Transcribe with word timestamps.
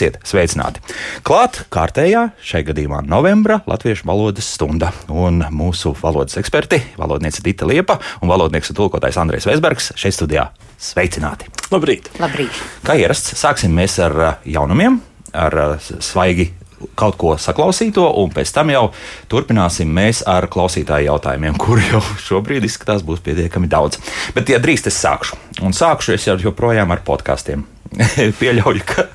Esiet 0.00 0.14
sveicināti! 0.24 0.80
Klāt 1.28 1.58
kārtējā, 1.68 2.22
šai 2.40 2.62
gadījumā 2.64 3.02
novembra 3.04 3.58
latviešu 3.68 4.06
valodas 4.08 4.46
stunda. 4.48 4.94
Un 5.12 5.42
mūsu 5.52 5.90
valodas 6.00 6.38
eksperti, 6.40 6.78
valodniece 6.96 7.42
Dita 7.44 7.66
Liepa 7.68 7.98
un 8.24 8.30
valodnieks 8.32 8.72
un 8.72 8.78
tulkotājs 8.78 9.18
Andrēs 9.20 9.44
Vesbergs 9.50 9.90
šeit 10.00 10.16
studijā. 10.16 10.46
Sveicināti! 10.80 11.50
Labrīt! 11.68 12.08
Labrīt. 12.16 12.62
Kā 12.86 12.96
ierasts, 12.96 13.34
sāksim 13.42 13.76
mēs 13.76 13.98
ar 14.00 14.16
uh, 14.16 14.30
jaunumiem, 14.48 14.96
ar 15.36 15.58
uh, 15.66 15.90
svaigi 16.00 16.46
kaut 16.96 17.18
ko 17.20 17.34
saklausīto, 17.36 18.06
un 18.22 18.32
pēc 18.32 18.54
tam 18.56 18.72
jau 18.72 18.86
turpināsim 19.28 19.92
mēs 20.00 20.22
ar 20.24 20.48
klausītāju 20.48 21.10
jautājumiem, 21.10 21.60
kuri 21.66 21.84
jau 21.90 22.00
šobrīd 22.24 22.64
izskatās 22.70 23.04
būs 23.04 23.20
pietiekami 23.28 23.68
daudz. 23.68 24.00
Bet, 24.32 24.48
ja 24.48 24.62
drīkst, 24.64 24.88
es 24.88 25.02
sākšu. 25.04 25.36
Un 25.60 25.76
sākšu 25.76 26.16
es 26.16 26.24
jau 26.24 26.38
joprojām 26.40 26.96
ar 26.96 27.04
podkāstiem. 27.04 27.68
Pieļauju, 28.40 28.84
ka 28.86 29.06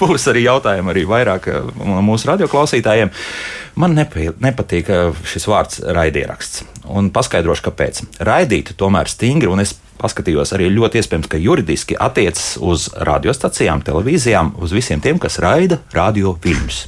būs 0.00 0.26
arī 0.32 0.46
jautājumi 0.48 0.90
arī 0.90 1.04
vairāk 1.06 1.46
no 1.78 2.02
mūsu 2.04 2.32
radioklausītājiem. 2.32 3.12
Man 3.78 3.94
nepie, 3.98 4.28
nepatīk 4.42 4.90
uh, 4.90 5.24
šis 5.26 5.48
vārds 5.50 5.80
raidieraksts. 5.82 6.62
Un 6.94 7.10
paskaidrošu, 7.14 7.64
kāpēc. 7.68 8.02
Raidīt 8.26 8.74
tomēr 8.78 9.10
stingri, 9.10 9.50
un 9.50 9.62
es 9.62 9.74
paskatījos 9.98 10.52
arī 10.54 10.68
ļoti 10.74 11.00
iespējams, 11.00 11.30
ka 11.30 11.40
juridiski 11.40 11.96
attiecas 11.98 12.54
uz 12.62 12.86
radiostacijām, 13.08 13.82
televīzijām, 13.86 14.52
uz 14.62 14.74
visiem 14.76 15.02
tiem, 15.02 15.18
kas 15.22 15.40
raida 15.42 15.80
radio 15.94 16.36
filmus. 16.42 16.84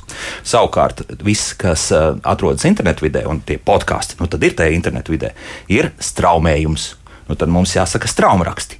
Savukārt, 0.47 1.05
viss, 1.27 1.55
kas 1.58 1.89
uh, 1.94 2.14
atrodas 2.27 2.67
internetu 2.69 3.06
vidē, 3.08 3.27
un 3.30 3.42
tie 3.47 3.58
podkāsti, 3.58 4.20
nu 4.22 4.30
tad 4.30 4.47
ir 4.47 4.58
tajā 4.58 4.74
internetu 4.77 5.14
vidē, 5.17 5.34
ir 5.72 5.91
straumējums. 5.98 6.92
Nu, 7.27 7.34
tad 7.34 7.50
mums 7.50 7.74
jāsaka 7.74 8.06
straumraksti. 8.11 8.78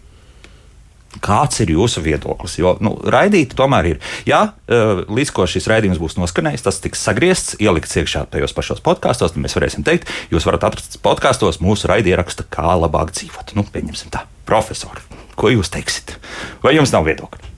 Kāds 1.27 1.59
ir 1.65 1.73
jūsu 1.75 2.03
viedoklis? 2.05 2.57
Jo 2.61 2.77
nu, 2.85 2.95
raidīt 3.03 3.57
tomēr 3.59 3.91
ir. 3.91 4.03
Jā, 4.29 4.43
eh, 4.71 5.03
līdz 5.11 5.33
ko 5.35 5.47
šis 5.51 5.67
raidījums 5.71 5.99
būs 6.03 6.19
noskanējis, 6.21 6.67
tas 6.67 6.79
tiks 6.85 7.03
sagriezts, 7.03 7.57
ielikts 7.63 7.99
iekšā 7.99 8.27
tajos 8.31 8.55
pašos 8.55 8.83
podkāstos. 8.85 9.35
Tad 9.35 9.43
mēs 9.43 9.57
varēsim 9.59 9.87
teikt, 9.87 10.11
jūs 10.31 10.47
varat 10.47 10.69
atrast 10.69 11.01
podkāstos 11.03 11.59
mūsu 11.65 11.91
raidierakstu, 11.91 12.47
kā 12.51 12.77
labāk 12.79 13.11
dzīvot. 13.17 13.57
Nu, 13.59 13.67
pieņemsim 13.67 14.15
tā, 14.15 14.23
profesori. 14.47 15.03
Ko 15.37 15.51
jūs 15.53 15.73
teiksiet? 15.75 16.15
Vai 16.63 16.77
jums 16.77 16.95
nav 16.95 17.09
viedokļa? 17.09 17.53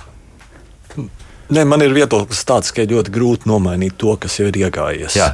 Nē, 1.48 1.62
man 1.64 1.80
ir 1.80 1.94
viedoklis 1.96 2.42
tāds, 2.44 2.72
ka 2.72 2.84
ir 2.84 2.90
ļoti 2.92 3.12
grūti 3.12 3.48
nomainīt 3.48 3.96
to, 4.00 4.16
kas 4.20 4.40
jau 4.40 4.48
ir 4.50 4.58
iegājies. 4.64 5.16
Jā. 5.16 5.30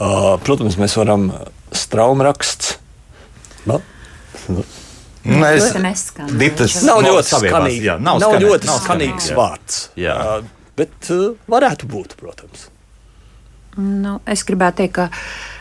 Uh, 0.00 0.36
protams, 0.46 0.78
mēs 0.78 0.94
varam 0.98 1.30
straumraksts. 1.74 2.76
Nu, 3.66 3.80
nu, 3.80 3.82
Nu, 4.50 4.64
es- 5.24 5.66
Ļoti 5.68 5.82
neskan. 5.82 6.30
Ditas 6.38 6.82
nav 6.82 7.02
ļoti 7.04 7.28
skanīgs. 7.36 7.82
jā, 7.84 7.98
nav, 8.00 8.18
nav 8.18 8.20
nav 8.20 8.30
skanē- 8.32 8.46
ļoti 8.46 8.66
nav 8.70 8.78
skanīgs 8.80 9.30
jā. 9.30 9.36
vārds. 9.36 9.80
Jā. 9.96 10.42
Bet 10.76 11.10
uh, 11.10 11.34
varētu 11.48 11.86
būt, 11.90 12.16
protams. 12.16 12.68
Nu, 13.76 14.20
es 14.26 14.42
gribētu 14.44 14.76
teikt, 14.82 14.94
ka 14.94 15.08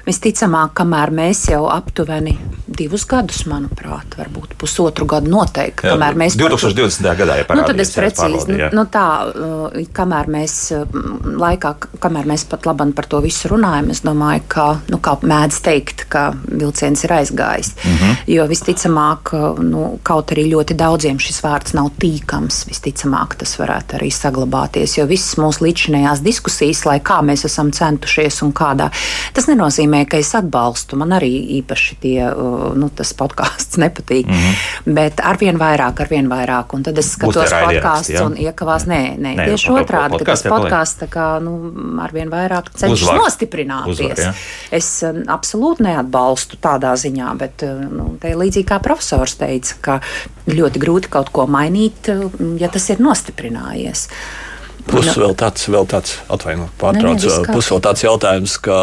visticamāk, 0.10 0.74
kamēr 0.80 1.14
mēs 1.16 1.46
jau 1.52 1.66
aptuveni 1.72 2.38
divus 2.80 3.04
gadus, 3.10 3.44
manuprāt, 3.50 4.14
varbūt 4.20 4.54
pusotru 4.60 5.08
gadu 5.10 5.32
noteikti, 5.32 5.88
Jā, 5.88 5.96
kamēr 5.96 6.18
mēs 6.20 6.38
par 6.38 6.54
to- 6.54 6.58
2020. 6.70 7.16
gadā 7.18 7.38
jau 7.40 7.56
Nu, 7.60 7.64
tad 7.68 7.80
es 7.80 7.92
parādījās, 7.92 8.46
precīzi, 8.46 8.48
nu, 8.54 8.70
nu 8.78 8.84
tā, 8.86 9.06
uh, 9.28 9.88
kamēr 10.00 10.30
mēs 10.32 10.54
uh, 10.76 11.00
laikā, 11.44 11.74
kamēr 12.00 12.30
mēs 12.30 12.46
pat 12.50 12.68
labam 12.70 12.94
par 12.94 13.06
to 13.10 13.22
visu 13.26 13.50
runājam, 13.52 13.90
es 13.90 14.02
domāju, 14.06 14.44
ka, 14.48 14.68
nu, 14.90 15.00
kā 15.04 15.16
mēdz 15.20 15.62
teikt, 15.66 16.06
ka 16.10 16.34
vilciens 16.46 17.04
ir 17.04 17.16
aizgājis. 17.18 17.74
Mm. 17.84 17.98
-hmm. 17.98 18.16
Jo 18.28 18.48
visticamāk, 18.48 19.34
uh, 19.34 19.60
nu, 19.60 20.00
kaut 20.04 20.32
arī 20.32 20.48
ļoti 20.54 20.78
daudziem 20.78 21.20
šis 21.20 21.42
vārds 21.44 21.74
nav 21.74 21.92
tīkams, 22.00 22.66
visticamāk 22.70 23.36
tas 23.36 23.58
varētu 23.60 24.00
arī 24.00 24.12
saglabāties, 24.14 24.98
jo 24.98 25.06
visas 25.06 25.36
mūsu 25.38 25.66
līdzinējās 25.66 26.24
diskusijas, 26.24 26.86
lai 26.86 27.00
kā 27.00 27.22
mēs 27.22 27.46
esam 27.46 27.72
centušies 27.72 28.42
un 28.42 28.54
kādā, 28.54 28.92
tas 29.34 29.48
nenozīmē, 29.48 29.99
ka 30.06 30.20
es 30.22 30.32
atbalstu, 30.38 30.98
man 31.00 31.14
arī 31.18 31.30
īpaši 31.60 31.98
tie, 32.04 32.18
uh, 32.30 32.70
nu, 32.78 32.90
tas 32.96 33.12
podkāsts 33.18 33.80
nepatīk, 33.84 34.28
mm 34.28 34.34
-hmm. 34.34 34.94
bet 34.96 35.22
arvien 35.24 35.58
vairāk, 35.60 36.02
arvien 36.02 36.30
vairāk, 36.30 36.74
un 36.74 36.84
tad 36.84 36.98
es 36.98 37.12
skatos 37.12 37.52
podkāstus 37.52 38.22
un 38.26 38.38
iekavās. 38.38 38.86
Nē, 38.90 39.02
nē, 39.18 39.36
Nē, 39.36 39.46
tieši 39.46 39.68
pa- 39.68 39.82
otrādi, 39.82 40.18
ka 40.18 40.32
tas 40.32 40.44
podkāsts 40.44 41.00
nu, 41.40 41.54
arvien 42.02 42.30
vairāk 42.30 42.72
cenšas 42.76 43.12
nostiprināties. 43.18 44.00
Uzvar, 44.00 44.36
es 44.72 45.04
um, 45.04 45.24
absolūti 45.28 45.84
neatbalstu 45.84 46.58
tādā 46.62 46.94
ziņā, 46.96 47.38
bet 47.38 47.64
uh, 47.64 47.70
nu, 47.92 48.18
te 48.22 48.36
līdzīgi 48.36 48.68
kā 48.68 48.80
profesors 48.80 49.36
teica, 49.36 49.76
ka 49.82 50.00
ļoti 50.48 50.80
grūti 50.80 51.10
kaut 51.10 51.30
ko 51.30 51.48
mainīt, 51.48 52.10
uh, 52.10 52.32
ja 52.60 52.68
tas 52.68 52.90
ir 52.90 53.00
nostiprinājies. 53.00 54.08
Plus 54.90 55.10
Nu. 55.12 55.16
vēl 55.24 55.36
tāds, 55.38 55.68
vēl 55.70 55.88
tāds 55.90 56.18
nē, 56.32 56.70
pārtrauc. 56.80 57.22
viss 57.22 57.42
Plus 57.50 57.70
vēl 57.74 57.82
tāds 57.86 58.06
jautājums, 58.06 58.56
ka 58.64 58.78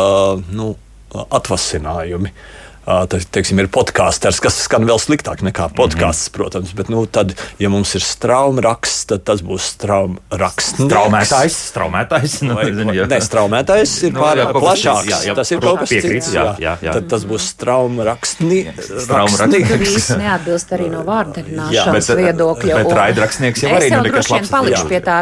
nu, 0.55 0.75
atvasinājumi. 1.15 2.33
Ā, 2.33 2.66
Tas 2.87 3.25
teiksim, 3.35 3.59
ir 3.59 3.67
podkāsters, 3.75 4.39
kas 4.41 4.61
skan 4.63 4.85
vēl 4.87 5.01
sliktāk 5.03 5.41
nekā 5.43 5.67
podkāsts, 5.75 6.29
protams. 6.31 6.71
Bet, 6.79 6.87
nu, 6.93 7.01
tad, 7.11 7.33
ja 7.59 7.67
mums 7.73 7.95
ir 7.99 8.05
straumraksts, 8.07 9.09
tad 9.11 9.25
tas 9.27 9.43
būs 9.43 9.73
straumraksts. 9.75 10.79
Straumētājs, 10.87 11.57
straumētājs. 11.73 12.37
Nu, 12.47 12.55
Vai, 12.55 12.69
vai, 12.71 12.95
jā. 12.95 13.07
nē, 13.11 13.19
straumētājs 13.25 13.93
ir 14.07 14.13
Nu, 14.15 14.21
pārāk 14.23 14.53
jā, 14.53 14.61
plašāks. 14.63 15.09
jā, 15.11 15.19
jā, 15.27 15.35
tas 15.35 15.51
ir 15.51 15.59
kaut 15.65 15.81
kas 15.81 15.91
piekrītu, 15.91 16.25
cits. 16.29 16.35
jā, 16.37 16.45
jā, 16.63 16.75
jā. 16.85 16.93
Tad 16.95 17.09
tas 17.11 17.25
būs 17.27 17.47
straumrakstni. 17.57 18.61
Straumrakstnieks. 18.77 19.73
Tur 19.73 19.83
īsti 19.87 20.19
neatbilst 20.21 20.73
arī 20.77 20.87
no 20.93 21.01
Jā, 21.01 21.07
vārdarināšanas 21.09 22.11
bet- 22.13 22.21
viedokļa. 22.23 22.77
bet 22.79 22.87
un 22.93 22.97
raidrakstnieks 23.01 23.65
jau 23.65 23.71
es 23.73 23.77
arī 23.81 23.91
nu 23.97 24.03
nekas 24.07 24.31
labs. 24.31 24.53
palikšu 24.53 24.85
Jā. 24.85 24.89
pie 24.93 25.01
tā 25.09 25.17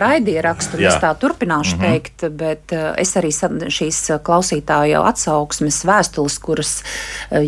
Jā. 0.85 0.93
es 0.93 1.01
tā 1.03 1.13
turpināšu 1.23 1.77
mm 1.77 1.81
-hmm. 1.81 1.91
teikt, 1.91 2.37
bet 2.37 2.73
uh, 2.77 2.93
es 2.99 3.15
arī 3.17 3.33
šīs 3.73 4.03
uh, 4.15 4.21
klausītāju 4.21 5.01
atsauksmes 5.09 5.81
vēstules, 5.85 6.39
kuras 6.45 6.83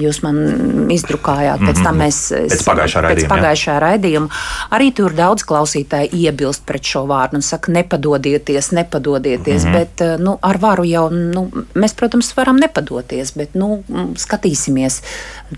jūs 0.09 0.23
man 0.25 0.91
izdrukājāt, 0.95 1.63
pēc 1.67 1.83
tam 1.85 2.03
mēs 2.05 2.23
Mhm. 2.47 2.53
Pēc 2.53 2.65
pagājušā 2.67 3.01
pēc 3.01 3.07
raidījuma, 3.07 3.27
jā. 3.27 3.33
pagājušā 3.33 3.77
raidījuma, 3.83 4.41
arī 4.77 4.91
tur 4.97 5.15
daudz 5.17 5.45
klausītāju 5.49 6.17
iebilst 6.17 6.65
pret 6.69 6.87
šo 6.87 7.05
vārdu 7.11 7.41
un 7.41 7.47
saka, 7.47 7.73
nepadodieties, 7.75 8.73
nepadodieties, 8.77 9.65
mm 9.65 9.69
-hmm. 9.69 9.79
bet 9.79 10.05
uh, 10.05 10.17
nu, 10.23 10.39
ar 10.43 10.59
varu 10.63 10.85
jau, 10.85 11.09
nu, 11.11 11.47
mēs, 11.75 11.95
protams, 11.97 12.33
varam 12.37 12.57
nepadoties, 12.57 13.33
bet 13.37 13.55
nu, 13.55 13.83
mm, 13.89 14.15
skatīsimies 14.17 15.03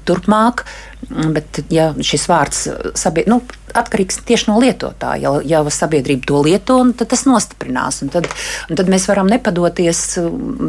turpmāk. 0.04 0.64
Bet, 1.08 1.60
ja 1.70 1.94
šis 2.02 2.24
vārds 2.26 2.68
sabie, 2.98 3.22
nu, 3.26 3.40
atkarīgs 3.74 4.18
tieši 4.26 4.50
no 4.50 4.58
lietotāja, 4.58 5.30
ja, 5.46 5.62
ja 5.62 5.70
sabiedrība 5.70 6.26
to 6.26 6.42
lieto, 6.42 6.92
tad 6.98 7.08
tas 7.08 7.22
nostiprinās. 7.24 8.02
Un 8.02 8.08
tad, 8.08 8.26
un 8.70 8.76
tad 8.76 8.90
mēs 8.90 9.06
varam 9.08 9.30
nepadoties, 9.30 10.18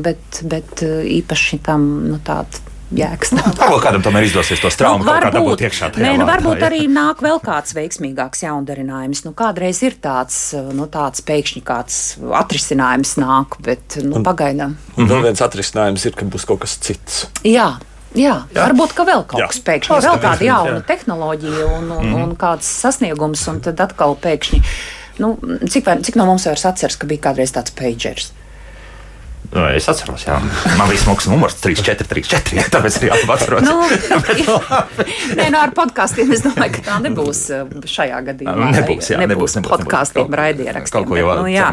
bet, 0.05 0.41
bet 0.43 0.83
īpaši 0.85 1.59
tam 1.65 1.89
nu, 2.11 2.19
tādu 2.23 2.68
jēgas 2.95 3.33
nav. 3.35 3.49
Varbūt 3.59 3.83
kādam 3.83 4.03
tomēr 4.05 4.27
izdosies 4.27 4.61
to 4.61 4.71
straumu 4.73 5.05
nu, 5.05 5.15
kā 5.21 5.31
dabūt 5.33 5.65
iekšā. 5.67 5.91
tajā 5.95 6.05
Nē, 6.05 6.13
nu, 6.21 6.27
varbūt 6.29 6.63
arī 6.65 6.85
nāk 6.91 7.23
vēl 7.25 7.41
kāds 7.43 7.75
veiksmīgāks 7.77 8.43
jaundarinājums. 8.45 9.23
Nu, 9.27 9.33
kādreiz 9.37 9.81
ir 9.85 9.97
tāds, 10.01 10.39
nu, 10.55 10.87
tāds 10.91 11.23
pēkšņi 11.25 11.63
kāds 11.67 11.99
atrisinājums 12.41 13.15
nāk, 13.21 13.59
bet 13.65 13.99
nu, 14.05 14.23
pagaidām. 14.25 14.77
Un 14.97 15.11
vēl 15.11 15.29
viens 15.29 15.45
atrisinājums 15.45 16.07
ir, 16.09 16.17
ka 16.17 16.27
būs 16.29 16.47
kaut 16.49 16.63
kas 16.65 16.79
cits. 16.83 17.27
Jā. 17.47 17.75
Jā, 18.17 18.39
jā, 18.49 18.63
varbūt 18.63 18.95
ka 18.97 19.03
vēl 19.05 19.21
kaut 19.29 19.37
Jā. 19.37 19.47
kas 19.51 19.59
pēkšņi, 19.67 19.97
vēl 20.01 20.15
kāda 20.23 20.41
jauna 20.47 20.79
jā. 20.79 20.85
tehnoloģija 20.87 21.67
un, 21.75 21.91
un, 21.93 22.15
un 22.23 22.31
kāds 22.41 22.65
sasniegums, 22.81 23.43
un 23.51 23.59
tad 23.61 23.83
atkal 23.85 24.15
pēkšņi, 24.17 24.63
nu, 25.21 25.35
cik, 25.69 25.85
vai, 25.85 25.99
cik 26.01 26.17
no 26.17 26.25
mums 26.25 26.47
vairs 26.49 26.65
atceras, 26.65 26.97
ka 26.97 27.05
bija 27.05 27.27
kādreiz 27.27 27.53
tāds 27.53 27.75
pagers? 27.77 28.31
Nu, 29.53 29.65
Es 29.75 29.87
atceros, 29.89 30.23
jā. 30.27 30.37
Man 30.77 30.89
bija 30.89 31.01
smags 31.01 31.27
numurs 31.29 31.55
3434. 31.61 32.57
jā, 32.59 32.65
Tāpēc 32.73 32.97
arī 32.99 33.09
atceros. 33.17 33.65
Nu, 33.65 33.75
nē, 35.39 35.47
nu, 35.49 35.59
ar 35.59 35.73
podkāstiem 35.77 36.33
es 36.35 36.43
domāju, 36.45 36.75
ka 36.77 36.83
tā 36.85 36.97
nebūs 37.03 37.41
uh, 37.55 37.71
šajā 37.89 38.19
gadījumā. 38.29 38.69
Nebūs, 38.77 39.11
jā, 39.13 39.19
nebūs, 39.23 39.57
nebūs, 39.59 39.73
podkāstiem, 39.73 40.27
nebūs. 40.27 40.39
raidierakstiem. 40.41 40.95
Kaut 40.99 41.09
ko 41.09 41.19
jau 41.19 41.35
nu, 41.41 41.47
jā. 41.51 41.69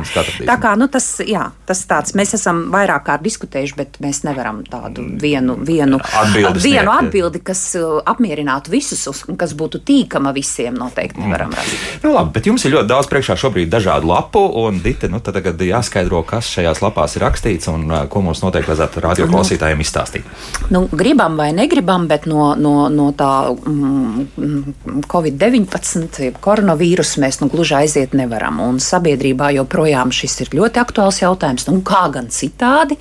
Tā 0.49 0.56
kā 0.62 0.73
nu, 0.81 0.88
tas, 0.93 1.08
jā, 1.26 1.46
tas 1.69 1.82
tāds, 1.88 2.17
mēs 2.19 2.37
esam 2.38 2.67
vairāk 2.75 3.06
kārt 3.11 3.25
diskutējuši, 3.26 3.76
bet 3.79 4.00
mēs 4.05 4.22
nevaram 4.26 4.62
tādu 4.67 5.05
vienu, 5.20 5.58
vienu 5.61 6.00
Atbildi 6.00 6.62
sniegt, 6.62 6.64
vienu 6.64 6.90
jā. 6.90 6.99
atbildi, 7.05 7.43
kas 7.46 7.62
uh, 7.81 7.99
apmierinātu 8.08 8.72
visus 8.72 9.05
un 9.29 9.38
kas 9.40 9.52
būtu 9.58 9.82
tīkama 9.87 10.32
visiem, 10.37 10.76
noteikti 10.81 11.22
nevaram 11.22 11.52
rast. 11.56 11.76
Nu, 12.05 12.14
labi, 12.17 12.34
bet 12.38 12.50
jums 12.50 12.64
ir 12.67 12.76
ļoti 12.76 12.90
daudz 12.90 13.11
priekšā 13.12 13.38
šobrīd 13.40 13.72
dažādu 13.72 14.11
lapu, 14.11 14.43
un 14.64 14.81
Dita, 14.84 15.08
nu, 15.12 15.20
tad 15.25 15.37
tagad 15.37 15.61
jāskaidro, 15.61 16.22
kas 16.26 16.49
šajās 16.55 16.81
lapās 16.84 17.17
ir 17.19 17.25
rakstīts 17.26 17.65
un 17.72 17.86
uh, 17.90 18.04
ko 18.10 18.22
mums 18.24 18.42
noteikti 18.44 18.72
vajadzētu 18.72 19.02
radio 19.04 19.28
klausītājiem 19.30 19.82
izstāstīt. 19.84 20.28
Nu, 20.74 20.84
gribam 20.92 21.38
vai 21.38 21.50
negribam, 21.56 22.06
bet 22.10 22.28
no, 22.30 22.52
no, 22.58 22.74
no 22.92 23.10
tā 23.16 23.30
mm, 23.52 25.02
Covid-19, 25.10 26.20
jeb 26.28 26.38
koronavīrusa 26.44 27.22
mēs 27.24 27.40
nu, 27.42 27.50
gluži 27.52 27.78
aiziet 27.82 28.16
nevaram. 28.18 28.60
Un 28.64 28.80
sabiedrībā 28.82 29.52
joprojām 29.58 30.14
šis 30.14 30.40
ir 30.46 30.54
ļoti 30.60 30.82
aktuāls 30.82 31.22
jautājums. 31.22 31.68
Nu, 31.70 31.82
kā 31.86 32.06
gan 32.14 32.30
citādi? 32.32 32.98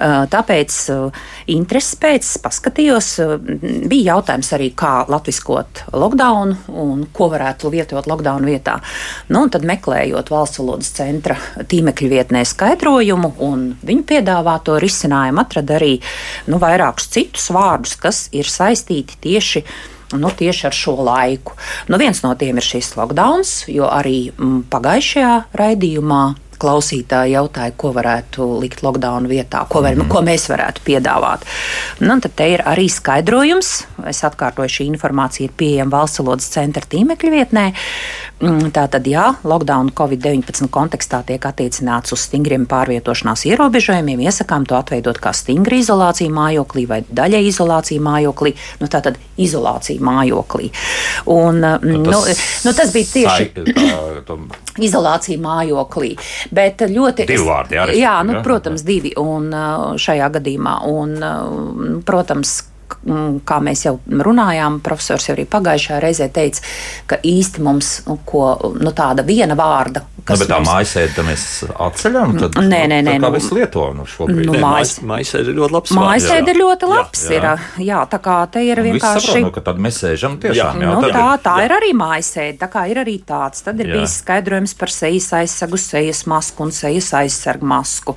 Tāpēc 0.00 0.76
intereses 1.52 1.98
pēc 2.00 2.28
paskatījos, 2.40 3.08
bija 3.90 4.14
jautājums 4.14 4.48
arī, 4.56 4.70
kā 4.72 5.04
latviskot 5.12 5.84
lockdown 5.92 6.54
un 6.72 7.04
ko 7.12 7.28
varētu 7.32 7.72
lietot 7.74 8.08
lockdown 8.08 8.48
vietā. 8.48 8.78
Nu, 9.28 9.44
tad 9.52 9.66
meklējot 9.68 10.32
valsts 10.32 10.62
valodas 10.62 10.90
centra 10.96 11.36
tīmekļa 11.60 12.12
vietnē 12.14 12.44
skaidrojumu 12.48 13.34
un 13.44 13.68
viņu 13.84 14.08
piedāvāto 14.08 14.80
risinājumu, 14.80 15.44
atrada 15.44 15.76
arī 15.76 15.94
nu, 16.48 16.60
vairākus 16.62 17.10
citus 17.12 17.50
vārdus, 17.52 17.98
kas 18.00 18.28
ir 18.32 18.48
saistīti 18.48 19.20
tieši 19.20 19.66
nu, 20.18 20.30
tieši 20.34 20.66
ar 20.66 20.74
šo 20.74 20.96
laiku. 21.06 21.54
Nu, 21.88 21.98
viens 22.00 22.22
no 22.24 22.32
tiem 22.38 22.58
ir 22.58 22.66
šis 22.66 22.94
lockdown, 22.98 23.44
jo 23.70 23.86
arī 23.90 24.30
m, 24.32 24.46
mm, 24.46 24.62
pagājušajā 24.72 25.34
raidījumā 25.60 26.22
klausītāji 26.60 27.34
jautāja, 27.36 27.74
ko 27.80 27.92
varētu 27.96 28.46
likt 28.62 28.84
lockdown 28.84 29.28
vietā, 29.30 29.64
ko, 29.70 29.82
var, 29.84 29.96
mm. 29.96 30.10
ko 30.12 30.22
mēs 30.26 30.48
varētu 30.52 30.84
piedāvāt. 30.86 31.46
Nu, 32.04 32.18
tad 32.22 32.36
te 32.38 32.50
ir 32.54 32.64
arī 32.68 32.88
skaidrojums. 32.92 33.72
Es 34.10 34.22
atkārtoju, 34.28 34.76
šī 34.80 34.88
informācija 34.92 35.48
ir 35.48 35.56
pieejama 35.56 35.98
valsts 35.98 36.22
valodas 36.22 36.50
centra 36.52 36.84
tīmekļa 36.90 37.32
vietnē. 37.36 37.66
Mm, 38.40 38.70
tātad, 38.72 39.04
jā, 39.04 39.26
lockdown 39.44 39.90
Covid-19 39.92 40.70
kontekstā 40.72 41.18
tiek 41.28 41.44
attiecināts 41.44 42.14
uz 42.14 42.22
stingriem 42.24 42.64
pārvietošanās 42.70 43.44
ierobežojumiem. 43.50 44.22
Iesakām 44.24 44.64
to 44.68 44.78
atveidot 44.78 45.20
kā 45.20 45.34
stingru 45.36 45.76
izolāciju 45.76 46.32
mājoklī 46.32 46.86
vai 46.88 47.02
daļai 47.04 47.42
izolāciju 47.50 48.00
mājoklī. 48.06 48.54
Nu, 48.80 48.88
tātad 48.88 49.20
izolācija 49.36 50.00
mājoklī. 50.00 50.70
Un, 51.28 51.60
nu, 51.60 52.00
tas, 52.08 52.30
nu, 52.30 52.70
nu, 52.70 52.74
tas 52.80 52.94
bija 52.96 53.12
tieši 53.12 53.68
tā, 53.76 54.38
izolācija 54.88 55.36
mājoklī. 55.44 56.14
Bet 56.56 56.86
ļoti. 56.88 57.28
Divi 57.28 57.44
vārdi, 57.44 57.76
jā, 57.76 57.86
jā, 58.00 58.16
nu, 58.24 58.40
protams, 58.46 58.88
divi. 58.88 59.12
Un 59.20 59.52
uh, 59.52 60.00
šajā 60.00 60.32
gadījumā, 60.40 60.80
un, 60.88 61.16
uh, 61.20 62.02
protams, 62.08 62.56
kā 63.46 63.60
mēs 63.64 63.84
jau 63.86 63.96
runājām, 64.06 64.80
profesors 64.84 65.28
jau 65.28 65.36
arī 65.36 65.46
pagājušajā 65.50 66.00
reizē 66.02 66.30
teica, 66.32 66.64
ka 67.10 67.20
īsti 67.26 67.64
mums 67.66 67.92
nu, 68.08 68.18
ko, 68.26 68.46
nu, 68.80 68.94
tāda 68.96 69.26
viena 69.26 69.58
vārda. 69.58 70.04
Nu, 70.20 70.36
bet 70.36 70.50
tā 70.50 70.58
mums... 70.60 70.68
mājasēde 70.68 71.24
mēs 71.26 71.44
atceļam, 71.70 72.34
tad 72.38 72.58
nē, 72.60 72.80
nē, 72.90 72.98
nē, 73.06 73.14
kā 73.22 73.30
nu, 73.30 73.30
visu 73.34 73.56
lieto 73.56 73.86
nu 73.96 74.04
šobrīd. 74.08 74.44
Nu, 74.46 74.58
mājas, 74.62 74.98
mājasēde 75.06 75.52
ir 75.52 75.58
ļoti 75.58 75.74
labs. 75.76 75.94
Mājasēde 75.96 76.52
ir 76.52 76.60
ļoti 76.60 76.90
labs. 76.90 77.22
Jā, 77.24 77.38
jā. 77.40 77.54
Ir, 77.56 77.86
jā, 77.88 78.00
tā 78.12 78.20
kā 78.22 78.36
te 78.52 78.62
ir 78.66 78.82
vienkārši. 78.84 79.26
Saprot, 79.26 79.46
nu, 79.46 79.52
ka 79.56 79.64
tad 79.70 79.80
mēs 79.82 80.00
sēžam 80.04 80.36
tiešām. 80.42 80.82
Jā, 80.82 80.86
jā, 80.86 80.94
nu, 80.94 81.10
tā, 81.14 81.24
tā 81.42 81.56
jā. 81.58 81.66
ir 81.66 81.74
arī 81.78 81.90
mājasēde, 81.98 82.58
tā 82.60 82.68
kā 82.72 82.84
ir 82.92 83.00
arī 83.02 83.16
tāds. 83.26 83.64
Tad 83.66 83.80
ir 83.82 83.90
jā. 83.90 83.98
bijis 83.98 84.18
skaidrojums 84.22 84.76
par 84.80 84.94
sejas 84.94 85.30
aizsegu, 85.40 85.80
sejas 85.80 86.22
masku 86.30 86.66
un 86.66 86.74
sejas 86.76 87.10
aizsargu 87.22 87.70
masku. 87.72 88.16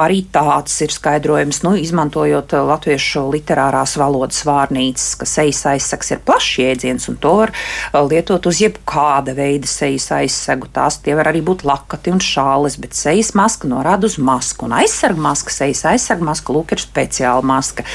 Arī 0.00 0.24
tāds 0.34 0.80
ir 0.84 0.94
skaidrojums, 0.96 1.62
nu, 1.66 1.74
izmantojot 1.80 2.56
latviešu 2.72 3.28
literārās 3.34 3.98
valodas 4.04 4.42
vārnīcas, 4.46 5.14
ka 5.20 5.28
sejas 5.28 5.64
aizsegs 5.72 6.12
ir 6.14 6.22
plašs 6.26 6.60
jēdziens, 6.62 7.08
un 7.12 7.18
to 7.22 7.34
var 7.40 7.54
uh, 7.54 8.02
lietot 8.04 8.46
uz 8.50 8.60
jebkāda 8.62 9.34
veida 9.36 9.70
sejas 9.70 10.10
aizsegu. 10.20 10.70
Tās 10.74 11.00
tie 11.04 11.16
var 11.18 11.32
arī 11.32 11.42
būt 11.44 11.66
lakati 11.68 12.14
un 12.14 12.22
šāles, 12.22 12.78
bet 12.80 12.96
sejas 12.98 13.34
maska 13.38 13.70
norāda 13.70 14.10
uz 14.10 14.18
masku, 14.20 14.68
un 14.68 14.78
aizsarga 14.80 15.28
maska, 15.28 15.54
sejas 15.54 15.84
aizsarga 15.94 16.32
maska, 16.32 16.56
lūk, 16.56 16.76
ir 16.76 16.84
speciāla 16.84 17.44
maska. 17.54 17.86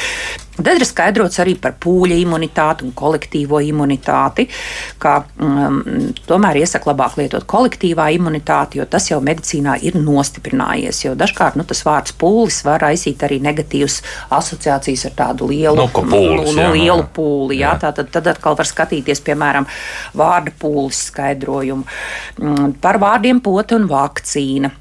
Tad 0.59 0.75
ir 0.75 0.83
skaidrots 0.83 1.39
arī 1.39 1.53
par 1.59 1.75
pūļa 1.79 2.17
imunitāti 2.19 2.83
un 2.83 2.91
kolektīvo 2.97 3.61
imunitāti, 3.63 4.43
ka 4.99 5.21
um, 5.39 5.79
tomēr 6.27 6.59
iesaka 6.59 6.91
labāk 6.91 7.15
lietot 7.19 7.45
kolektīvā 7.47 8.09
imunitāti, 8.17 8.81
jo 8.81 8.87
tas 8.89 9.07
jau 9.07 9.21
medicīnā 9.23 9.77
ir 9.87 9.95
nostiprinājies. 9.99 11.05
Jo 11.05 11.15
dažkārt 11.19 11.55
nu, 11.59 11.63
tas 11.67 11.85
vārds 11.87 12.15
pūlis 12.19 12.59
var 12.67 12.83
raisīt 12.83 13.23
arī 13.23 13.39
negatīvas 13.43 14.01
asociācijas 14.35 15.07
ar 15.07 15.15
tādu 15.23 15.47
lielu, 15.53 15.87
nu, 16.05 16.11
pūlis, 16.11 16.51
nu, 16.55 16.61
jā, 16.61 16.69
lielu 16.75 17.07
pūli. 17.15 17.59
Jā. 17.61 17.73
Jā. 17.73 17.77
Tā, 17.83 17.93
tad, 17.99 18.11
tad 18.13 18.29
atkal 18.33 18.57
var 18.59 18.69
skatīties, 18.69 19.23
piemēram, 19.25 19.67
vārda 20.17 20.53
pūlis 20.61 21.05
skaidrojumu 21.09 21.87
mm, 21.87 22.77
par 22.83 23.01
vārdiem 23.01 23.41
pote 23.43 23.77
un 23.77 23.89
vakcīna 23.89 24.71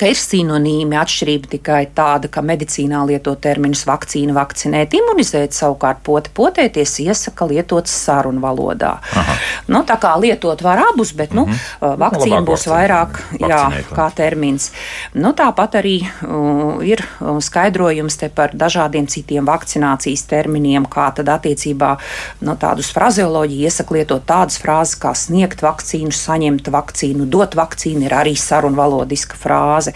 ka 0.00 0.08
ir 0.10 0.18
sinonīmi. 0.18 0.96
Atšķirība 0.98 1.50
tikai 1.56 1.80
tāda, 1.94 2.30
ka 2.32 2.42
medicīnā 2.44 3.02
lieto 3.08 3.34
terminus 3.42 3.84
vakcīna, 3.88 4.34
vakcinēt, 4.36 4.96
imunizēt, 4.98 5.54
savukārt 5.56 6.02
poti, 6.06 6.32
potēties 6.34 6.98
iesaka 7.04 7.46
lietot 7.50 7.90
sarunu 7.90 8.42
valodā. 8.42 8.94
Aha. 9.18 9.36
Nu, 9.72 9.82
tā 9.88 9.98
kā 10.02 10.14
lietot 10.20 10.62
var 10.64 10.82
abus, 10.88 11.12
bet 11.16 11.34
nu, 11.34 11.46
mm 11.46 11.52
-hmm. 11.52 11.98
vakcīna 11.98 12.40
nu, 12.40 12.46
būs 12.46 12.66
vairāk 12.70 13.20
jā, 13.40 13.62
kā 13.92 14.08
termins. 14.14 14.70
Nu, 15.14 15.32
tāpat 15.32 15.78
arī 15.82 15.96
uh, 16.02 16.82
ir 16.84 17.04
skaidrojums 17.40 18.18
par 18.34 18.50
dažādiem 18.54 19.06
citiem 19.06 19.46
vakcinācijas 19.46 20.22
terminiem, 20.26 20.86
kā 20.86 21.12
tad 21.14 21.28
attiecībā 21.28 21.96
no 22.40 22.52
nu, 22.52 22.56
tādus 22.56 22.92
frazeoloģiju 22.92 23.64
iesaka 23.66 23.94
lietot 23.94 24.26
tādas 24.26 24.58
frāzes 24.62 24.98
kā 24.98 25.14
sniegt 25.14 25.62
vakcīnu, 25.62 26.12
saņemt 26.12 26.68
vakcīnu, 26.68 27.26
dot 27.26 27.54
vakcīnu 27.54 28.04
ir 28.04 28.14
arī 28.14 28.36
sarunu 28.36 28.76
valodiska 28.76 29.36
frāze 29.36 29.81
frāze. 29.82 29.94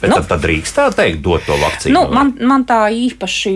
Bet 0.00 0.10
nu, 0.10 0.18
tad, 0.20 0.28
tad 0.30 0.44
drīkst 0.44 0.78
tā 0.78 0.86
teikt, 0.96 1.20
dot 1.24 1.46
to 1.46 1.56
vakcīnu? 1.60 1.94
Nu, 1.96 2.04
man, 2.14 2.32
man 2.48 2.66
tā 2.68 2.80
īpaši, 2.94 3.52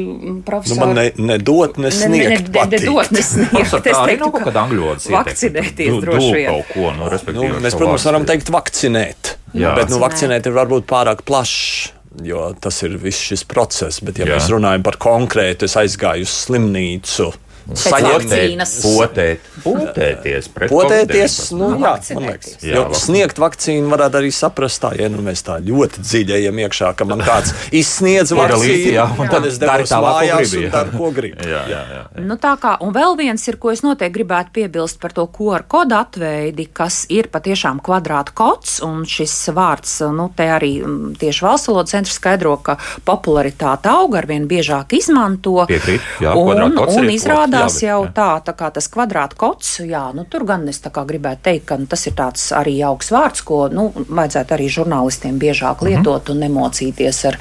profesor. 0.46 0.76
Nu, 0.76 0.82
man 0.84 0.94
ne, 0.98 1.06
ne 1.32 1.38
dot, 1.42 1.80
ne 1.82 1.92
sniegt. 1.94 2.50
Ne, 2.50 2.64
ne, 2.64 2.68
ne 2.72 2.82
dot, 2.84 3.12
ne 3.14 3.24
sniegt. 3.24 3.74
tā 3.86 3.96
arī 4.02 4.18
nav 4.20 4.32
kaut 4.34 4.46
kāda 4.48 4.64
angļu 4.66 4.86
valodas. 4.86 5.10
Vakcinēties 5.16 5.98
droši 6.04 6.30
vien. 6.34 6.48
Kaut 6.52 6.72
ko, 6.72 6.92
nu, 6.96 7.10
nu, 7.36 7.50
mēs, 7.64 7.76
protams, 7.76 8.06
varam 8.08 8.28
teikt 8.28 8.52
vakcinēt. 8.54 9.36
Jā. 9.56 9.76
Bet 9.76 9.92
nu, 9.92 10.00
vakcinēt 10.02 10.48
ir 10.48 10.56
varbūt 10.56 10.88
pārāk 10.90 11.24
plašs 11.26 11.92
jo 12.24 12.46
tas 12.60 12.78
ir 12.86 12.94
viss 13.00 13.20
šis 13.28 13.42
process. 13.44 14.00
Bet, 14.00 14.16
ja 14.20 14.24
Jā. 14.24 14.38
mēs 14.38 14.46
runājam 14.48 14.84
par 14.86 14.96
konkrētu, 15.02 15.66
es 15.68 15.76
aizgāju 15.76 16.24
uz 16.24 16.32
slimnīcu, 16.46 17.26
saņemt, 17.74 18.62
potēt, 18.84 19.46
potēties, 19.64 20.48
potēties 20.54 21.36
nu, 21.58 21.72
jā, 21.82 21.94
man 22.14 22.28
liekas. 22.28 22.52
Jā, 22.62 22.76
jo 22.76 22.98
sniegt 22.98 23.40
vakcīnu 23.42 23.90
varētu 23.90 24.20
arī 24.20 24.30
saprast 24.34 24.82
tā, 24.84 24.92
ja 25.00 25.08
nu 25.10 25.24
mēs 25.26 25.42
tā 25.46 25.58
ļoti 25.64 26.04
dziļi 26.04 26.36
ejam 26.38 26.60
iekšā, 26.66 26.92
ka 26.98 27.06
man 27.08 27.24
kāds 27.26 27.54
izsniedz 27.74 28.34
vakcīnu, 28.36 28.92
jā, 28.94 29.06
un 29.18 29.32
tad 29.32 29.48
es 29.50 29.58
daru 29.62 29.88
tā 29.88 30.00
mājās 30.04 30.54
un 30.60 30.68
daru, 30.74 30.94
ko 31.00 31.10
gribu. 31.16 31.48
Jā, 31.48 31.64
jā, 31.70 31.82
jā. 31.96 32.02
Nu, 32.26 32.38
tā 32.42 32.54
kā, 32.62 32.76
un 32.84 32.94
vēl 32.94 33.18
viens 33.18 33.48
ir, 33.50 33.58
ko 33.62 33.72
es 33.74 33.82
noteikti 33.86 34.14
gribētu 34.20 34.54
piebilst 34.60 35.00
par 35.02 35.14
to 35.16 35.26
QR 35.32 35.66
kodu 35.68 35.98
atveidi, 35.98 36.68
kas 36.70 37.04
ir 37.12 37.30
patiešām 37.34 37.82
kvadrāta 37.84 38.34
kods, 38.36 38.78
un 38.86 39.02
šis 39.08 39.34
vārds, 39.56 39.98
nu, 40.14 40.28
te 40.36 40.48
arī 40.54 40.72
mm, 40.82 41.16
tieši 41.20 41.46
valsts 41.46 41.72
valodas 41.72 41.96
centrs 41.96 42.16
skaidro, 42.20 42.56
ka 42.62 42.78
popularitāte 43.06 43.90
aug 43.90 44.16
arvien 44.18 44.46
biežāk 44.48 44.96
izmanto. 44.98 45.58
Piekrīt, 45.68 46.04
jā, 46.22 46.34
un, 46.38 46.78
un 46.78 47.10
izrādās, 47.12 47.55
izskatās 47.56 47.82
jau 47.82 48.04
jā. 48.04 48.12
tā, 48.14 48.28
tā 48.46 48.54
kā 48.56 48.70
tas 48.74 48.88
kvadrāta 48.92 49.36
kods. 49.38 49.80
Jā, 49.86 50.10
nu, 50.14 50.24
tur 50.28 50.46
gan 50.48 50.66
es 50.68 50.80
gribētu 50.82 51.42
teikt, 51.42 51.66
ka 51.66 51.78
nu, 51.80 51.86
tas 51.86 52.06
ir 52.06 52.14
tāds 52.18 52.50
arī 52.56 52.78
jauks 52.78 53.10
vārds, 53.12 53.42
ko 53.46 53.66
nu, 53.72 53.88
vajadzētu 53.94 54.56
arī 54.56 54.68
žurnālistiem 54.68 55.38
biežāk 55.38 55.82
mhm. 55.82 55.86
lietot 55.86 56.22
mm 56.22 56.26
-hmm. 56.26 56.32
un 56.32 56.40
nemocīties 56.40 57.24
ar, 57.24 57.38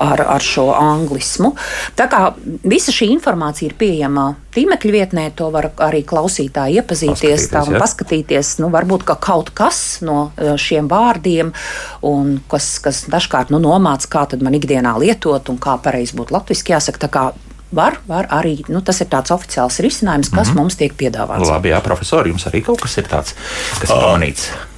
ar, 0.00 0.20
ar 0.20 0.40
šo 0.40 0.72
anglismu. 0.72 1.54
Tā 1.96 2.08
kā 2.08 2.32
visa 2.64 2.92
šī 2.92 3.10
informācija 3.10 3.70
ir 3.70 3.74
pieejama 3.78 4.34
tīmekļa 4.56 4.92
vietnē, 4.92 5.30
to 5.36 5.50
var 5.50 5.70
arī 5.76 6.02
klausītāji 6.04 6.80
iepazīties 6.80 7.50
tā, 7.52 7.66
un 7.66 7.76
jā. 7.76 7.80
paskatīties. 7.82 8.58
Nu, 8.58 8.70
varbūt 8.72 9.04
ka 9.04 9.16
kaut 9.20 9.50
kas 9.50 10.00
no 10.00 10.32
e, 10.36 10.56
šiem 10.56 10.88
vārdiem, 10.88 11.52
un 12.02 12.40
kas, 12.48 12.78
kas 12.78 13.04
dažkārt 13.12 13.50
nu, 13.50 13.58
nomāca, 13.58 14.08
kā 14.08 14.26
man 14.40 14.54
ikdienā 14.54 14.96
lietot 14.98 15.48
un 15.48 15.58
kā 15.58 15.76
pareizi 15.82 16.16
būtu 16.16 16.32
latviešu 16.32 16.72
jāsaka 16.72 16.98
var, 17.72 17.98
var 18.06 18.28
arī, 18.30 18.60
nu, 18.68 18.80
tas 18.80 19.00
ir 19.00 19.10
tāds 19.10 19.34
oficiāls 19.34 19.80
risinājums, 19.82 20.30
kas 20.30 20.48
mm 20.48 20.52
-hmm. 20.52 20.56
mums 20.56 20.76
tiek 20.76 20.94
piedāvāts. 20.94 21.48
Labi, 21.50 21.74
jā, 21.74 21.80
profesori, 21.82 22.30
jums 22.30 22.46
arī 22.46 22.62
kaut 22.64 22.80
kas 22.80 22.96
ir 22.98 23.04
tāds, 23.04 23.34
kas 23.80 23.90
ir 23.90 23.96
pamanīts. 23.96 24.50
Uh 24.50 24.75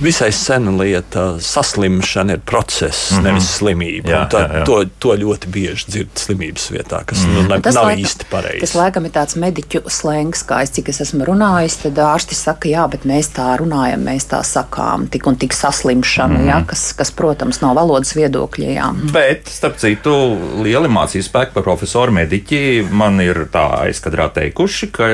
visai 0.00 0.32
sena 0.32 0.70
lieta. 0.70 1.40
Saslimšana 1.40 2.32
ir 2.32 2.40
process, 2.40 3.10
mm 3.10 3.18
-hmm. 3.18 3.22
nevis 3.22 3.48
slimība. 3.58 4.10
Jā, 4.10 4.28
tā, 4.28 4.38
jā, 4.38 4.58
jā. 4.58 4.64
To, 4.64 4.84
to 4.98 5.08
ļoti 5.08 5.46
bieži 5.46 5.84
dzird 5.88 6.08
slimības 6.14 6.70
vietā, 6.70 7.04
kas 7.04 7.18
mm 7.18 7.30
-hmm. 7.30 7.42
nu, 7.42 7.48
ne, 7.48 7.60
tas 7.60 7.74
nav 7.74 7.84
laika, 7.84 8.00
īsti 8.00 8.24
pareizi. 8.30 8.60
Tas 8.60 8.74
laikam 8.74 9.04
ir 9.04 9.10
tāds 9.10 9.36
mediķu 9.36 9.80
slēngs, 9.86 10.44
kā 10.48 10.62
es 10.62 10.70
cik 10.70 10.88
es 10.88 11.00
esmu 11.00 11.24
runājis. 11.24 11.76
Tad 11.82 11.98
ārsti 11.98 12.34
saka, 12.34 12.68
jā, 12.68 12.90
bet 12.90 13.04
mēs 13.04 13.30
tā 13.36 13.56
runājam, 13.58 14.04
mēs 14.04 14.26
tā 14.28 14.42
sakām, 14.42 15.08
tik 15.08 15.26
un 15.26 15.36
tik 15.36 15.52
saslimšana, 15.52 16.38
mm 16.38 16.40
-hmm. 16.40 16.50
jā, 16.50 16.66
kas, 16.66 16.92
kas, 16.92 17.10
protams, 17.10 17.60
no 17.60 17.74
valodas 17.74 18.16
viedokļa. 18.16 18.66
Jā. 18.66 18.94
Bet, 19.12 19.48
starp 19.48 19.76
citu, 19.76 20.38
lieli 20.62 20.88
mācību 20.88 21.22
spēki 21.22 21.52
par 21.54 21.62
profesoru 21.62 22.12
mediķi 22.12 22.88
man 22.90 23.20
ir 23.20 23.48
tā 23.52 23.80
aizkadrā 23.80 24.28
teikuši, 24.32 24.86
ka 24.86 25.04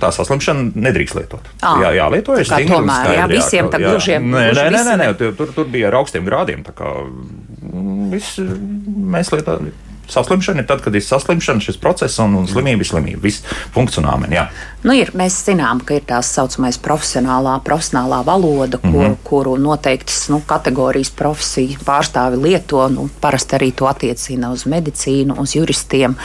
tā 0.00 0.12
saslimšana 0.12 0.70
nedrīkst 0.74 1.14
lietot. 1.14 1.40
À, 1.62 1.76
jā, 1.82 1.90
jā, 1.94 2.10
lietojas 2.10 2.46
stingri. 2.46 2.76
Tomēr, 2.76 3.14
jā, 3.14 3.26
visiem 3.28 3.70
tā 3.70 3.78
gluži 3.78 4.29
Nē, 4.30 4.46
nē, 4.56 4.66
nē, 4.74 4.82
nē, 4.88 4.96
nē 5.02 5.12
tur, 5.18 5.52
tur 5.56 5.70
bija 5.70 5.90
ar 5.90 6.00
augstiem 6.00 6.26
grādiem. 6.26 6.64
Kā, 6.64 6.94
mm, 7.04 8.10
viss, 8.14 8.40
mēs 8.40 9.32
lietām 9.34 9.70
Saslimšana 10.10 10.64
ir 10.64 10.66
tad, 10.66 10.80
kad 10.82 10.94
ir 10.94 11.04
saslimšana, 11.04 11.62
šis 11.62 11.78
process 11.78 12.18
un, 12.22 12.34
un 12.40 12.48
slimība 12.50 12.84
slimība. 12.86 13.22
Viss 13.22 13.44
punkts 13.74 14.00
un 14.00 14.08
āmen. 14.10 14.34
Jā. 14.34 14.48
Nu, 14.82 14.94
ir, 14.96 15.12
mēs 15.14 15.36
zinām, 15.46 15.82
ka 15.86 16.00
ir 16.00 16.06
tā 16.08 16.18
saucamais 16.26 16.80
profesionālā, 16.82 17.54
profesionālā 17.66 18.20
valoda, 18.26 18.80
kur, 18.82 18.90
mm 18.90 19.06
-hmm. 19.06 19.16
kuru 19.24 19.56
noteiktas 19.56 20.28
nu, 20.28 20.42
kategorijas 20.46 21.10
profesiju 21.10 21.78
pārstāvi 21.86 22.42
lieto. 22.42 22.88
Nu, 22.88 23.08
parasti 23.20 23.56
arī 23.56 23.72
to 23.72 23.86
attiecina 23.86 24.50
uz 24.50 24.66
medicīnu, 24.66 25.38
uz 25.40 25.54
juristiem. 25.56 26.16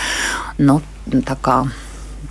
Nu, 0.58 0.82
tā 1.12 1.36
kā 1.42 1.66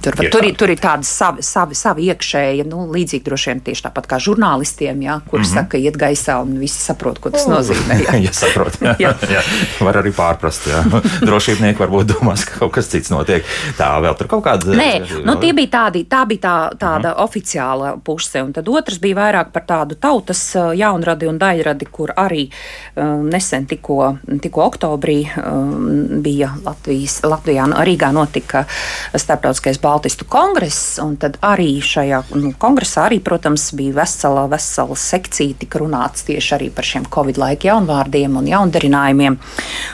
Tur, 0.04 0.24
ir 0.24 0.30
tur, 0.30 0.44
ir, 0.44 0.54
tur 0.58 0.68
ir 0.68 0.80
tāda 0.80 1.06
savi, 1.08 1.42
savi, 1.44 1.76
savi 1.78 2.08
iekšēji, 2.12 2.66
nu, 2.68 2.84
līdzīgi 2.92 3.24
droši 3.24 3.50
vien 3.50 3.60
tieši 3.64 3.86
tāpat 3.86 4.08
kā 4.10 4.18
žurnālistiem, 4.20 5.00
jā, 5.00 5.14
kuri 5.30 5.40
mm 5.42 5.46
-hmm. 5.48 5.54
saka, 5.54 5.78
iet 5.80 5.96
gaisā 5.96 6.36
un 6.42 6.58
visi 6.60 6.80
saprot, 6.80 7.18
ko 7.18 7.30
tas 7.30 7.46
nozīmē. 7.48 7.96
Jā, 8.04 8.16
ja 8.26 8.32
saprot. 8.32 8.76
Jā. 8.82 8.94
jā. 9.04 9.14
jā. 9.32 9.42
Var 9.80 9.96
arī 10.02 10.12
pārprast. 10.12 10.68
Drošībnieki 11.28 11.80
varbūt 11.80 12.12
domās, 12.12 12.44
ka 12.44 12.58
kaut 12.58 12.72
kas 12.72 12.90
cits 12.92 13.10
notiek. 13.10 13.44
Tā 13.78 13.88
vēl 14.04 14.18
tur 14.18 14.28
kaut 14.28 14.44
kāda. 14.44 14.76
Nē, 14.76 15.24
nu, 15.24 15.36
tie 15.40 15.52
bija 15.52 15.70
tādi, 15.78 16.04
tā 16.04 16.26
bija 16.26 16.40
tā, 16.40 16.56
tāda 16.76 17.08
mm 17.08 17.14
-hmm. 17.14 17.24
oficiāla 17.24 17.96
puse. 18.04 18.42
Un 18.42 18.52
tad 18.52 18.68
otrs 18.68 19.00
bija 19.00 19.16
vairāk 19.16 19.52
par 19.52 19.62
tādu 19.62 19.94
tautas 19.94 20.56
jaunradi 20.74 21.26
un 21.26 21.38
daļradi, 21.38 21.86
kur 21.90 22.12
arī 22.16 22.50
um, 22.96 23.28
nesen 23.28 23.66
tikko, 23.66 24.16
tikko 24.42 24.62
oktobrī 24.62 25.28
um, 25.36 26.22
bija 26.22 26.54
Latvijas, 26.64 27.22
Latvijā, 27.22 27.64
Rīgā 27.84 28.12
notika 28.12 28.64
starptautiskais 29.16 29.78
balsts 29.78 29.93
Baltistu 29.94 30.24
kongress, 30.26 30.98
un 30.98 31.12
tad 31.22 31.36
arī 31.46 31.76
šajā 31.78 32.18
nu, 32.34 32.48
kongresā, 32.58 33.04
arī, 33.06 33.20
protams, 33.22 33.68
bija 33.78 33.94
vesela, 34.00 34.48
vesela 34.50 34.96
sekcija, 34.98 35.54
tika 35.60 35.78
runāts 35.78 36.24
tieši 36.26 36.54
arī 36.56 36.70
par 36.74 36.88
šiem 36.88 37.04
Covid 37.14 37.38
laika 37.38 37.68
jaunvārdiem 37.68 38.34
un 38.40 38.48
jaundarinājumiem. 38.50 39.36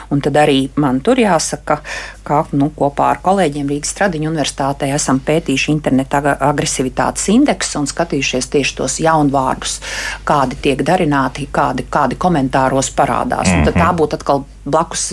Un 0.09 0.23
tad 0.25 0.39
arī 0.41 0.63
man 0.81 1.03
tur 1.05 1.21
jāsaka, 1.21 1.77
ka 2.25 2.39
nu, 2.57 2.71
kopā 2.73 3.11
ar 3.13 3.21
kolēģiem 3.21 3.69
Rīgas 3.69 3.93
Stradiņu 3.93 4.31
universitātē 4.31 4.89
esam 4.95 5.19
pētījuši 5.27 5.69
interneta 5.75 6.23
agresivitātes 6.49 7.27
indeksu 7.35 7.83
un 7.83 7.85
skatījušies 7.91 8.49
tieši 8.55 8.77
tos 8.81 8.97
jaunvārdus, 9.05 9.77
kādi 10.25 10.57
tiek 10.65 10.81
darināti, 10.87 11.45
kādi, 11.53 11.85
kādi 11.93 12.17
komentāros 12.17 12.89
parādās. 12.97 13.53
Mm 13.53 13.61
-hmm. 13.61 13.69
Tad 13.69 13.79
tā 13.83 13.93
būtu 14.01 14.17
atkal 14.17 14.43
blakus 14.65 15.07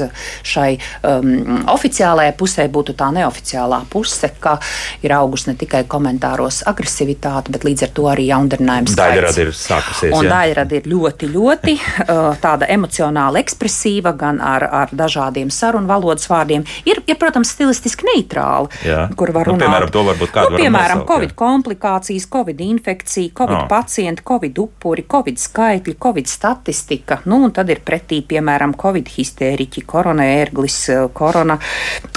šai 0.46 0.76
um, 1.02 1.64
oficiālajai 1.72 2.34
pusē 2.38 2.66
būtu 2.72 2.94
tā 2.98 3.10
neoficiālā 3.14 3.82
puse, 3.90 4.30
ka 4.40 4.58
ir 5.04 5.14
augusi 5.16 5.50
ne 5.50 5.56
tikai 5.58 5.84
komentāros 5.90 6.62
agresivitāte, 6.68 7.52
bet 7.54 7.64
līdz 7.66 7.86
ar 7.88 7.94
to 7.96 8.08
arī 8.10 8.28
jaundarinājums. 8.28 8.96
Daļrada 8.98 9.44
ir 9.46 9.52
sākusies. 9.56 10.14
Un 10.16 10.28
daļrada 10.30 10.78
ir 10.78 10.88
ļoti, 10.90 11.30
ļoti 11.32 11.76
uh, 11.78 12.30
tāda 12.44 12.68
emocionāli 12.72 13.42
ekspresīva, 13.42 14.14
gan 14.18 14.42
ar, 14.44 14.66
ar 14.82 14.94
dažādiem 14.94 15.52
sarunu 15.54 15.88
valodas 15.90 16.28
vārdiem. 16.30 16.66
Ir, 16.88 17.02
ir 17.08 17.18
protams, 17.20 17.52
stilistiski 17.54 18.06
neitrāla, 18.12 18.68
Jā. 18.86 19.06
kur 19.18 19.32
var 19.34 19.48
nu, 19.48 19.56
runāt. 19.56 19.66
Piemēram, 19.66 19.92
to 19.94 20.04
varbūt 20.08 20.34
kādu 20.34 20.54
nu, 20.54 20.62
piemēram, 20.62 21.02
nosaukt, 21.02 21.10
Covid 21.12 21.32
jā. 21.32 21.38
komplikācijas, 21.42 22.28
Covid 22.32 22.62
infekcija, 22.68 23.34
Covid 23.40 23.58
oh. 23.60 23.66
pacienti, 23.70 24.24
Covid 24.28 24.62
upuri, 24.62 25.04
Covid 25.08 25.40
skaitļi, 25.42 25.96
Covid 26.02 26.30
statistika. 26.30 27.20
Nu, 27.30 27.40
un 27.46 27.54
tad 27.56 27.70
ir 27.72 27.82
pretī, 27.86 28.20
piemēram, 28.26 28.76
Covid 28.78 29.08
histēriķi, 29.38 29.84
korona 29.86 30.24
ērglis, 30.26 30.78
korona 31.14 31.58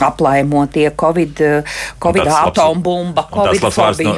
aplaimotie, 0.02 0.92
Covid, 0.98 1.42
COVID 2.02 2.28
atombumba, 2.28 3.28
Covid 3.32 3.62
tas 3.62 3.78
labs 3.78 4.02
no, 4.02 4.14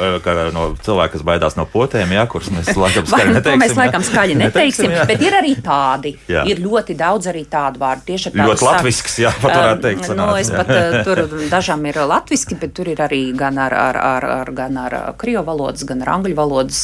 no 0.54 0.64
cilvēka, 0.80 1.12
kas 1.12 1.24
baidās 1.26 1.56
no 1.58 1.66
potēm, 1.66 2.14
jā, 2.16 2.24
kurus 2.30 2.50
mēs 2.54 2.72
laikam 2.84 3.06
skaļi 3.06 3.34
neteiksim. 3.36 3.60
mēs 3.64 3.76
laikam 3.76 4.06
skaļi 4.06 4.38
neteiksim, 4.44 4.90
neteiksim 4.90 5.08
bet 5.10 5.24
ir 5.26 5.36
arī 5.40 5.54
tādi. 5.64 6.14
Jā. 6.28 6.44
Ir 6.48 6.62
ļoti 6.64 6.96
daudz 6.96 7.28
arī 7.32 7.44
tādu 7.50 7.82
vārdu. 7.82 8.06
Tieši 8.08 8.32
ar 8.32 8.50
ļoti 8.50 8.68
latvisks, 8.68 9.18
jā, 9.20 9.32
pat 9.42 9.52
varētu 9.52 9.84
teikt. 9.84 10.08
Sanāc, 10.08 10.30
nu, 10.30 10.38
es 10.40 10.50
jā. 10.50 10.62
pat 10.62 10.72
tur 11.06 11.22
dažām 11.52 11.84
ir 11.90 12.00
latviski, 12.08 12.58
bet 12.60 12.74
tur 12.76 12.90
ir 12.92 13.04
arī 13.04 13.22
gan 13.36 13.60
ar, 13.60 13.74
ar, 13.74 14.00
ar, 14.00 14.28
ar, 14.40 14.52
gan 14.56 14.80
ar 14.80 14.98
krievu 15.20 15.44
valodas, 15.46 15.84
gan 15.88 16.02
ar 16.04 16.14
angļu 16.16 16.38
valodas. 16.38 16.82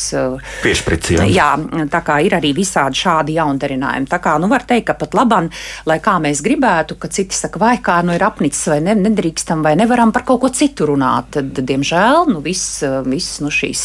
Piešpricījumi. 0.65 1.33
Jā, 1.35 1.53
tā 1.93 2.03
kā 2.05 2.21
ir 2.25 2.37
arī 2.37 2.53
visādi 2.57 3.01
šādi 3.01 3.37
jaundarinājumi. 3.39 4.09
Tā 4.11 4.21
kā, 4.23 4.37
nu, 4.43 4.51
var 4.51 4.67
teikt, 4.69 4.91
ka 4.91 4.97
pat 5.01 5.17
laban, 5.17 5.51
lai 5.89 6.01
kā 6.03 6.10
mēs 6.23 6.43
gribētu, 6.45 6.97
ka 7.01 7.11
citi 7.13 7.37
saka, 7.37 7.61
vai 7.63 7.77
kā 7.83 8.01
nu 8.07 8.15
ir 8.17 8.25
apnicis, 8.25 8.63
vai 8.73 8.81
ne, 8.85 8.95
nedrīkstam, 8.99 9.63
vai 9.65 9.77
nevaram 9.79 10.13
par 10.15 10.25
kaut 10.29 10.43
ko 10.43 10.51
citu 10.55 10.89
runāt, 10.91 11.31
tad, 11.37 11.53
diemžēl, 11.55 12.31
nu, 12.33 12.43
viss, 12.45 12.81
viss 13.07 13.41
nu, 13.45 13.53
šīs 13.55 13.85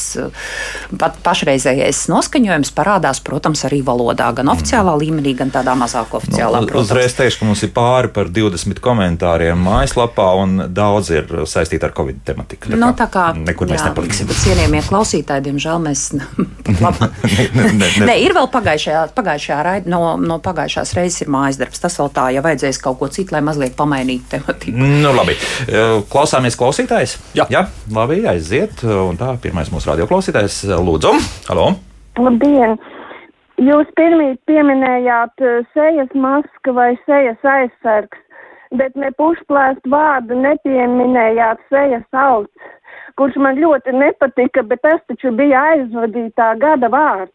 pat 0.99 1.19
pašreizējais 1.25 2.05
noskaņojums 2.11 2.73
parādās, 2.75 3.21
protams, 3.25 3.65
arī 3.67 3.81
valodā, 3.85 4.31
gan 4.35 4.49
oficiālā 4.53 4.95
līmenī, 5.01 5.35
gan 5.37 5.53
tādā 5.53 5.75
mazāk 5.77 6.15
oficiālā. 6.17 6.63
Nu, 6.65 6.79
uzreiz 6.81 7.15
teikšu, 7.17 7.41
ka 7.41 7.49
mums 7.49 7.65
ir 7.67 7.73
pāri 7.75 8.11
par 8.15 8.31
20 8.33 8.81
komentāriem 8.83 9.59
mājaslapā, 9.67 10.29
un 10.41 10.67
daudz 10.75 11.11
ir 11.13 11.29
saistīti 11.49 11.87
ar 11.87 11.93
Covid 11.95 12.23
tematiku. 12.27 12.71
Tā, 12.73 12.79
nu, 12.79 12.91
tā 12.97 13.09
kā 13.11 13.27
nekur 13.37 13.69
jā, 13.69 13.75
mēs 13.75 13.87
nepaliksim. 13.89 14.31
Cienījamie 14.45 14.83
klausītāji, 14.87 15.47
diemžēl 15.49 15.83
mēs. 15.85 16.07
ne, 17.57 17.69
ne, 17.73 17.89
ne. 17.99 18.05
Nē, 18.05 18.15
ir 18.23 18.35
vēl 18.35 18.49
pagājušajā, 18.53 19.05
pagājušajā 19.15 19.59
raid, 19.65 19.89
no, 19.91 20.15
no 20.21 20.39
pagājušās 20.43 20.93
reizes 20.97 21.25
ir 21.25 21.31
mājas 21.33 21.59
darbs. 21.61 21.81
Tas 21.83 21.97
vēl 21.99 22.11
tā, 22.15 22.29
ja 22.33 22.43
vajadzēs 22.45 22.79
kaut 22.83 22.99
ko 23.01 23.09
citu, 23.11 23.35
lai 23.35 23.43
mazliet 23.45 23.75
pamainītu 23.77 24.31
tematiku. 24.35 24.77
Nu, 24.79 25.13
labi. 25.15 25.37
Klausāmies 26.11 26.57
klausītājs? 26.59 27.17
Jā. 27.37 27.47
jā, 27.53 27.65
labi, 27.93 28.23
aiziet. 28.31 28.83
Un 28.87 29.19
tā, 29.19 29.35
pirmais 29.43 29.71
mūsu 29.73 29.91
radioklausītājs, 29.93 30.63
Lūdzu. 30.85 31.15
Halo! 31.49 31.73
Labdien! 32.19 32.77
Jūs 33.55 33.87
pirmīt 33.95 34.41
pieminējāt 34.49 35.43
sejas 35.71 36.11
maska 36.11 36.73
vai 36.75 36.89
sejas 37.05 37.39
aizsargs, 37.47 38.19
bet 38.75 38.97
ne 38.99 39.13
pušplēst 39.15 39.87
vārdu 39.87 40.35
nepieminējāt 40.41 41.61
sejas 41.71 42.03
auts, 42.11 42.73
kurš 43.15 43.39
man 43.39 43.55
ļoti 43.63 43.95
nepatika, 43.95 44.63
bet 44.67 44.83
tas 44.83 44.99
taču 45.07 45.31
bija 45.39 45.61
aizvadītā 45.71 46.51
gada 46.59 46.91
vārds. 46.91 47.31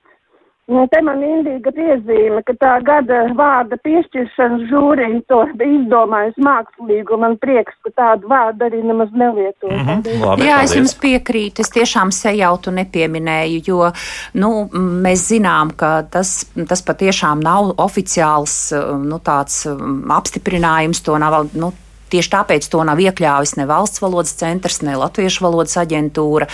Nu, 0.71 0.85
te 0.91 1.01
man 1.03 1.19
indīga 1.25 1.73
piezīme, 1.75 2.45
ka 2.47 2.55
tā 2.61 2.77
gada 2.87 3.25
vārda 3.35 3.75
piešķiršanas 3.83 4.69
žūrija 4.71 5.19
to 5.31 5.41
bija 5.59 5.81
izdomājusi 5.81 6.45
mākslīgi, 6.47 7.15
un 7.17 7.23
man 7.25 7.35
prieks, 7.43 7.75
ka 7.87 7.91
tādu 7.99 8.31
vārdu 8.31 8.69
arī 8.69 8.85
nemaz 8.87 9.11
nelieto. 9.11 9.67
Mm 9.67 9.83
-hmm. 9.89 10.21
Labi, 10.23 10.47
Jā, 10.47 10.57
paldies. 10.57 10.71
es 10.71 10.77
jums 10.77 10.95
piekrītu, 11.03 11.67
es 11.67 11.75
tiešām 11.75 12.13
sejautu 12.15 12.71
nepieminēju, 12.71 13.61
jo, 13.67 13.91
nu, 14.35 14.51
mēs 15.07 15.27
zinām, 15.33 15.75
ka 15.77 16.03
tas, 16.11 16.47
tas 16.69 16.83
patiešām 16.83 17.43
nav 17.43 17.75
oficiāls, 17.77 18.73
nu, 19.11 19.19
tāds 19.19 19.67
apstiprinājums, 20.21 21.03
to 21.03 21.19
nav, 21.19 21.47
nu, 21.55 21.73
Tieši 22.11 22.33
tāpēc 22.33 22.69
to 22.73 22.83
nav 22.87 23.01
iekļāvis 23.03 23.57
ne 23.61 23.67
valsts 23.71 24.03
valodas 24.03 24.35
centrs, 24.39 24.81
ne 24.87 24.97
latviešu 24.99 25.45
valodas 25.47 25.77
aģentūra, 25.81 26.49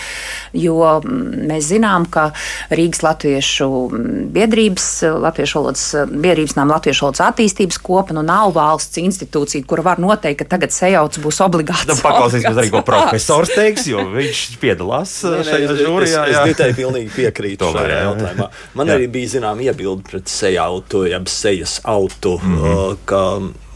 jo 0.56 0.76
mm, 1.00 1.46
mēs 1.50 1.70
zinām, 1.72 2.06
ka 2.12 2.28
Rīgas 2.70 3.02
latviešu 3.06 3.68
mm, 3.88 4.26
biedrības, 4.36 4.88
latviešu 5.26 5.60
valodas 5.60 5.86
biedrības 6.12 6.56
nām 6.58 6.72
latviešu 6.74 7.06
valodas 7.06 7.24
attīstības 7.28 7.80
kopa, 7.82 8.16
nu 8.16 8.24
nav 8.26 8.52
valsts 8.56 9.00
institūcija, 9.00 9.66
kur 9.68 9.82
var 9.86 10.00
noteikt, 10.02 10.42
ka 10.42 10.50
tagad 10.56 10.74
sejauts 10.74 11.20
būs 11.22 11.40
obligāts. 11.44 11.88
Nu, 11.88 11.96
paklausīsimies 12.02 12.60
arī, 12.60 12.72
ko 12.74 12.82
profesors 12.86 13.52
teiks, 13.54 13.86
jo 13.90 14.04
viņš 14.12 14.44
piedalās 14.62 15.18
ne, 15.26 15.40
ne, 15.40 15.44
šajā 15.50 15.76
žūrijā. 15.82 16.24
Es, 16.26 16.36
es, 16.36 16.40
es 16.40 16.54
tikai 16.54 16.70
pilnīgi 16.76 17.12
piekrītu 17.16 17.72
šajā 17.76 18.00
jautājumā. 18.06 18.50
Man 18.78 18.90
jā. 18.90 18.98
arī 18.98 19.10
bija 19.12 19.36
zinām 19.36 19.62
iebildi 19.64 20.06
pret 20.10 20.32
sejautu, 20.32 21.06
jeb 21.10 21.30
sejas 21.32 21.80
autu, 21.84 22.36
mm 22.42 22.58
-hmm. 22.58 22.98
ka 23.08 23.22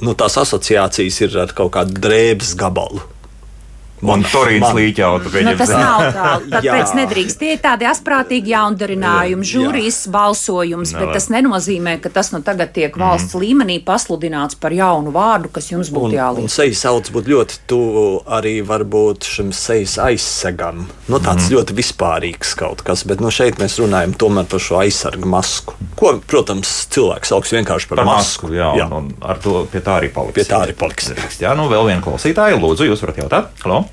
nu, 0.04 0.14
tās 0.18 0.36
asociācijas 0.40 1.20
ir 1.26 1.38
ar 1.44 1.54
kaut 1.56 1.74
kādu 1.76 1.96
drēbes 2.00 2.54
gabalu. 2.60 3.02
Un 4.00 4.22
Torīnas 4.24 4.72
līķauta. 4.76 5.30
Nu, 5.44 5.52
tas 5.60 5.72
nav 5.74 6.04
tā. 6.14 6.28
Tāpēc 6.56 6.94
nedrīkst. 6.96 7.38
Tie 7.40 7.52
ir 7.56 7.60
tādi 7.60 7.86
asprātīgi 7.88 8.54
jaundarinājumi, 8.54 9.46
žūrijas 9.46 10.02
balsojums, 10.12 10.94
Nevar. 10.94 11.10
bet 11.10 11.18
tas 11.18 11.28
nenozīmē, 11.32 11.96
ka 12.00 12.12
tas 12.12 12.32
nu 12.32 12.40
tagad 12.44 12.72
tiek 12.76 12.94
mhm. 12.94 13.02
valsts 13.04 13.36
mm. 13.36 13.42
līmenī 13.44 13.78
pasludināts 13.84 14.56
par 14.60 14.74
jaunu 14.76 15.12
vārdu, 15.14 15.52
kas 15.52 15.70
jums 15.72 15.92
būtu 15.92 16.16
jāliek. 16.16 16.46
Un 16.46 16.52
sejas 16.52 16.84
sauc 16.86 17.10
būtu 17.12 17.34
ļoti 17.34 17.60
tuvu 17.70 18.06
arī 18.30 18.56
varbūt 18.66 19.28
šim 19.28 19.52
sejas 19.56 19.98
aizsegam. 20.00 20.86
Nu, 21.10 21.20
tāds 21.20 21.48
mm. 21.48 21.54
ļoti 21.56 21.76
vispārīgs 21.80 22.54
kaut 22.58 22.84
kas, 22.86 23.04
bet 23.08 23.20
nu, 23.20 23.32
šeit 23.34 23.60
mēs 23.60 23.76
runājam 23.82 24.16
tomēr 24.16 24.48
par 24.50 24.64
šo 24.64 24.80
aizsargu 24.80 25.28
masku. 25.28 25.76
Ko, 26.00 26.14
protams, 26.30 26.72
cilvēks 26.94 27.34
sauc 27.34 27.52
vienkārši 27.52 27.90
par, 27.90 28.00
par 28.00 28.08
masku. 28.14 28.48
masku 28.48 28.56
jā, 28.56 28.72
jā. 28.80 28.88
Un, 28.88 29.10
un 29.10 29.28
ar 29.28 29.40
to 29.42 29.64
pie 29.70 29.84
tā 29.84 30.00
arī 30.00 30.08
paliks. 30.14 30.38
Pie 30.38 30.48
tā 30.48 30.64
arī 30.64 30.76
paliks. 30.78 31.12
Jā, 31.42 31.52
nu 31.58 31.68
vēl 31.70 31.90
viena 31.90 32.04
klausītāja. 32.04 32.60
Lūdzu, 32.60 32.88
jūs 32.88 33.04
varat 33.04 33.24
jautāt? 33.24 33.50
Halo? 33.64 33.84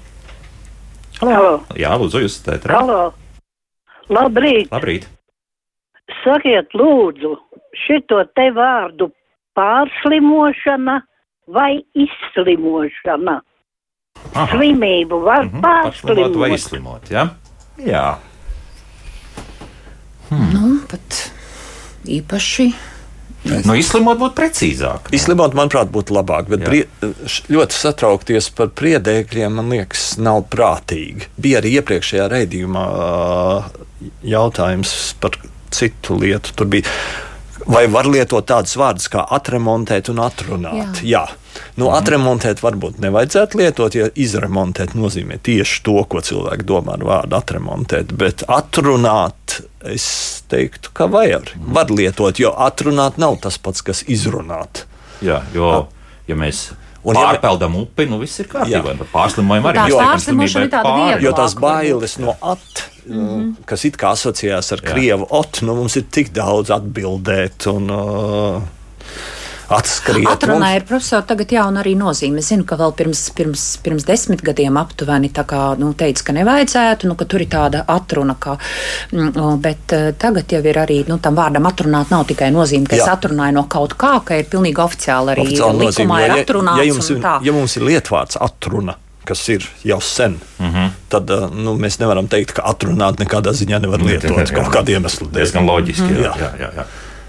Halo. 1.17 1.33
Halo. 1.33 1.53
Jā, 1.79 1.95
lūdzu, 1.97 2.21
jūs 2.25 2.35
esat 2.37 2.59
ētrā. 2.59 2.77
Halo. 2.77 3.01
Labrīt. 4.13 4.69
Labrīt. 4.71 5.07
Sakiet, 6.21 6.71
lūdzu, 6.77 7.33
šito 7.85 8.21
te 8.37 8.47
vārdu 8.55 9.09
pārslimošana 9.57 11.01
vai 11.51 11.81
izslimošana? 11.97 13.39
Aha. 14.33 14.45
Slimību 14.53 15.19
var 15.23 15.45
mm 15.45 15.51
-hmm. 15.51 15.61
pārslimot. 15.65 16.37
Vai 16.37 16.53
izslimot, 16.53 17.11
ja? 17.11 17.27
Jā. 17.77 18.17
Hmm. 20.29 20.49
Nu, 20.53 20.79
pat 20.89 21.31
īpaši 22.05 22.71
Nu, 23.45 23.75
izslimot 23.77 24.17
būtu 24.19 24.35
precīzāk. 24.37 25.11
Izslimot, 25.15 25.53
manuprāt, 25.57 25.91
būtu 25.93 26.15
labāk, 26.17 26.49
bet 26.51 26.63
brie, 26.65 26.81
ļoti 27.53 27.77
satraukties 27.77 28.49
par 28.57 28.71
priedēkļiem, 28.75 29.59
man 29.59 29.71
liekas, 29.71 30.09
nav 30.21 30.43
prātīgi. 30.51 31.29
Bija 31.39 31.61
arī 31.61 31.77
iepriekšējā 31.79 32.27
raidījumā 32.33 32.87
jautājums 34.27 34.97
par 35.21 35.37
citu 35.73 36.17
lietu. 36.19 36.55
Tur 36.57 36.69
bija 36.71 36.89
Vai 37.67 37.83
var 37.91 38.07
lietot 38.07 38.47
tādus 38.47 38.77
vārdus 38.79 39.09
kā 39.11 39.25
atremontēt 39.37 40.11
un 40.13 40.21
atrunāt? 40.23 41.01
Jā. 41.03 41.25
Jā. 41.27 41.67
Nu, 41.77 41.89
atremontēt 41.93 42.61
varbūt 42.63 42.99
nevajadzētu 43.01 43.59
lietot, 43.59 43.95
ja 43.97 44.07
izremontēt 44.15 44.93
nozīmē 44.97 45.39
tieši 45.43 45.81
to, 45.85 45.97
ko 46.09 46.21
cilvēki 46.23 46.65
domā 46.67 46.95
ar 46.97 47.05
vārdu 47.07 47.37
atremontēt. 47.37 48.13
Bet 48.17 48.45
atrunāt, 48.47 49.59
es 49.85 50.07
teiktu, 50.51 50.93
ka 50.97 51.09
vajag. 51.11 51.53
Var 51.77 51.93
lietot, 51.93 52.39
jo 52.41 52.53
atrunāt 52.53 53.19
nav 53.21 53.39
tas 53.43 53.59
pats, 53.61 53.83
kas 53.85 54.03
izrunāt. 54.07 54.85
Jā, 55.25 55.41
jo, 55.53 55.87
ja 56.29 56.37
mēs 56.37 56.69
Un, 57.03 57.15
Pārpeldam 57.15 57.75
ja, 57.77 57.83
upi, 57.85 58.05
nu 58.09 58.19
viss 58.19 58.41
ir 58.41 58.49
kārtībā. 58.51 58.95
Pārslimojam 59.11 59.69
arī. 59.69 59.83
Jo, 59.91 59.99
pār, 60.01 61.21
jo 61.23 61.33
tās 61.37 61.53
bailes 61.59 62.17
no 62.19 62.33
at, 62.41 62.83
mm 63.05 63.27
-hmm. 63.27 63.51
kas 63.69 63.85
it 63.85 63.97
kā 64.01 64.11
asociējās 64.17 64.71
ar 64.73 64.81
jā. 64.83 64.91
krievu 64.91 65.27
ot, 65.29 65.61
nu 65.61 65.75
mums 65.75 65.95
ir 65.95 66.07
tik 66.11 66.33
daudz 66.33 66.73
atbildēt. 66.73 67.67
Un, 67.71 67.89
uh, 67.89 68.61
atskriet. 69.73 70.27
Atrunā 70.31 70.71
ir 70.77 70.85
profesori 70.87 71.25
tagad 71.27 71.51
jauna 71.51 71.81
arī 71.83 71.93
nozīme. 71.99 72.41
Es 72.41 72.51
zinu, 72.51 72.65
ka 72.67 72.77
vēl 72.79 72.93
pirms, 72.97 73.23
pirms, 73.37 73.63
pirms 73.83 74.05
desmit 74.07 74.43
gadiem 74.45 74.77
aptuveni 74.79 75.31
tā 75.35 75.43
kā, 75.47 75.61
nu, 75.79 75.91
teica, 75.97 76.27
ka 76.29 76.35
nevajadzētu, 76.37 77.09
nu, 77.09 77.17
ka 77.19 77.27
tur 77.29 77.43
ir 77.43 77.51
tāda 77.51 77.83
atruna, 77.91 78.37
kā, 78.39 78.57
mm, 79.13 79.57
bet 79.63 79.95
uh, 79.97 80.11
tagad 80.19 80.55
jau 80.55 80.61
ir 80.63 80.81
arī, 80.83 81.01
nu, 81.09 81.19
tam 81.23 81.39
vārdam 81.39 81.67
atrunāt 81.69 82.13
nav 82.13 82.27
tikai 82.29 82.51
nozīme, 82.55 82.87
ka 82.89 82.99
Jā. 82.99 83.07
es 83.07 83.15
atrunāju 83.17 83.57
no 83.59 83.65
kaut 83.71 83.97
kā, 83.99 84.17
ka 84.25 84.39
ir 84.39 84.47
pilnīgi 84.51 84.83
oficiāli 84.83 85.35
arī 85.35 85.47
oficiāli 85.47 85.83
likumā 85.87 86.21
nozīme, 86.21 86.21
ir 86.23 86.45
atrunāts. 86.45 86.79
Ja, 86.79 86.87
ja, 86.87 86.93
jums, 86.93 87.11
ir, 87.11 87.27
ja 87.49 87.57
mums 87.57 87.77
ir 87.77 87.87
lietvārds 87.89 88.39
atruna, 88.47 88.95
kas 89.27 89.41
ir 89.51 89.65
jau 89.83 89.99
sen, 90.01 90.39
mm 90.59 90.71
-hmm. 90.71 90.95
tad 91.09 91.29
uh, 91.29 91.49
nu, 91.51 91.75
mēs 91.75 91.99
nevaram 91.99 92.27
teikt, 92.27 92.55
ka 92.55 92.63
atrunāt 92.71 93.19
nekādā 93.19 93.51
ziņā 93.51 93.81
nevar 93.83 93.99
lietot 93.99 94.55
kaut 94.55 94.71
kādu 94.71 94.95
iemeslu 94.95 95.27
dēļ. 95.27 95.43
Diezgan 95.43 95.67
loģiski. 95.67 96.07
Mm 96.07 96.15
-hmm. 96.15 96.23
jā, 96.23 96.33
jā, 96.39 96.51
jā. 96.59 96.71
jā. 96.77 96.87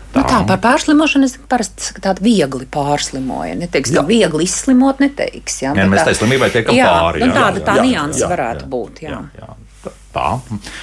Tā. 0.08 0.22
Nu 0.22 0.24
tā 0.24 0.38
par 0.48 0.60
pārslimošanu 0.64 1.28
es 1.28 1.34
parasti 1.50 1.84
saku 1.84 2.00
tādu 2.04 2.24
viegli 2.24 2.64
pārslimoju. 2.72 3.58
Neteiks, 3.60 3.92
tā 3.92 4.04
viegli 4.08 4.46
izslimot, 4.48 5.02
neteiks. 5.04 5.60
Jā, 5.60 5.74
jā 5.76 5.84
mēs 5.90 6.06
tai 6.08 6.14
slimībai 6.16 6.48
tiekam 6.54 6.78
jā, 6.78 6.88
pāri. 6.88 7.20
Nu 7.22 7.28
jā, 7.28 7.34
tāda 7.36 7.64
tā 7.66 7.74
nianses 7.84 8.24
varētu 8.30 8.64
jā, 8.64 8.70
būt. 8.72 9.02
Jā. 9.04 9.18
Jā, 9.36 9.44
jā. 9.44 9.92
Tā, 10.14 10.28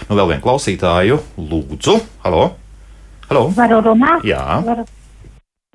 nu 0.10 0.20
vēl 0.20 0.30
vienu 0.36 0.44
klausītāju, 0.46 1.18
lūdzu. 1.42 1.98
Halo? 2.24 2.44
Halo? 3.32 3.48
Varu 3.58 3.82
runāt? 3.90 4.26
Jā. 4.28 4.62
Varu. 4.66 4.86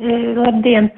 E, 0.01 0.19
labdien! 0.39 0.93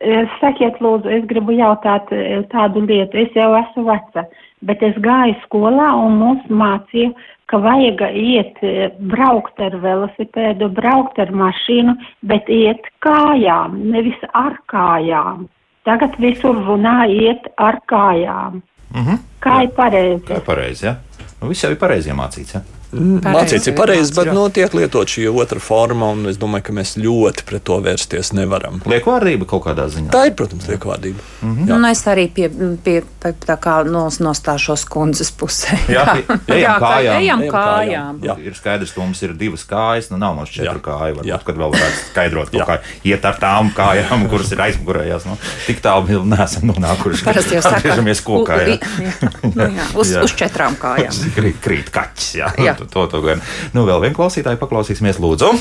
E, 0.00 0.22
sakiet, 0.40 0.80
lūdzu, 0.82 1.10
es 1.12 1.26
gribu 1.28 1.52
jautāt 1.58 2.08
e, 2.14 2.40
tādu 2.52 2.86
lietu. 2.86 3.20
Es 3.20 3.36
jau 3.36 3.50
esmu 3.60 3.84
veca, 3.90 4.24
bet 4.62 4.82
es 4.82 4.96
gāju 5.02 5.36
skolā 5.44 5.90
un 6.04 6.18
mums 6.20 6.46
mācīja, 6.50 7.12
ka 7.48 7.60
vajag 7.64 8.02
iet, 8.12 8.58
e, 8.62 8.88
braukt 9.12 9.60
ar 9.60 9.76
velosipēdu, 9.82 10.68
braukt 10.76 11.18
ar 11.18 11.32
mašīnu, 11.32 11.96
bet 12.28 12.48
iet 12.52 12.90
kājām, 13.04 13.78
nevis 13.92 14.18
ar 14.34 14.58
kājām. 14.68 15.46
Tagad 15.88 16.18
visur 16.20 16.58
runā 16.66 17.06
iet 17.08 17.48
ar 17.56 17.80
kājām. 17.88 18.62
Mm 18.94 19.04
-hmm. 19.04 19.18
Kā 19.40 19.62
ir 19.64 19.70
pareizi? 19.76 20.24
Kā 20.24 20.36
ir 20.36 20.44
pareizi, 20.44 20.86
jā. 20.86 20.90
Ja? 20.90 21.24
Nu, 21.40 21.48
viss 21.48 21.64
jau 21.64 21.70
ir 21.70 21.78
pareizi 21.78 22.10
iemācīts. 22.10 22.54
Ja? 22.54 22.60
Mācīts 22.88 23.68
ir 23.68 23.74
pareizi, 23.76 24.14
bet 24.16 24.30
nu, 24.32 24.46
tiek 24.54 24.72
lietot 24.72 25.10
šī 25.12 25.26
otra 25.28 25.60
forma, 25.60 26.08
un 26.14 26.30
es 26.30 26.38
domāju, 26.40 26.64
ka 26.68 26.74
mēs 26.78 26.94
ļoti 26.96 27.44
pret 27.48 27.64
to 27.68 27.76
vērsties 27.84 28.30
nevaram. 28.32 28.80
Liekvārdība 28.88 29.44
kaut 29.48 29.66
kādā 29.66 29.84
ziņā. 29.92 30.08
Tā 30.14 30.22
ir, 30.30 30.32
protams, 30.38 30.64
liekvārdība. 30.70 31.20
Mm 31.42 31.56
-hmm. 31.56 31.68
Nu, 31.68 31.88
es 31.88 32.00
arī 32.08 32.28
pie, 32.32 32.48
pie, 32.84 33.02
pie 33.20 33.32
tā 33.44 33.58
kā 33.60 33.74
nos, 33.84 34.20
nostāšos 34.24 34.86
kundzes 34.88 35.32
pusē. 35.32 35.76
Jā, 35.96 36.16
ejam 36.48 36.80
kājām. 36.80 37.20
Ejam 37.20 37.42
kājām. 37.52 38.22
Jā. 38.24 38.38
Ir 38.40 38.56
skaidrs, 38.56 38.92
ka 38.92 39.00
mums 39.00 39.22
ir 39.22 39.36
divas 39.36 39.66
kājas, 39.68 40.08
nu 40.10 40.16
nav 40.16 40.34
mums 40.34 40.50
četru 40.50 40.80
kāju. 40.80 41.20
Varbūt, 41.20 41.44
kad 41.44 41.56
vēl 41.56 41.76
varētu 41.76 42.00
skaidrot, 42.10 42.48
kā 42.50 42.78
iet 43.04 43.24
ar 43.24 43.36
tām 43.36 43.72
kājām, 43.76 44.28
kuras 44.28 44.52
ir 44.52 44.64
aizmugurējās. 44.64 45.28
Nu, 45.28 45.36
tik 45.66 45.84
tālu 45.84 46.24
neesam 46.24 46.72
nonākuši. 46.72 47.24
Parasti 47.24 47.54
jau 47.54 47.62
saka, 47.62 47.96
kokā, 48.24 48.60
jā. 48.64 48.78
Jā. 48.98 49.30
Nu, 49.54 49.68
jā, 49.76 49.86
uz, 49.94 50.16
uz 50.24 50.32
četrām 50.32 50.76
kājām. 50.80 51.12
krīt, 51.36 51.60
krīt 51.60 51.90
kaķis, 51.92 52.34
jā. 52.40 52.52
jā 52.56 52.77
to, 52.92 53.06
to 53.10 53.22
gan. 53.24 53.42
Nu, 53.74 53.84
vēl 53.88 54.02
vienu 54.04 54.18
klausītāju 54.18 54.60
paklausīsimies, 54.62 55.20
lūdzu. 55.22 55.52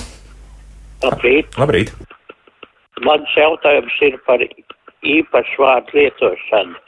Labrīt. 1.03 1.57
Labrīt. 1.59 1.93
Mans 3.05 3.33
jautājums 3.37 3.93
ir 4.05 4.17
par 4.25 4.41
īpašu 5.05 5.61
vārdu 5.61 5.99
lietošanu, 5.99 6.79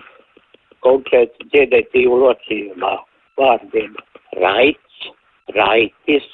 konkrēti 0.85 1.49
ģenētīvu 1.53 2.17
locījumā 2.23 2.95
vārdiem 3.39 3.95
raits, 4.41 5.09
raitis, 5.55 6.27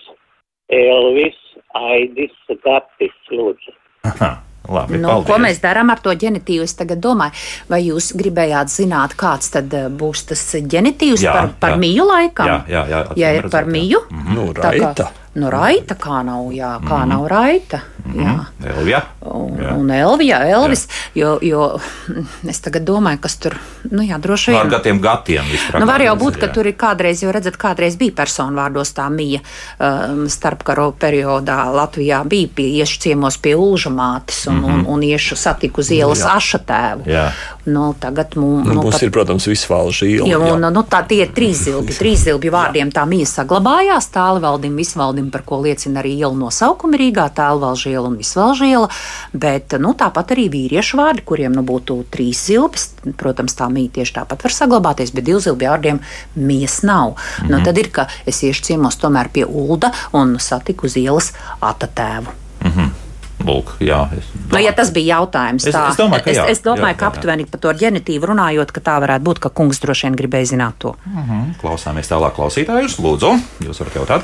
elvis, 0.74 1.38
aidis, 1.76 2.36
gatis, 2.64 3.16
lūdzu. 3.32 3.76
Aha. 4.12 4.36
Labi, 4.70 4.98
nu, 4.98 5.08
paldies. 5.08 5.30
ko 5.30 5.40
mēs 5.42 5.62
darām 5.64 5.92
ar 5.94 6.02
to 6.04 6.14
ģenitīvu? 6.14 6.66
Es 6.66 6.78
tagad 6.80 7.02
domāju, 7.04 7.32
vai 7.70 7.82
jūs 7.86 8.14
gribējāt 8.18 8.74
zināt, 8.74 9.18
kāds 9.20 9.52
tad 9.54 9.74
eh, 9.74 9.90
būs 9.90 10.26
tas 10.32 10.48
ģenitīvs 10.56 11.26
jā, 11.26 11.36
par, 11.36 11.54
par 11.60 11.76
jā. 11.76 11.82
mīju 11.84 12.08
laikam? 12.10 12.50
Jā, 12.50 12.64
jā, 12.70 12.88
jā 12.94 13.04
ja 13.22 13.36
ir 13.40 13.50
par 13.54 13.70
mīju, 13.70 14.06
mm 14.10 14.26
-hmm. 14.26 14.36
nu, 14.36 14.54
raita. 14.54 15.12
Nu, 15.36 15.50
raita 15.52 15.98
kā 16.00 16.22
nav, 16.24 16.48
jā, 16.56 16.78
kā 16.86 17.02
mm. 17.04 17.10
nav 17.12 17.26
raita. 17.28 17.82
Mm. 18.06 18.20
Jā. 18.22 18.34
Elvija. 18.72 19.02
Un, 19.26 19.56
jā. 19.60 19.72
un 19.76 19.90
Elvija, 19.92 20.38
Elvis, 20.48 20.86
jā. 21.12 21.26
jo, 21.26 21.32
jo 21.44 21.66
es 22.52 22.62
tagad 22.64 22.86
domāju, 22.88 23.20
kas 23.26 23.36
tur, 23.44 23.58
nu 23.92 24.06
jā, 24.06 24.20
droši 24.22 24.54
vien. 24.54 24.60
Ar 24.62 24.70
gatiem 24.72 25.02
gatiem. 25.04 25.50
Nu, 25.76 25.88
var 25.90 26.04
jau 26.06 26.14
būt, 26.22 26.38
ka 26.40 26.48
jā. 26.48 26.54
tur 26.56 26.70
ir 26.70 26.78
kādreiz, 26.80 27.24
jo 27.26 27.34
redzat, 27.36 27.58
kādreiz 27.60 27.98
bija 28.00 28.16
personu 28.22 28.56
vārdos 28.62 28.94
tā 28.96 29.10
mija 29.12 29.42
um, 29.42 30.24
starpkaro 30.32 30.92
periodā 31.02 31.58
Latvijā 31.74 32.22
bija 32.30 32.54
pie 32.56 32.70
iešu 32.80 33.02
ciemos 33.08 33.40
pie 33.42 33.58
ulžamātes 33.60 34.46
un, 34.48 34.62
mm 34.62 34.64
-hmm. 34.64 34.86
un, 34.86 34.86
un 34.96 35.04
iešu 35.04 35.36
satiku 35.36 35.82
uz 35.82 35.92
ielas 35.92 36.24
jā. 36.24 36.36
aša 36.38 36.60
tēvu. 36.64 37.10
Jā. 37.12 37.28
Nu, 37.66 37.96
tagad 38.00 38.36
mums, 38.38 38.68
nu, 38.68 38.74
mums 38.74 38.94
pat, 38.94 39.04
ir, 39.04 39.12
protams, 39.12 39.48
visvalža 39.48 40.06
iela. 40.06 40.30
Jo, 40.30 40.40
un, 40.54 40.68
nu, 40.74 40.84
tā 40.86 41.02
tie 41.08 41.24
ir 41.26 41.32
trīs 41.34 41.64
zilbi, 41.66 41.94
trīs 41.98 42.22
zilbi 42.28 42.52
vārdiem 42.54 42.92
tā 42.94 43.06
mija 43.10 43.26
saglabājās, 43.26 44.12
tālvaldim, 44.14 44.76
visvaldim 44.78 45.25
par 45.32 45.46
ko 45.48 45.62
liecina 45.64 46.02
arī 46.02 46.16
ielu 46.20 46.36
nosaukumi 46.40 47.00
Rīgā, 47.00 47.28
Tēlvalža 47.36 47.92
iela 47.92 48.10
un 48.10 48.18
Visvalža 48.20 48.66
iela, 48.70 48.90
bet 49.34 49.78
nu, 49.80 49.94
tāpat 49.98 50.36
arī 50.36 50.48
vīriešu 50.54 51.00
vārdi, 51.00 51.26
kuriem 51.26 51.56
nu, 51.56 51.64
būtu 51.66 52.02
trīs 52.14 52.46
zilbes. 52.48 52.92
Protams, 53.18 53.56
tā 53.58 53.70
mīja 53.70 54.00
tieši 54.00 54.18
tāpat 54.20 54.46
var 54.48 54.56
saglabāties, 54.56 55.14
bet 55.16 55.28
divu 55.28 55.40
zilbu 55.44 55.66
vārdiem 55.66 56.02
mies 56.36 56.82
nav. 56.84 57.16
Mm 57.16 57.16
-hmm. 57.16 57.52
nu, 57.52 57.64
tad 57.64 57.78
ir, 57.78 57.92
ka 57.92 58.08
es 58.26 58.44
iešu 58.44 58.64
ciemos 58.64 58.98
tomēr 58.98 59.30
pie 59.34 59.46
Ulda 59.46 59.92
un 60.12 60.40
satiku 60.40 60.86
uz 60.86 60.98
ielas 60.98 61.34
atatēvu. 61.62 62.30
-hmm. 62.76 63.05
Lūk, 63.46 63.76
jā, 63.84 64.00
es, 64.18 64.30
nu, 64.52 64.60
ja 64.64 64.72
tas 64.76 64.90
bija 64.96 65.20
jautājums, 65.20 65.68
tā, 65.68 65.70
es, 65.70 65.94
es 65.94 66.00
domāju, 66.00 66.26
ka, 66.26 66.34
jā, 66.34 66.46
es, 66.50 66.58
es 66.58 66.66
domāju, 66.66 66.96
jā, 66.96 67.00
ka 67.00 67.10
aptuveni 67.12 67.46
par 67.52 67.62
to 67.62 67.74
ģenitīvu 67.82 68.30
runājot, 68.32 68.74
ka 68.74 68.82
tā 68.88 68.96
varētu 69.04 69.28
būt, 69.28 69.42
ka 69.44 69.52
kungs 69.60 69.82
droši 69.84 70.08
vien 70.08 70.18
gribēja 70.22 70.52
zināt 70.56 70.80
to. 70.82 70.96
Mm 71.06 71.24
-hmm. 71.28 71.54
Klausāmies 71.62 72.10
tālāk 72.10 72.34
klausītājus. 72.40 72.98
Lūdzu, 73.06 73.36
jūs 73.68 73.80
varat 73.80 73.96
jautāt? 73.96 74.22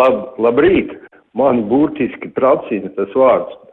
Lab, 0.00 0.38
labrīt! 0.38 0.96
Man 1.36 1.68
burtiski 1.68 2.32
tracina 2.32 2.88
tas 2.96 3.12
vārds 3.12 3.65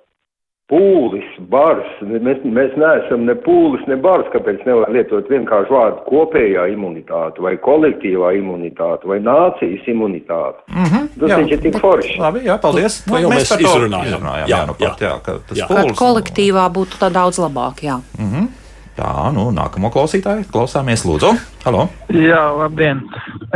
pūlis, 0.74 1.30
bars. 1.54 1.90
Mēs, 2.02 2.42
mēs 2.44 2.74
neesam 2.80 3.28
ne 3.28 3.36
pūlis, 3.46 3.84
ne 3.90 3.98
bars, 4.02 4.30
kāpēc 4.34 4.64
nevar 4.68 4.90
lietot 4.94 5.30
vienkārši 5.32 5.74
vārdu 5.74 6.02
kopējā 6.08 6.66
imunitāte 6.74 7.44
vai 7.46 7.54
kolektīvā 7.62 8.34
imunitāte 8.40 9.10
vai 9.10 9.20
nācijas 9.24 9.86
imunitāte. 9.94 10.64
Mm 10.74 10.90
-hmm, 10.90 11.12
tas 11.20 11.30
jā, 11.30 11.38
viņš 11.42 11.54
ir 11.58 11.64
tik 11.68 11.80
foršs. 11.84 12.18
Labi, 12.24 12.44
jā, 12.48 12.58
paldies. 12.66 13.00
Nu, 13.06 13.14
mēs, 13.14 13.30
mēs 13.36 13.54
par 13.54 13.62
to 13.62 13.70
izrunājām. 13.70 14.28
jā, 14.42 14.48
jā, 14.48 14.66
nu, 14.68 14.74
pat, 14.80 15.02
jā, 15.02 15.08
jā, 15.08 15.16
ka 15.26 15.38
tas 15.48 15.62
jā. 15.62 15.70
Kolektīvā 16.04 16.66
būtu 16.74 17.00
tā 17.02 17.14
daudz 17.14 17.40
labāk, 17.40 17.84
jā. 17.84 18.02
Mm 18.18 18.30
-hmm. 18.32 18.63
Tā, 18.94 19.10
nu, 19.34 19.48
nākamo 19.50 19.90
klausītāju 19.90 20.46
klausāmies, 20.54 21.02
lūdzu. 21.08 21.32
Halo. 21.64 21.88
Jā, 22.14 22.44
labdien. 22.54 23.00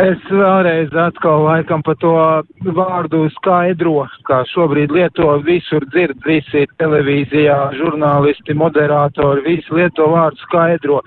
Es 0.01 0.23
vēlreiz 0.31 0.95
atkal 0.97 1.43
laikam 1.45 1.83
par 1.85 1.97
to 2.01 2.13
vārdu 2.73 3.27
skaidro, 3.35 4.07
kā 4.25 4.41
šobrīd 4.49 4.95
lieto 4.97 5.35
visur 5.45 5.85
dzird, 5.93 6.17
visi 6.25 6.65
televīzijā, 6.81 7.57
žurnālisti, 7.77 8.57
moderatori, 8.57 9.45
visi 9.45 9.77
lieto 9.77 10.09
vārdu 10.15 10.41
skaidro 10.47 11.03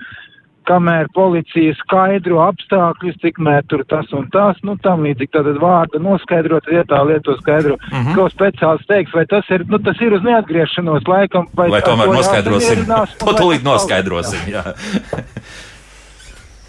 kamēr 0.67 1.09
policija 1.15 1.73
skaidro 1.79 2.41
apstākļus, 2.45 3.17
tikmēr 3.23 3.65
tur 3.71 3.83
tas 3.89 4.09
un 4.17 4.27
tas, 4.33 4.59
nu 4.67 4.75
tam 4.83 5.03
līdzīgi 5.05 5.33
tātad 5.33 5.59
vārda 5.61 6.01
noskaidrot 6.03 6.69
vietā 6.69 7.01
lieto 7.07 7.35
skaidro. 7.39 7.77
Mm 7.89 7.97
-hmm. 7.97 8.15
Ko 8.15 8.27
speciāls 8.29 8.85
teiks, 8.87 9.13
vai 9.15 9.25
tas 9.25 9.49
ir, 9.49 9.65
nu 9.67 9.79
tas 9.79 10.01
ir 10.01 10.13
uz 10.13 10.23
neatgriešanos 10.23 11.07
laikam, 11.07 11.47
vai, 11.55 11.69
vai 11.75 11.81
tomēr 11.81 12.13
noskaidrosim? 12.13 12.85
To 13.19 13.35
tūlīt 13.37 13.63
noskaidrosim, 13.63 14.47
jā. 14.51 14.63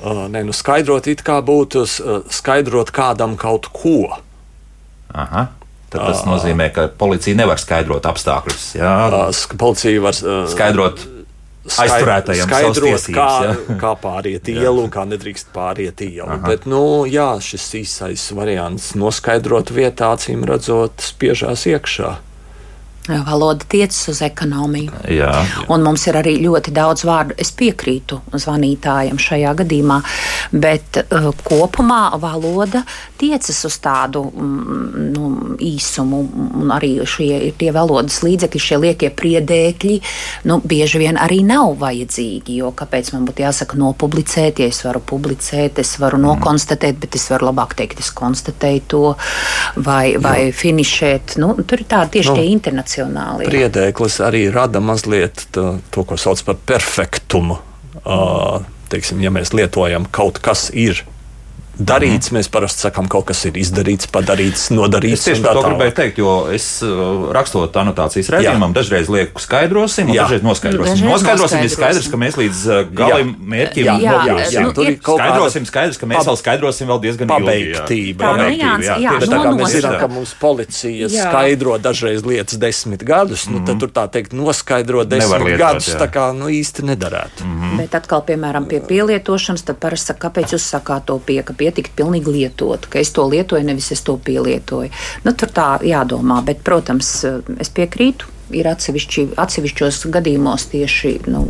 uh, 0.05 0.27
nē, 0.29 0.45
nu 0.45 0.53
skaidrot 0.53 1.07
it 1.07 1.23
kā 1.23 1.41
būtu 1.43 1.85
uh, 1.85 2.23
skaidrot 2.29 2.91
kādam 2.91 3.37
kaut 3.37 3.69
ko. 3.73 4.19
Aha. 5.15 5.49
Tad 5.93 6.07
tas 6.09 6.23
nozīmē, 6.25 6.71
ka 6.73 6.89
policija 6.89 7.37
nevar 7.37 7.61
skaidrot 7.61 8.07
apstākļus. 8.09 8.75
Jā, 8.79 8.93
Policija 9.61 10.01
var 10.01 10.17
uh, 10.25 10.47
skaidrot 10.49 11.05
aizturētajiem 11.67 12.49
skaidrot, 12.49 13.07
kā, 13.15 13.29
jā. 13.47 13.77
kā 13.81 13.93
pāriet 14.03 14.49
ielu 14.51 14.83
un 14.83 14.91
kā 14.93 15.05
nedrīkst 15.09 15.53
pāriet 15.55 16.03
ielu. 16.05 16.41
Bet, 16.47 16.67
nu, 16.71 16.83
jā, 17.11 17.37
šis 17.43 17.69
īsais 17.83 18.27
variants 18.37 18.93
noskaidrot 18.99 19.71
vietā, 19.75 20.13
acīm 20.17 20.47
redzot, 20.49 21.03
spiežās 21.05 21.67
iekšā. 21.71 22.17
Valoda 23.09 23.65
tiecas 23.69 23.99
uz 24.09 24.21
ekonomiju. 24.23 24.93
Jā. 25.11 25.33
Un 25.75 25.83
mums 25.83 26.05
ir 26.07 26.15
arī 26.21 26.37
ļoti 26.39 26.71
daudz 26.75 27.03
vārdu. 27.03 27.35
Es 27.43 27.51
piekrītu 27.59 28.21
zvanītājiem 28.31 29.19
šajā 29.19 29.55
gadījumā, 29.59 29.97
bet 30.55 31.01
uh, 31.03 31.33
kopumā 31.43 32.13
valoda 32.23 32.85
tiecas 33.19 33.59
uz 33.67 33.79
tādu 33.83 34.23
mm, 34.31 35.09
nu, 35.17 35.31
īsumu, 35.59 36.21
un 36.63 36.71
arī 36.75 36.93
šie 37.09 37.51
tie 37.59 37.73
valodas 37.75 38.21
līdzekļi, 38.23 38.63
šie 38.69 38.79
liekie 38.85 39.11
priedēkļi, 39.19 39.99
nu, 40.47 40.61
bieži 40.63 41.03
vien 41.03 41.19
arī 41.19 41.41
nav 41.47 41.75
vajadzīgi. 41.83 42.61
Jo 42.63 42.71
kāpēc 42.79 43.13
man 43.17 43.27
būtu 43.27 43.43
jāsaka 43.43 43.81
nopublicēt, 43.83 44.63
ja 44.63 44.71
es 44.71 44.83
varu 44.87 45.03
publicēt, 45.03 45.83
es 45.83 45.97
varu 45.99 46.23
nokonstatēt, 46.23 47.03
bet 47.03 47.19
es 47.19 47.27
varu 47.35 47.51
labāk 47.51 47.75
teikt, 47.83 48.05
es 48.05 48.15
konstatēju 48.15 48.87
to 48.95 49.05
vai, 49.83 50.15
vai 50.23 50.39
finišēt. 50.55 51.39
Nu, 51.43 51.57
tur 51.67 51.83
ir 51.83 51.91
tādi 51.91 52.21
tieši 52.21 52.31
Nu, 52.33 52.39
tie 52.39 52.49
internacionāli. 52.93 53.47
Priedēklis 53.49 54.21
arī 54.25 54.47
rada 54.53 54.81
mazliet 54.81 55.47
to, 55.53 55.79
to 55.91 56.05
ko 56.05 56.17
sauc 56.17 56.43
par 56.45 56.57
perfektumu. 56.67 57.59
Uh, 58.03 58.63
teiksim, 58.91 59.21
ja 59.23 59.31
mēs 59.31 59.53
lietojam 59.55 60.07
kaut 60.11 60.41
kas 60.43 60.71
ir 60.75 61.05
darīts, 61.79 62.31
mēs 62.35 62.49
parasti 62.53 62.85
sakām, 62.87 63.09
kaut 63.11 63.27
kas 63.31 63.41
ir 63.49 63.57
izdarīts, 63.61 64.09
padarīts, 64.13 64.69
nodarīts. 64.75 65.23
Es 65.23 65.25
tieši 65.29 65.41
un 65.41 65.47
tā 65.47 65.53
to 65.53 65.61
tālāk. 65.61 65.69
gribēju 65.73 65.95
teikt, 65.97 66.19
jo 66.21 66.33
es 66.53 66.67
uh, 66.85 67.31
rakstot 67.35 67.77
anotācijas 67.81 68.29
redzējumam, 68.35 68.75
dažreiz 68.77 69.09
lieku 69.13 69.41
skaidrosim, 69.43 70.11
un 70.11 70.17
Jā. 70.17 70.27
dažreiz 70.27 70.45
noskaidrosim. 70.47 70.95
Dažreiz 71.01 71.13
Noskaidrosim, 71.13 71.63
ir 71.65 71.73
skaidrs, 71.73 72.09
ka 72.13 72.21
mēs 72.21 72.37
līdz 72.41 72.61
uh, 72.69 72.83
galim 72.93 73.33
mērķim 73.41 73.87
Jā, 73.89 73.97
Jā, 74.03 74.13
nokļūsim. 74.13 74.53
jā, 74.57 74.65
nu, 74.67 74.73
tur 74.77 74.91
ir 74.91 74.99
Skaidrosim, 75.03 75.67
skaidrs, 75.69 75.99
ka 76.01 76.07
mēs 76.13 76.29
vēl 76.29 76.39
skaidrosim 76.43 76.93
vēl 76.93 77.01
diezgan 77.03 77.33
ilgi, 77.33 77.41
jā. 77.41 77.83
pabeigtība. 77.83 78.23
Tā 78.23 78.33
jā. 78.37 78.51
nianse, 78.53 78.87
jā, 78.87 78.97
tieši 79.17 79.21
Bet 79.23 79.33
tā 79.33 79.41
kā 79.43 79.53
mēs 79.57 79.75
zinām, 79.79 79.97
ka 80.03 80.09
mums 80.13 80.35
policija 80.41 81.09
Jā. 81.13 81.27
skaidro 81.31 81.79
dažreiz 81.83 82.25
lietas 82.27 82.59
desmit 82.63 83.03
gadus, 83.07 83.47
nu, 83.51 83.63
tad 83.67 83.81
tur 83.83 83.91
tā 83.93 84.07
teikt, 84.13 84.33
noskaidrot 84.37 85.09
Mhm. 85.09 85.19
Nevar 85.19 85.39
desmit 85.41 85.47
lietot, 85.49 85.63
gadus, 85.67 85.89
jā. 85.89 85.99
tā 86.01 86.09
kā 86.13 86.25
nu, 86.37 86.47
īsti 86.53 86.85
nedarētu. 86.93 87.45
Mhm. 87.45 87.77
Bet 87.81 87.95
atkal, 87.99 88.23
piemēram, 88.29 88.67
pie 88.69 88.81
pielietošanas, 88.81 89.65
tad 89.67 89.77
parasti 89.83 90.13
saka, 90.13 90.29
kāpēc 90.31 90.55
jūs 90.55 90.65
sakāt 90.73 91.05
to 91.07 91.19
pie, 91.19 91.43
ka 91.43 91.53
pietikt 91.63 91.95
pilnīgi 91.99 92.35
lietot, 92.35 92.91
ka 92.91 93.01
es 93.03 93.15
to 93.15 93.29
lietoju, 93.31 93.65
nevis 93.71 93.93
es 93.95 94.05
to 94.07 94.19
pielietoju. 94.19 94.93
Nu, 95.25 95.37
tur 95.39 95.55
tā 95.55 95.71
jādomā, 95.87 96.43
bet, 96.47 96.65
protams, 96.67 97.15
es 97.63 97.73
piekrītu. 97.73 98.32
Ir 98.53 98.69
atsevišķi, 98.69 99.27
atsevišķos 99.41 100.03
gadījumos 100.13 100.67
tieši 100.73 101.13
nu, 101.33 101.45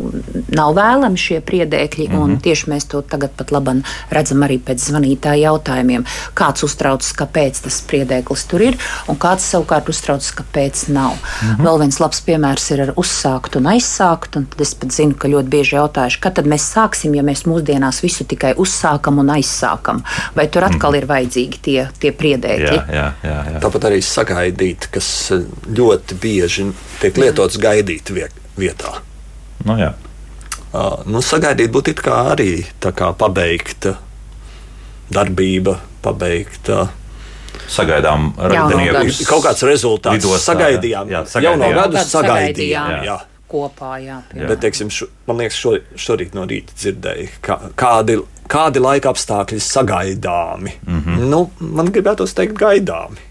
nav 0.53 0.73
vēlami 0.77 1.19
šie 1.19 1.39
priedēkļi, 1.45 2.07
mm 2.09 2.15
-hmm. 2.15 2.23
un 2.23 2.39
tieši 2.43 2.69
mēs 2.71 2.87
to 2.91 3.01
tagad 3.01 3.33
pat 3.37 3.51
labi 3.51 3.81
redzam 4.09 4.43
arī 4.45 4.59
pēc 4.59 4.83
zvanītāja 4.89 5.49
jautājumiem. 5.49 6.05
Kāds 6.37 6.63
uztraucas, 6.63 7.13
kāpēc 7.17 7.63
tas 7.63 7.81
priedēklis 7.89 8.45
tur 8.47 8.61
ir, 8.61 8.77
un 9.07 9.17
kāds 9.17 9.47
savukārt 9.49 9.89
uztraucas, 9.89 10.31
kāpēc 10.39 10.87
nav. 10.93 11.13
Mm 11.13 11.49
-hmm. 11.49 11.65
Vēl 11.65 11.79
viens 11.79 11.99
labs 11.99 12.21
piemērs 12.21 12.71
ir 12.71 12.81
ar 12.81 12.93
uzsākt 12.95 13.55
un 13.57 13.63
aizsākt, 13.63 14.37
un 14.37 14.45
tad 14.45 14.61
es 14.61 14.73
pat 14.73 14.91
zinu, 14.91 15.15
ka 15.15 15.27
ļoti 15.27 15.49
bieži 15.49 15.75
jautājuši, 15.75 16.19
kad 16.19 16.33
tad 16.33 16.45
mēs 16.45 16.65
sāksim, 16.75 17.15
ja 17.15 17.23
mēs 17.23 17.45
mūsdienās 17.45 18.01
visu 18.03 18.23
tikai 18.23 18.53
uzsākam 18.57 19.19
un 19.19 19.29
aizsākam. 19.29 20.03
Vai 20.35 20.47
tur 20.47 20.63
atkal 20.63 20.95
ir 20.95 21.05
vajadzīgi 21.05 21.59
tie, 21.61 21.87
tie 21.99 22.11
priedēkļi? 22.11 22.75
Jā, 22.75 22.85
jā, 22.93 23.07
jā, 23.23 23.39
jā. 23.53 23.59
Tāpat 23.59 23.89
arī 23.89 24.01
sagaidīt, 24.01 24.87
kas 24.91 25.31
eh, 25.31 25.45
ļoti 25.67 26.19
bieži 26.21 26.71
tiek 27.03 27.19
lietots 27.21 27.59
gaidīt 27.61 28.09
vie- 28.15 28.31
vietā. 28.57 28.97
Nu, 29.67 29.77
jā. 29.79 29.93
Uh, 30.73 31.03
nu, 31.05 31.21
sagaidīt 31.21 31.69
būtu 31.73 31.93
arī 32.09 32.65
kā 32.81 33.11
pabeigta 33.13 33.97
darbība, 35.13 35.77
pabeigta. 36.03 36.87
Sagaidām 37.69 38.31
gadus. 38.35 39.21
Kaut 39.29 39.45
kāds 39.45 39.61
rezultāts. 39.67 40.17
Lidostā, 40.17 40.39
jā. 40.39 40.47
sagaidījām. 40.49 41.11
Jā, 41.13 41.21
Jau 41.21 41.53
no 41.55 41.67
sagaidījām. 41.67 41.75
gada 41.77 41.97
Gadu 41.99 42.09
sagaidījām. 42.09 42.89
sagaidījām. 42.89 43.05
Jā. 43.07 43.19
Kopā, 43.53 43.91
jā. 44.01 44.17
Jā. 44.33 44.47
Bet, 44.49 44.63
teiksim, 44.63 44.89
šo, 44.89 45.07
man 45.29 45.43
liekas, 45.43 45.59
šo, 45.61 45.75
šorīt 46.01 46.33
no 46.33 46.47
rīta 46.49 46.73
dzirdēju, 46.73 47.27
kā, 47.45 47.59
kādi, 47.77 48.17
kādi 48.49 48.81
laika 48.81 49.11
apstākļi 49.13 49.59
sagaidāmi. 49.61 50.73
Mm. 50.87 51.03
-hmm. 51.05 51.29
nu, 51.29 51.43
man 51.59 51.91
gribētos 51.93 52.33
teikt, 52.33 52.57
gaidāmi. 52.57 53.21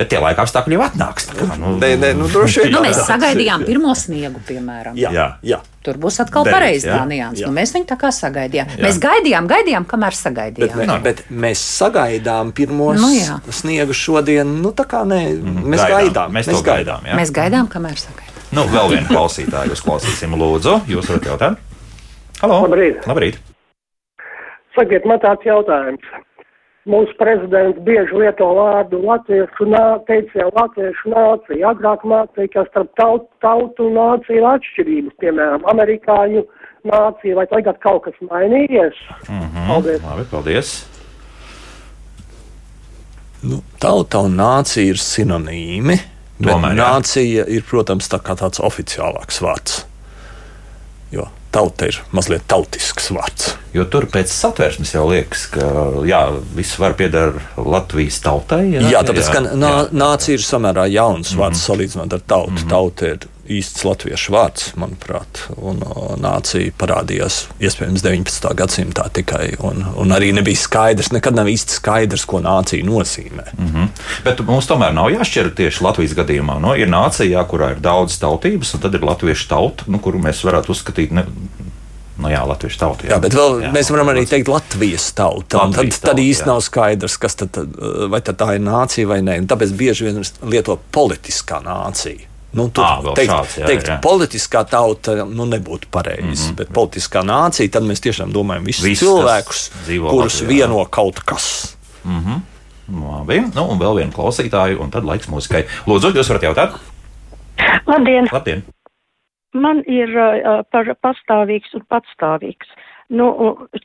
Bet 0.00 0.08
tie 0.08 0.16
laika 0.22 0.46
apstākļi 0.46 0.78
jau 0.78 0.82
atnāks. 0.86 1.26
tā 1.28 1.34
Kā, 1.36 1.56
nu, 1.60 1.74
Nē, 1.76 1.90
nē, 2.00 2.10
nu, 2.16 2.24
droši 2.32 2.62
vien. 2.64 2.72
Nu, 2.72 2.80
mēs 2.86 2.96
sagaidījām 3.04 3.66
pirmo 3.68 3.92
sniegu, 3.98 4.40
piemēram. 4.48 4.94
Jā, 4.96 5.10
Jā. 5.12 5.26
jā. 5.44 5.58
Tur 5.84 5.98
būs 6.00 6.16
atkal 6.24 6.44
pareizi 6.48 6.88
tā 6.88 7.02
nianses. 7.08 7.44
Nu, 7.44 7.52
mēs 7.52 7.74
viņu 7.76 7.86
tā 7.90 7.98
kā 8.00 8.08
sagaidījām. 8.12 8.72
Jā. 8.78 8.80
Mēs 8.86 8.96
gaidījām, 9.02 9.48
gaidījām, 9.50 9.84
kamēr 9.90 10.16
Bet, 10.16 10.20
sagaidījām. 10.22 10.88
mē, 10.88 10.96
bet 11.04 11.20
mēs 11.28 11.60
sagaidām 11.76 12.52
pirmos 12.56 12.96
Nu, 13.00 13.12
jā. 13.12 13.36
sniegu 13.52 13.92
šodien. 13.92 14.56
Nu, 14.64 14.72
tā 14.72 14.88
kā 14.88 15.04
nē, 15.04 15.20
mēs 15.36 15.84
Gaidām. 15.84 16.08
gaidām. 16.08 16.32
Mēs 16.38 16.48
to 16.48 16.62
gaidām. 16.64 17.04
jā. 17.04 17.20
Mēs 17.20 17.32
gaidām, 17.36 17.68
kamēr 17.68 18.00
sagaidām. 18.00 18.40
Nu, 18.56 18.64
vēl 18.72 18.88
vienu 18.96 19.06
klausītāju 19.12 19.76
uzklausīsim, 19.76 20.32
lūdzu. 20.40 20.80
Jūs 20.90 21.12
varat 21.12 21.28
jautāt? 21.28 21.60
Halo! 22.40 22.62
Labrīt. 22.64 23.04
Labrīt. 23.04 23.36
Sakiet, 24.76 25.04
man 25.04 25.20
tāds 25.20 25.44
jautājums. 25.44 26.00
Mūsu 26.90 27.14
prezidents 27.20 27.78
bieži 27.86 28.16
lieto 28.18 28.48
vārdu 28.56 28.98
latviešu 29.04 29.68
nācija, 29.70 30.04
teica 30.08 30.48
latviešu 30.56 31.12
nācija. 31.12 31.70
Agrāk 31.70 32.06
mācīja, 32.08 32.50
ka 32.54 32.64
starp 32.70 32.90
tautu, 32.98 33.28
tautu 33.44 33.86
un 33.86 33.98
nāciju 33.98 34.40
ir 34.40 34.46
atšķirības, 34.50 35.18
piemēram, 35.22 35.66
amerikāņu 35.70 36.42
nācija, 36.90 37.36
vai 37.38 37.46
tagad 37.52 37.78
kaut 37.84 38.08
kas 38.08 38.16
mainījies? 38.26 38.98
Mhm. 39.28 39.68
Paldies. 39.68 40.02
Labi, 40.08 40.24
paldies. 40.32 40.72
Nu, 43.46 43.62
tauta 43.80 44.24
un 44.26 44.34
nācija 44.36 44.90
ir 44.90 44.98
sinonīmi. 45.00 46.00
Bet 46.40 46.54
Tomēr, 46.54 46.76
nācija 46.76 47.44
ir, 47.52 47.64
protams, 47.68 48.08
tā 48.08 48.18
kā 48.24 48.34
tāds 48.36 48.62
oficiālāks 48.64 49.42
vārds. 49.44 49.84
Tauta 51.50 51.88
ir 51.90 51.96
mazliet 52.14 52.44
tautisks 52.46 53.08
vārds. 53.10 53.54
Jo 53.74 53.82
tur 53.90 54.06
pēc 54.10 54.30
satversmes 54.30 54.92
jau 54.94 55.02
liekas, 55.10 55.48
ka 55.50 55.66
jā, 56.06 56.20
viss 56.54 56.78
var 56.78 56.94
pieder 56.98 57.40
Latvijas 57.58 58.20
tautai. 58.22 58.62
Jā, 58.76 58.84
jā 58.92 59.02
tāpēc, 59.06 59.30
ka 59.34 59.42
nā, 59.48 59.72
jā. 59.74 59.88
Nācija 59.98 60.38
ir 60.38 60.46
samērā 60.46 60.86
jauns 60.90 61.34
vārds 61.38 61.64
salīdzinot 61.66 62.14
ar 62.14 62.22
tautu. 62.22 62.54
Mm 62.54 62.62
-hmm. 62.62 62.70
Tauta 62.70 63.06
ir 63.06 63.26
īsts 63.50 63.84
latviešu 63.86 64.34
vārds, 64.34 64.66
manuprāt, 64.80 65.44
un 65.58 65.82
o, 65.86 66.10
nācija 66.20 66.74
parādījās 66.80 67.42
iespējams 67.62 68.04
19. 68.04 68.52
gadsimtā 68.58 69.08
tikai. 69.16 69.54
Un, 69.66 69.82
un 70.00 70.14
arī 70.14 70.30
nebija 70.36 70.60
skaidrs, 70.60 71.12
nekad 71.14 71.38
nav 71.38 71.50
īsti 71.50 71.78
skaidrs, 71.80 72.26
ko 72.30 72.42
nācija 72.44 72.86
nozīmē. 72.86 73.48
Mm. 73.56 73.70
Mhm. 73.70 73.90
Bet 74.26 74.44
mums 74.46 74.68
tomēr 74.70 74.94
nav 74.96 75.10
jāšķir 75.14 75.52
tieši 75.58 75.84
Latvijas 75.86 76.14
gadījumā. 76.18 76.60
No, 76.62 76.76
ir 76.78 76.90
nācija, 76.90 77.30
jā, 77.34 77.46
kurā 77.50 77.74
ir 77.74 77.82
daudz 77.84 78.18
tautības, 78.22 78.74
un 78.76 78.84
tad 78.84 78.96
ir 78.96 79.06
latviešu 79.06 79.50
tauta, 79.50 79.90
nu, 79.90 80.02
kuru 80.02 80.22
mēs 80.22 80.44
varētu 80.46 80.76
uzskatīt. 80.76 81.16
Ne, 81.16 81.26
Nu 82.20 82.28
jā, 82.28 82.40
latviešu 82.44 82.76
tauta. 82.76 83.06
Jā, 83.08 83.16
bet 83.22 83.32
vēl 83.32 83.62
jā, 83.64 83.68
mēs 83.72 83.88
varam 83.88 84.10
arī 84.12 84.26
teikt 84.28 84.50
Latvijas 84.52 85.06
tauta. 85.16 85.54
Tad, 85.54 85.70
Latvijas 85.72 86.02
tad 86.02 86.10
tauta, 86.10 86.24
īsti 86.26 86.44
jā. 86.44 86.48
nav 86.50 86.58
skaidrs, 86.66 87.16
kas 87.22 87.38
tad, 87.40 87.52
tad, 87.56 87.78
vai 88.12 88.20
tad 88.24 88.36
tā 88.42 88.50
ir 88.58 88.64
nācija 88.64 89.08
vai 89.08 89.22
nē. 89.24 89.38
Un 89.40 89.48
Tāpēc 89.48 89.72
bieži 89.78 90.10
vien 90.10 90.20
lieto 90.52 90.76
politiskā 90.92 91.62
nācija. 91.64 92.29
Nu, 92.50 92.66
tur 92.74 92.82
vēl 93.04 93.14
teikt, 93.14 93.30
šāds, 93.30 93.56
jā, 93.60 93.66
teikt 93.70 93.88
jā. 93.92 93.96
politiskā 94.02 94.64
tauta 94.66 95.14
nu, 95.22 95.46
nebūtu 95.46 95.86
pareizi, 95.94 96.24
mm 96.26 96.32
-hmm. 96.34 96.56
bet 96.58 96.72
politiskā 96.74 97.22
nācija, 97.22 97.70
tad 97.70 97.86
mēs 97.86 98.02
tiešām 98.02 98.32
domājam 98.34 98.66
visus 98.66 98.84
Viss, 98.84 99.02
cilvēkus, 99.04 99.60
dzīvo 99.86 100.10
kurus 100.10 100.40
Latvijā. 100.40 100.48
vieno 100.48 100.84
kaut 100.90 101.20
kas. 101.20 101.76
Labi, 102.90 103.40
nu, 103.54 103.64
un 103.70 103.78
vēl 103.78 103.96
vienu 104.02 104.12
klausītāju, 104.12 104.80
un 104.82 104.90
tad 104.90 105.04
laiks 105.04 105.28
mūzikai. 105.30 105.62
Lūdzu, 105.86 106.10
jūs 106.16 106.28
varat 106.28 106.42
jautāt? 106.42 106.70
Labdien! 107.86 108.26
Labdien! 108.32 108.64
Man 109.54 109.82
ir 109.86 110.10
uh, 110.10 110.64
par 110.72 110.90
pastāvīgs 111.02 111.74
un 111.74 111.86
patstāvīgs. 111.86 112.66
Nu, 113.10 113.26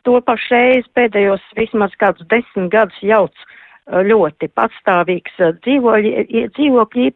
to 0.04 0.22
pašreiz 0.22 0.86
pēdējos 0.94 1.42
vismaz 1.58 1.94
kādus 2.02 2.26
desmit 2.30 2.72
gadus 2.72 2.98
jauc 3.02 3.34
uh, 3.34 3.55
ļoti 3.92 4.50
patstāvīgs 4.58 5.36
dzīvoļi, 5.66 6.14
i- 6.26 6.48
dzīvokļu 6.56 7.12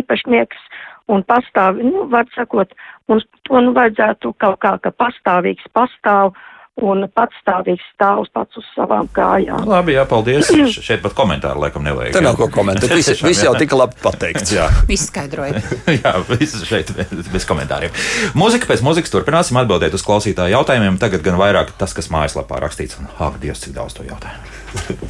īpašnieks 0.00 0.62
un 1.10 1.24
pastāv, 1.26 1.82
nu, 1.82 2.06
var 2.10 2.28
sakot, 2.36 2.72
un 3.10 3.20
to 3.48 3.60
nu 3.60 3.74
vajadzētu 3.76 4.32
kaut 4.38 4.60
kā, 4.62 4.76
ka 4.80 4.94
pastāvīgs 4.94 5.66
pastāv 5.74 6.32
un 6.80 7.04
patstāvīgs 7.12 7.84
stāv 7.92 8.24
pats 8.32 8.56
uz 8.56 8.64
savām 8.72 9.08
kājām. 9.12 9.66
Labi, 9.68 9.96
jā, 9.98 10.04
paldies. 10.08 10.48
Šeit 10.86 11.02
pat 11.04 11.12
komentāru 11.18 11.60
laikam 11.60 11.84
nevajag. 11.84 12.14
Te 12.16 12.22
nav 12.24 12.38
ko 12.38 12.48
komentēt. 12.52 12.94
Viss 12.96 13.10
Tiešām, 13.10 13.28
vis 13.28 13.42
jā. 13.42 13.50
jau 13.50 13.54
tika 13.60 13.76
labi 13.76 14.00
pateikts. 14.00 14.54
Jā, 14.54 14.70
Izskaidrojiet. 14.88 15.60
jā 16.00 16.14
viss 16.30 16.64
šeit 16.68 16.94
bez, 16.96 17.28
bez 17.34 17.48
komentāriem. 17.48 17.92
Mūzika 18.38 18.70
pēc 18.70 18.84
mūzikas 18.86 19.12
turpināsim 19.12 19.60
atbildēt 19.60 19.98
uz 19.98 20.06
klausītāju 20.06 20.56
jautājumiem. 20.56 21.00
Tagad 21.02 21.26
gan 21.26 21.40
vairāk 21.40 21.74
tas, 21.80 21.92
kas 21.96 22.08
mājaslapā 22.14 22.62
rakstīts. 22.64 23.00
Un, 23.02 23.10
ak, 23.18 23.40
Dievs, 23.42 23.66
cik 23.66 23.76
daudz 23.76 23.98
to 23.98 24.06
jautājumu. 24.08 25.09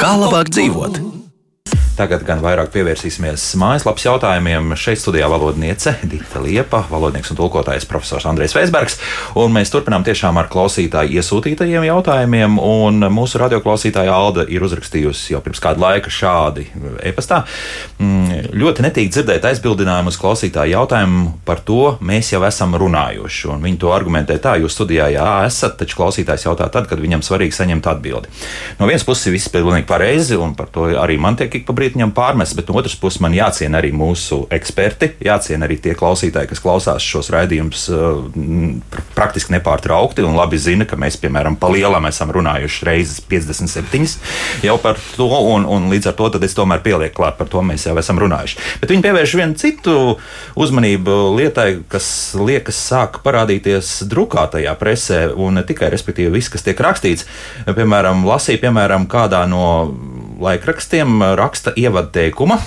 Kā 0.00 0.12
labāk 0.16 0.48
dzīvot? 0.54 1.21
Tagad 1.92 2.22
gan 2.24 2.40
vairāk 2.40 2.70
pievērsīsimies 2.72 3.42
mājaslapas 3.60 4.06
jautājumiem. 4.06 4.70
Šeit 4.80 4.96
studijā 5.02 5.26
valodniece 5.28 5.92
Dita 6.08 6.40
Liepa, 6.40 6.78
valodnieks 6.88 7.34
un 7.34 7.36
tulkotājs 7.36 7.84
profesors 7.84 8.24
Andrēs 8.30 8.54
Veisbergs. 8.56 8.96
Un 9.36 9.52
mēs 9.52 9.68
turpinām 9.74 10.00
tiešām 10.06 10.40
ar 10.40 10.48
klausītāju 10.52 11.12
iesūtītajiem 11.20 11.84
jautājumiem. 11.84 12.56
Un 12.56 13.04
mūsu 13.12 13.36
radioklausītāja 13.42 14.14
Alda 14.16 14.46
ir 14.48 14.64
uzrakstījusi 14.64 15.34
jau 15.34 15.42
pirms 15.44 15.60
kāda 15.60 15.84
laika 15.84 16.08
šādi 16.08 16.64
e-pastā. 17.04 17.42
Mm, 18.00 18.48
ļoti 18.56 18.86
netīk 18.88 19.12
dzirdēt 19.12 19.44
aizbildinājumu 19.52 20.14
uz 20.14 20.18
klausītāju 20.22 20.72
jautājumu 20.72 21.36
par 21.44 21.60
to, 21.60 21.98
mēs 22.00 22.32
jau 22.32 22.40
esam 22.48 22.72
runājuši. 22.80 23.52
Un 23.52 23.68
viņi 23.68 23.82
to 23.84 23.92
argumentē 23.92 24.38
tā, 24.40 24.56
jūs 24.64 24.78
studijā 24.78 25.10
jā, 25.12 25.28
esat, 25.44 25.76
taču 25.84 26.00
klausītājs 26.00 26.48
jautā 26.48 26.72
tad, 26.72 26.88
kad 26.88 27.04
viņam 27.04 27.20
svarīgi 27.28 27.60
saņemt 27.60 27.92
atbildi. 27.92 28.32
No 28.80 28.88
vienas 28.88 29.04
puses 29.04 29.28
viss 29.36 29.52
ir 29.52 29.60
pilnīgi 29.60 29.90
pareizi, 29.92 30.40
un 30.40 30.56
par 30.56 30.72
to 30.72 30.88
arī 30.96 31.20
man 31.20 31.36
tiek 31.36 31.60
ik 31.60 31.68
pa 31.68 31.76
brīdim 31.76 31.81
viņam 31.90 32.12
pārmest, 32.14 32.56
bet 32.58 32.70
no 32.70 32.78
otras 32.78 32.94
puses 32.98 33.20
man 33.24 33.34
jāciena 33.36 33.80
arī 33.80 33.92
mūsu 33.96 34.44
eksperti, 34.52 35.12
jāciena 35.24 35.66
arī 35.66 35.78
tie 35.82 35.96
klausītāji, 35.98 36.50
kas 36.52 36.62
klausās 36.62 37.04
šos 37.04 37.30
raidījumus 37.34 37.84
uh, 37.92 38.22
praktiski 39.16 39.56
nepārtraukti 39.56 40.24
un 40.26 40.36
labi 40.38 40.60
zina, 40.62 40.86
ka 40.88 40.98
mēs, 41.00 41.18
piemēram, 41.22 41.58
pa 41.60 41.70
lielam 41.72 42.06
esam 42.08 42.32
runājuši 42.34 42.88
reizes 42.88 43.20
57 43.28 44.18
jau 44.66 44.76
par 44.82 45.00
to, 45.16 45.26
un, 45.26 45.66
un 45.68 45.90
līdz 45.92 46.12
ar 46.12 46.18
to 46.18 46.30
es 46.42 46.56
tomēr 46.56 46.82
pielieku 46.84 47.20
klāt 47.20 47.36
par 47.38 47.50
to 47.50 47.62
mēs 47.66 47.86
jau 47.86 47.96
esam 48.00 48.20
runājuši. 48.22 48.58
Bet 48.82 48.92
viņi 48.92 49.04
pievērš 49.04 49.34
vienu 49.38 49.58
citu 49.60 49.96
uzmanību 50.58 51.16
lietai, 51.36 51.68
kas 51.92 52.06
liekas 52.38 52.78
sāk 52.88 53.20
parādīties 53.24 54.02
drukātajā 54.10 54.74
presē, 54.80 55.22
un 55.34 55.58
ne 55.58 55.64
tikai, 55.66 55.90
respektīvi, 55.92 56.32
viss, 56.36 56.52
kas 56.52 56.64
tiek 56.66 56.78
rakstīts. 56.82 57.26
Piemēram, 57.66 58.24
lasīja, 58.28 58.62
piemēram, 58.66 59.06
kādā 59.10 59.44
no 59.50 59.64
laikrakstiem 60.42 61.22
raksta 61.38 61.72
ievadteikuma. 61.78 62.58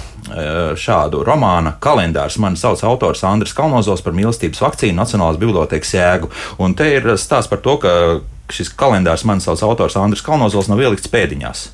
Šādu 0.79 1.21
romānu 1.27 1.75
kalendārs 1.83 2.39
man 2.41 2.57
sauc 2.57 2.81
autors 2.87 3.23
Andris 3.27 3.53
Kalnozos 3.53 4.01
par 4.05 4.15
mīlestības 4.17 4.63
vakcīnu 4.63 4.97
Nacionālās 4.97 5.37
bibliotekas 5.41 5.93
jēgu. 5.93 6.31
Un 6.63 6.73
te 6.77 6.87
ir 6.97 7.11
stāsts 7.21 7.51
par 7.51 7.61
to, 7.65 7.77
ka 7.83 7.93
šis 8.53 8.71
kalendārs 8.77 9.25
man 9.27 9.41
sauc 9.43 9.61
autors 9.65 9.97
Andris 10.01 10.25
Kalnozos 10.25 10.69
nav 10.71 10.81
ielikts 10.81 11.11
pēdiņās. 11.13 11.65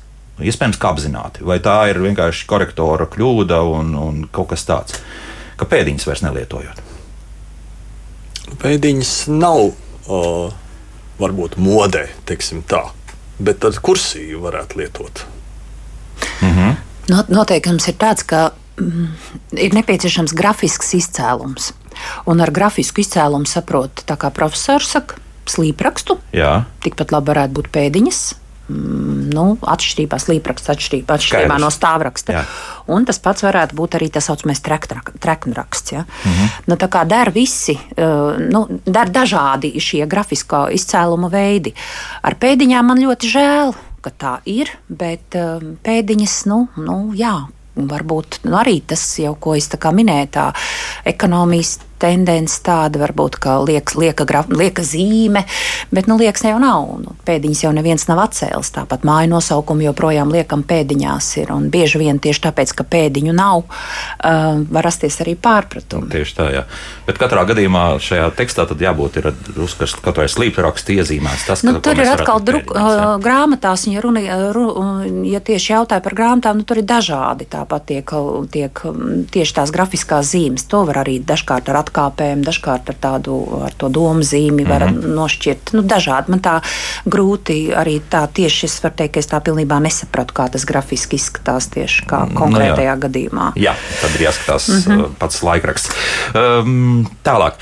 Iespējams, 0.42 0.78
ka 0.80 0.90
apzināti, 0.92 1.44
vai 1.46 1.58
tā 1.62 1.76
ir 1.90 2.00
vienkārši 2.02 2.46
korektora 2.50 3.06
kļūda 3.10 3.60
un, 3.68 3.92
un 3.98 4.22
kaut 4.32 4.50
kas 4.54 4.64
tāds, 4.66 4.96
ka 5.60 5.68
pēdiņas 5.68 6.08
vairs 6.08 6.24
nelietojot. 6.24 6.80
Pēdiņas 8.62 9.12
nav 9.32 9.60
o, 10.08 10.22
varbūt 11.20 11.58
modē, 11.62 12.08
teiksim 12.28 12.64
tā, 12.68 12.82
bet 13.38 13.60
tad 13.62 13.78
kursīju 13.84 14.42
varētu 14.42 14.80
lietot. 14.80 15.24
-hmm. 16.42 16.76
Not, 17.08 17.28
noteikums 17.28 17.88
ir 17.88 17.96
tāds, 17.98 18.22
ka 18.22 18.52
mm, 18.78 19.08
ir 19.58 19.74
nepieciešams 19.74 20.34
grafisks 20.38 20.94
izcēlums. 20.94 21.72
Un 22.26 22.40
ar 22.40 22.50
grafisku 22.50 23.02
izcēlumu 23.02 23.46
saprot, 23.46 24.04
kā 24.06 24.30
profesors 24.30 24.94
saka, 24.94 25.18
slīprakstu. 25.50 26.18
Jā. 26.32 26.64
Tikpat 26.84 27.12
labi 27.12 27.32
varētu 27.32 27.58
būt 27.58 27.68
pēdiņas. 27.74 28.22
Mm, 28.72 29.32
nu, 29.34 29.44
atšķirībā 29.58 30.16
slīpraksts, 30.22 30.70
atšķirībā, 30.72 31.16
atšķirībā 31.18 31.58
no 31.60 31.68
stāvraksta. 31.74 32.36
Jā. 32.36 32.42
Un 32.94 33.04
tas 33.08 33.18
pats 33.20 33.42
varētu 33.42 33.76
būt 33.76 33.96
arī 33.98 34.08
tā 34.14 34.22
saucamais 34.22 34.62
treknraksts. 34.62 35.92
Ja? 35.92 36.04
Mm 36.06 36.32
-hmm. 36.32 36.48
nu, 36.70 36.76
tā 36.76 36.88
kā 36.88 37.04
der 37.06 37.30
visi, 37.34 37.74
uh, 37.74 38.38
nu, 38.38 38.66
der 38.86 39.10
dažādi 39.10 39.80
šie 39.80 40.06
grafiskā 40.06 40.70
izcēluma 40.72 41.28
veidi. 41.30 41.74
Ar 42.22 42.34
pēdiņām 42.34 42.82
man 42.82 42.98
ļoti 42.98 43.26
žēl 43.34 43.74
ka 44.02 44.12
tā 44.18 44.36
ir, 44.50 44.70
bet 44.88 45.36
um, 45.38 45.76
pēdiņas, 45.84 46.36
nu, 46.50 46.64
nu 46.82 46.98
jā, 47.18 47.36
varbūt 47.76 48.42
nu, 48.46 48.56
arī 48.58 48.80
tas 48.86 49.04
jau, 49.20 49.34
ko 49.40 49.56
es 49.56 49.70
minēju, 49.94 50.30
tā 50.34 50.50
ekonomijas 51.08 51.78
tendence 52.02 52.58
tāda, 52.64 53.00
varbūt, 53.02 53.38
ka 53.42 53.58
liek, 53.62 53.94
lieka, 53.98 54.26
graf, 54.28 54.50
lieka 54.52 54.84
zīme, 54.86 55.44
bet 55.94 56.08
nu, 56.10 56.18
liekas 56.20 56.44
jau 56.46 56.58
nav. 56.62 56.88
Nu, 57.02 57.14
pēdiņas 57.26 57.64
jau 57.64 57.72
neviens 57.74 58.06
nav 58.10 58.24
atcēlis. 58.24 58.72
Tāpat 58.74 59.06
māju 59.06 59.30
nosaukumu 59.32 59.86
joprojām 59.86 60.32
liekam 60.34 60.64
pēdiņās. 60.66 61.30
Ir, 61.42 61.52
un 61.54 61.68
bieži 61.72 62.02
vien 62.02 62.18
tieši 62.22 62.44
tāpēc, 62.48 62.74
ka 62.78 62.86
pēdiņu 62.88 63.34
nav, 63.36 63.62
uh, 63.64 64.62
var 64.74 64.88
rasties 64.88 65.20
arī 65.24 65.36
pārpratumi. 65.38 66.10
Tieši 66.12 66.36
tā, 66.38 66.48
jā. 66.56 66.64
Bet 67.06 67.20
katrā 67.22 67.44
gadījumā 67.48 67.84
šajā 68.02 68.28
tekstā 68.38 68.66
tad 68.70 68.82
jābūt 68.82 69.20
uzkast 69.62 70.02
kaut 70.02 70.18
vai 70.20 70.28
slīpraksta 70.30 70.96
iezīmēts. 70.98 71.46
Tas, 71.48 71.64
nu, 71.66 71.76
tur 71.84 71.98
ir 72.02 72.12
atkal 72.12 72.42
druk, 72.44 72.74
uh, 72.74 73.14
grāmatās, 73.22 73.86
ja, 73.90 74.02
runa, 74.04 74.22
ru, 74.54 74.66
ja 75.28 75.42
tieši 75.44 75.76
jautāja 75.76 76.04
par 76.04 76.16
grāmatām, 76.18 76.60
nu, 76.60 76.68
tur 76.68 76.82
ir 76.82 76.88
dažādi. 76.88 77.48
Tāpat 77.52 77.88
tiek, 77.92 78.14
tiek 78.52 78.84
tieši 79.32 79.58
tās 79.60 79.74
grafiskās 79.74 80.32
zīmes. 80.34 80.66
To 80.72 80.84
var 80.88 81.02
arī 81.04 81.18
dažkārt 81.22 81.70
ar 81.70 81.82
atklājumu 81.82 81.91
atkāpēm, 81.92 82.42
dažkārt 82.44 82.88
ar 82.88 82.96
tādu 83.00 83.36
ar 83.66 83.74
domu 83.76 84.22
zīmi 84.22 84.64
var 84.66 84.88
mm 84.88 84.96
-hmm. 84.96 85.14
nošķirt. 85.14 85.72
Nu, 85.72 85.82
dažādi 85.82 86.30
man 86.30 86.40
tā 86.40 86.60
grūti 87.04 87.74
arī 87.76 88.00
tā 88.10 88.26
tieši 88.32 88.64
es 88.66 88.82
varu 88.82 88.94
teikt, 88.96 89.14
ka 89.14 89.20
es 89.20 89.28
tā 89.28 89.40
pilnībā 89.40 89.80
nesapratu, 89.80 90.34
kā 90.34 90.48
tas 90.50 90.64
grafiski 90.64 91.16
izskatās 91.16 91.68
tieši 91.68 92.06
kā 92.06 92.24
mm, 92.26 92.34
konkrētajā 92.34 92.94
nu, 92.96 93.00
jā. 93.00 93.08
gadījumā. 93.08 93.52
Jā, 93.56 93.74
tad 94.00 94.10
ir 94.14 94.28
jāskatās 94.28 94.68
mm 94.68 94.82
-hmm. 94.82 95.14
pats 95.18 95.42
laikraksts. 95.42 95.90
Um, 96.34 97.06
tālāk. 97.24 97.52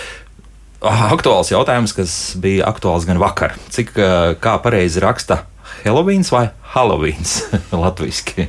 Aktuāls 0.81 1.51
jautājums, 1.51 1.93
kas 1.93 2.37
bija 2.37 2.67
aktuāls 2.67 3.05
gan 3.07 3.19
vakar. 3.19 3.53
Cik 3.69 3.93
kā 4.41 4.59
pareizi 4.63 5.01
raksta 5.01 5.45
Helovīns 5.85 6.33
vai 6.33 6.49
Halovīns 6.75 7.43
latviešu? 7.73 8.47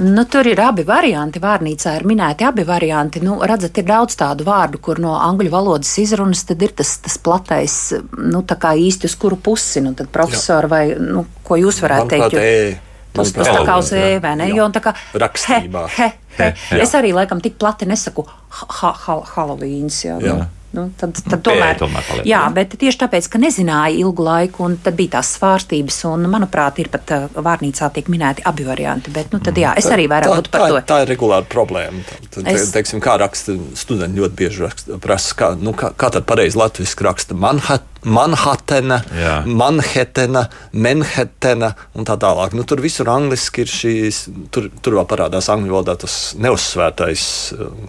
Nu, 0.00 0.24
tur 0.24 0.48
ir 0.48 0.60
abi 0.64 0.84
varianti. 0.88 1.40
Vārnīcā 1.42 1.94
ir 1.98 2.06
minēti 2.08 2.46
abi 2.48 2.64
varianti. 2.68 3.22
Nu, 3.24 3.38
redzat, 3.46 3.78
ir 3.80 3.88
daudz 3.88 4.16
tādu 4.20 4.46
vārdu, 4.48 4.80
kur 4.82 5.00
no 5.02 5.16
angļu 5.20 5.52
valodas 5.52 5.92
izrunas 6.02 6.44
ir 6.50 6.74
tas, 6.76 6.96
tas 7.04 7.18
platais, 7.18 7.76
nu, 8.16 8.42
tā 8.42 8.56
kā 8.60 8.74
īsti 8.76 9.10
uz 9.10 9.16
kuru 9.20 9.36
pusi. 9.36 9.82
Nu, 9.84 9.94
tad 9.98 10.12
profesori 10.12 10.70
vai, 10.70 10.84
nu, 10.98 11.26
ko 11.44 11.60
jūs 11.60 11.82
varētu 11.84 12.14
teikt? 12.14 12.38
Jo, 12.38 12.46
e. 12.46 12.78
Tas, 13.10 13.32
tas 13.34 13.48
tā 13.50 13.64
kā 13.66 13.74
uz 13.80 13.90
e, 13.96 14.04
vai 14.22 14.36
ne? 14.38 14.46
Jo, 14.54 14.68
tā 14.70 14.82
kā 14.84 14.94
rakstībā. 15.18 15.88
He, 15.96 16.12
he, 16.36 16.52
he. 16.68 16.78
Es 16.84 16.94
arī 16.94 17.10
laikam 17.16 17.42
tik 17.42 17.56
plati 17.58 17.88
nesaku 17.90 18.22
ha, 18.28 18.92
ha, 18.94 19.16
Halovīns. 19.34 20.04
Jā, 20.06 20.20
jā. 20.22 20.36
Nu. 20.38 20.59
Nu, 20.70 20.84
tad, 20.94 21.16
tad 21.26 21.40
tomēr, 21.42 21.74
tomēr 21.80 22.04
paliek, 22.06 22.26
jā, 22.30 22.40
bet 22.54 22.76
tieši 22.78 23.00
tāpēc, 23.00 23.26
ka 23.32 23.40
nezināja 23.42 23.90
ilgu 24.04 24.22
laiku, 24.22 24.62
un 24.68 24.76
tad 24.78 24.94
bija 24.98 25.16
tās 25.16 25.32
svārstības, 25.34 25.96
un, 26.12 26.28
manuprāt, 26.30 26.78
ir 26.78 26.90
pat 26.92 27.10
uh, 27.16 27.24
vārnīcā 27.42 27.88
tiek 27.96 28.06
minēti 28.12 28.44
abi 28.46 28.66
varianti. 28.68 29.10
Bet, 29.14 29.32
nu, 29.34 29.40
tad, 29.42 29.58
jā, 29.58 29.72
es 29.80 29.90
arī 29.90 30.06
vairāk 30.10 30.30
būtu 30.30 30.52
par 30.54 30.62
tā, 30.62 30.68
to. 30.70 30.82
Tā 30.92 31.00
ir 31.02 31.10
regulāra 31.10 31.48
problēma. 31.50 32.04
Tad, 32.28 32.46
es... 32.54 32.70
teiksim, 32.70 33.02
kā 33.02 33.16
raksta 33.18 33.56
studenti 33.74 34.22
ļoti 34.22 34.38
bieži 34.38 34.62
raksta, 34.68 35.00
prasa, 35.02 35.34
kā, 35.42 35.50
nu, 35.58 35.74
kā, 35.74 35.90
kā 35.98 36.12
tad 36.14 36.28
pareizi 36.30 36.60
latviski 36.60 37.08
raksta 37.08 37.34
Manhat, 37.34 37.89
Manhatena, 38.04 39.00
jā. 39.12 39.34
Manhetena, 39.44 40.46
Manhetena 40.72 41.72
un 41.94 42.08
tā 42.08 42.16
tālāk. 42.20 42.54
Nu, 42.56 42.64
tur 42.68 42.80
visur 42.80 43.10
angliski 43.12 43.64
ir 43.66 43.72
šīs, 43.72 44.22
tur, 44.54 44.70
tur 44.80 44.96
vēl 45.00 45.08
parādās 45.10 45.50
angļu 45.52 45.76
valodā 45.76 45.98
tas 46.00 46.16
neuzsvērtais, 46.40 47.24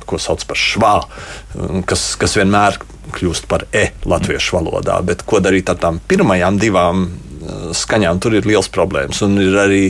ko 0.09 0.19
sauc 0.21 0.43
par 0.49 0.59
švā, 0.59 0.93
kas, 1.87 2.05
kas 2.19 2.35
vienmēr 2.39 2.81
kļūst 3.15 3.47
par 3.51 3.65
e 3.71 3.87
latviešu 4.03 4.59
valodā. 4.59 4.99
Bet 5.07 5.23
ko 5.27 5.39
darīt 5.43 5.71
ar 5.71 5.79
tām 5.81 6.01
pirmajām 6.11 6.59
divām 6.61 7.07
skaņām, 7.75 8.19
tur 8.21 8.37
ir 8.37 8.47
liels 8.47 8.69
problēmas. 8.73 9.23
Un 9.25 9.39
ir 9.41 9.57
arī 9.63 9.83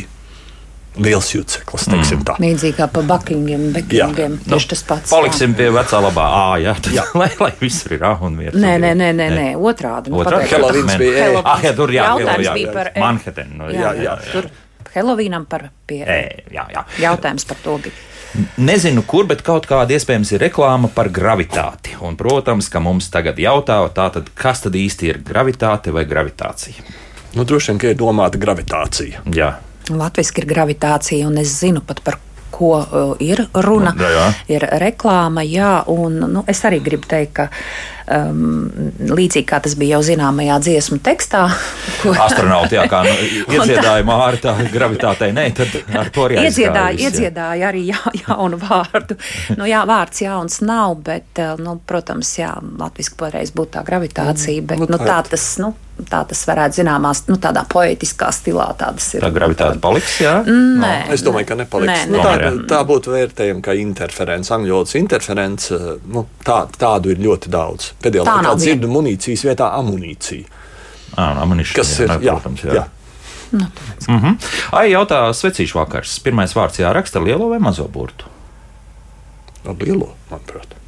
liels 1.00 1.30
juceklis. 1.32 1.88
Mm. 1.88 2.24
Līdzīgi 2.42 2.76
kā 2.78 2.88
pa 2.92 3.04
bakingiem, 3.08 3.70
bekingiem. 3.76 4.36
Nu, 4.42 4.56
tieši 4.56 4.72
tas 4.74 4.84
pats. 4.88 5.14
Paliksim 5.14 5.54
jā. 5.54 5.60
pie 5.62 5.70
vecā 5.76 6.02
labā 6.04 6.26
ā, 6.28 6.44
jā, 6.66 6.76
tad, 6.84 6.96
jā. 7.00 7.06
lai, 7.16 7.30
lai 7.40 7.52
visur 7.62 7.96
ir 7.96 8.04
ā 8.08 8.16
un 8.28 8.36
vieta. 8.42 8.58
Nē, 8.60 8.74
nē, 8.82 8.92
nē, 9.00 9.12
nē, 9.16 9.30
nē. 9.38 9.48
otrādi. 9.56 10.12
Nu, 10.12 10.20
otrādi. 10.24 10.50
Helovīns 10.52 10.98
bija 11.00 11.28
ē. 11.28 11.30
Ah, 11.46 11.64
jā, 11.64 11.74
tur 11.78 11.96
jā, 11.96 12.10
Jautājums 12.12 12.50
jā, 12.50 12.58
bija 12.60 12.76
par. 12.76 12.92
Manhattan. 13.00 13.56
No, 13.60 13.72
jā, 13.72 13.94
jā, 13.96 14.04
jā. 14.10 14.18
Tur 14.34 14.52
Helovīnam 14.92 15.48
par 15.48 15.70
pie 15.88 16.02
e. 16.04 16.24
Jā, 16.52 16.68
jā. 16.74 16.86
Jautājums 17.08 17.48
par 17.48 17.62
to 17.64 17.78
bija. 17.86 18.08
Nezinu, 18.64 19.04
kur, 19.08 19.26
bet 19.28 19.42
kaut 19.44 19.66
kāda 19.68 19.96
iespējams 19.96 20.30
ir 20.36 20.44
reklāma 20.46 20.88
par 20.96 21.10
gravitāti. 21.12 21.98
Un, 22.04 22.16
protams, 22.20 22.70
ka 22.72 22.80
mums 22.84 23.10
tagad 23.12 23.40
jautā, 23.40 23.82
tātad, 23.96 24.30
kas 24.36 24.64
tad 24.64 24.76
īsti 24.80 25.10
ir 25.10 25.20
gravitāte 25.28 25.92
vai 25.92 26.06
gravitācija? 26.08 26.86
Nu, 27.36 27.44
droši 27.48 27.72
vien, 27.72 27.82
ka 27.82 27.92
ir 27.92 28.00
domāta 28.00 28.40
gravitācija. 28.40 29.26
Jā. 29.36 29.52
Latvijas 29.90 30.34
ir 30.38 30.46
gravitācija, 30.50 31.28
un 31.28 31.40
es 31.42 31.56
zinu 31.60 31.82
pat 31.86 32.04
par 32.06 32.20
ko 32.52 32.76
uh, 32.80 33.16
ir 33.24 33.42
runa. 33.54 33.96
Jā, 33.98 34.12
jā. 34.14 34.28
Ir 34.58 34.68
reklāma, 34.84 35.44
jā, 35.48 35.80
un 35.90 36.20
nu, 36.30 36.44
es 36.52 36.62
arī 36.68 36.82
gribu 36.84 37.08
teikt, 37.10 37.34
ka 37.40 37.48
um, 38.12 38.68
līdzīgi 39.12 39.48
kā 39.48 39.62
tas 39.64 39.76
bija 39.80 39.98
jau 39.98 40.02
zināmajā 40.12 40.60
dziesmu 40.68 41.00
tekstā. 41.04 41.46
Ko... 42.02 42.14
Astronauti, 42.28 42.78
jā, 42.78 42.86
kā 42.92 43.02
nu, 43.08 43.16
iedziedāja 43.56 44.06
māri 44.08 44.42
tā 44.44 44.56
gravitātei, 44.74 45.32
nē, 45.36 45.48
tad 45.58 45.78
ar 46.04 46.12
to 46.14 46.28
arī 46.28 46.42
iedziedāja, 46.44 46.98
viss, 46.98 47.08
iedziedāja 47.08 47.70
arī 47.72 47.86
jā, 47.90 48.02
jaunu 48.26 48.60
vārdu. 48.62 49.18
nu, 49.56 49.70
jā, 49.70 49.86
vārds 49.90 50.26
jauns 50.26 50.62
nav, 50.66 51.00
bet, 51.08 51.32
uh, 51.40 51.56
nu, 51.62 51.80
protams, 51.88 52.36
jā, 52.42 52.52
latviski 52.82 53.18
pareiz 53.22 53.56
būtu 53.56 53.80
tā 53.80 53.86
gravitācija, 53.88 54.68
bet, 54.74 54.86
nu, 54.86 55.02
tā 55.02 55.22
tas, 55.32 55.54
nu, 55.64 55.74
tā 56.10 56.22
tas 56.30 56.42
varētu 56.48 56.80
zināmās, 56.82 57.24
nu, 57.28 57.38
tādā 57.42 57.64
poetiskā 57.70 58.32
stilā 58.36 58.70
tādas 58.80 59.10
ir. 59.16 59.26
Tā 59.26 59.32
gravitāte 59.34 59.80
paliks, 59.84 60.20
jā? 60.24 60.38
Nē. 60.46 60.94
Es 61.16 61.26
domāju, 61.26 61.50
ka 61.52 61.60
nepaliks. 61.60 61.92
Nē, 61.92 62.08
nu, 62.12 62.22
nē. 62.22 62.24
tā, 62.26 62.52
tā 62.72 62.82
būtu 62.88 63.14
vērtējama 63.16 63.66
kā 63.66 63.76
interference. 63.82 64.54
Angļu 64.56 64.78
valodas 64.78 64.96
interference, 65.00 65.82
nu, 66.12 66.26
tā, 66.48 66.64
tādu 66.78 67.14
ir 67.14 67.22
ļoti 67.22 67.52
daudz. 67.54 67.92
Pēdējā 68.02 68.26
Tā 68.28 68.40
laikā 68.40 68.56
dzirdu 68.62 68.90
munīcijas 68.92 69.46
vietā 69.50 69.72
amunīciju. 69.78 70.58
Ah, 71.20 71.42
ammunition, 71.44 71.76
Kas 71.76 71.94
ir, 72.00 72.12
jā, 72.24 72.36
protams, 72.38 72.64
jā. 72.64 72.88
Nu, 73.52 73.66
Mm 74.08 74.20
-hmm. 74.20 74.36
Ai, 74.72 74.92
jautā 74.92 75.34
svecīšu 75.34 75.76
vakars. 75.76 76.20
Pirmais 76.20 76.56
vārds 76.56 76.80
jāraksta 76.80 77.24
lielo 77.24 77.50
vai 77.50 77.60
mazo 77.60 77.88
burtu? 77.88 78.26
Ar 79.68 79.76
lielo, 79.80 80.16
manuprāt. 80.32 80.81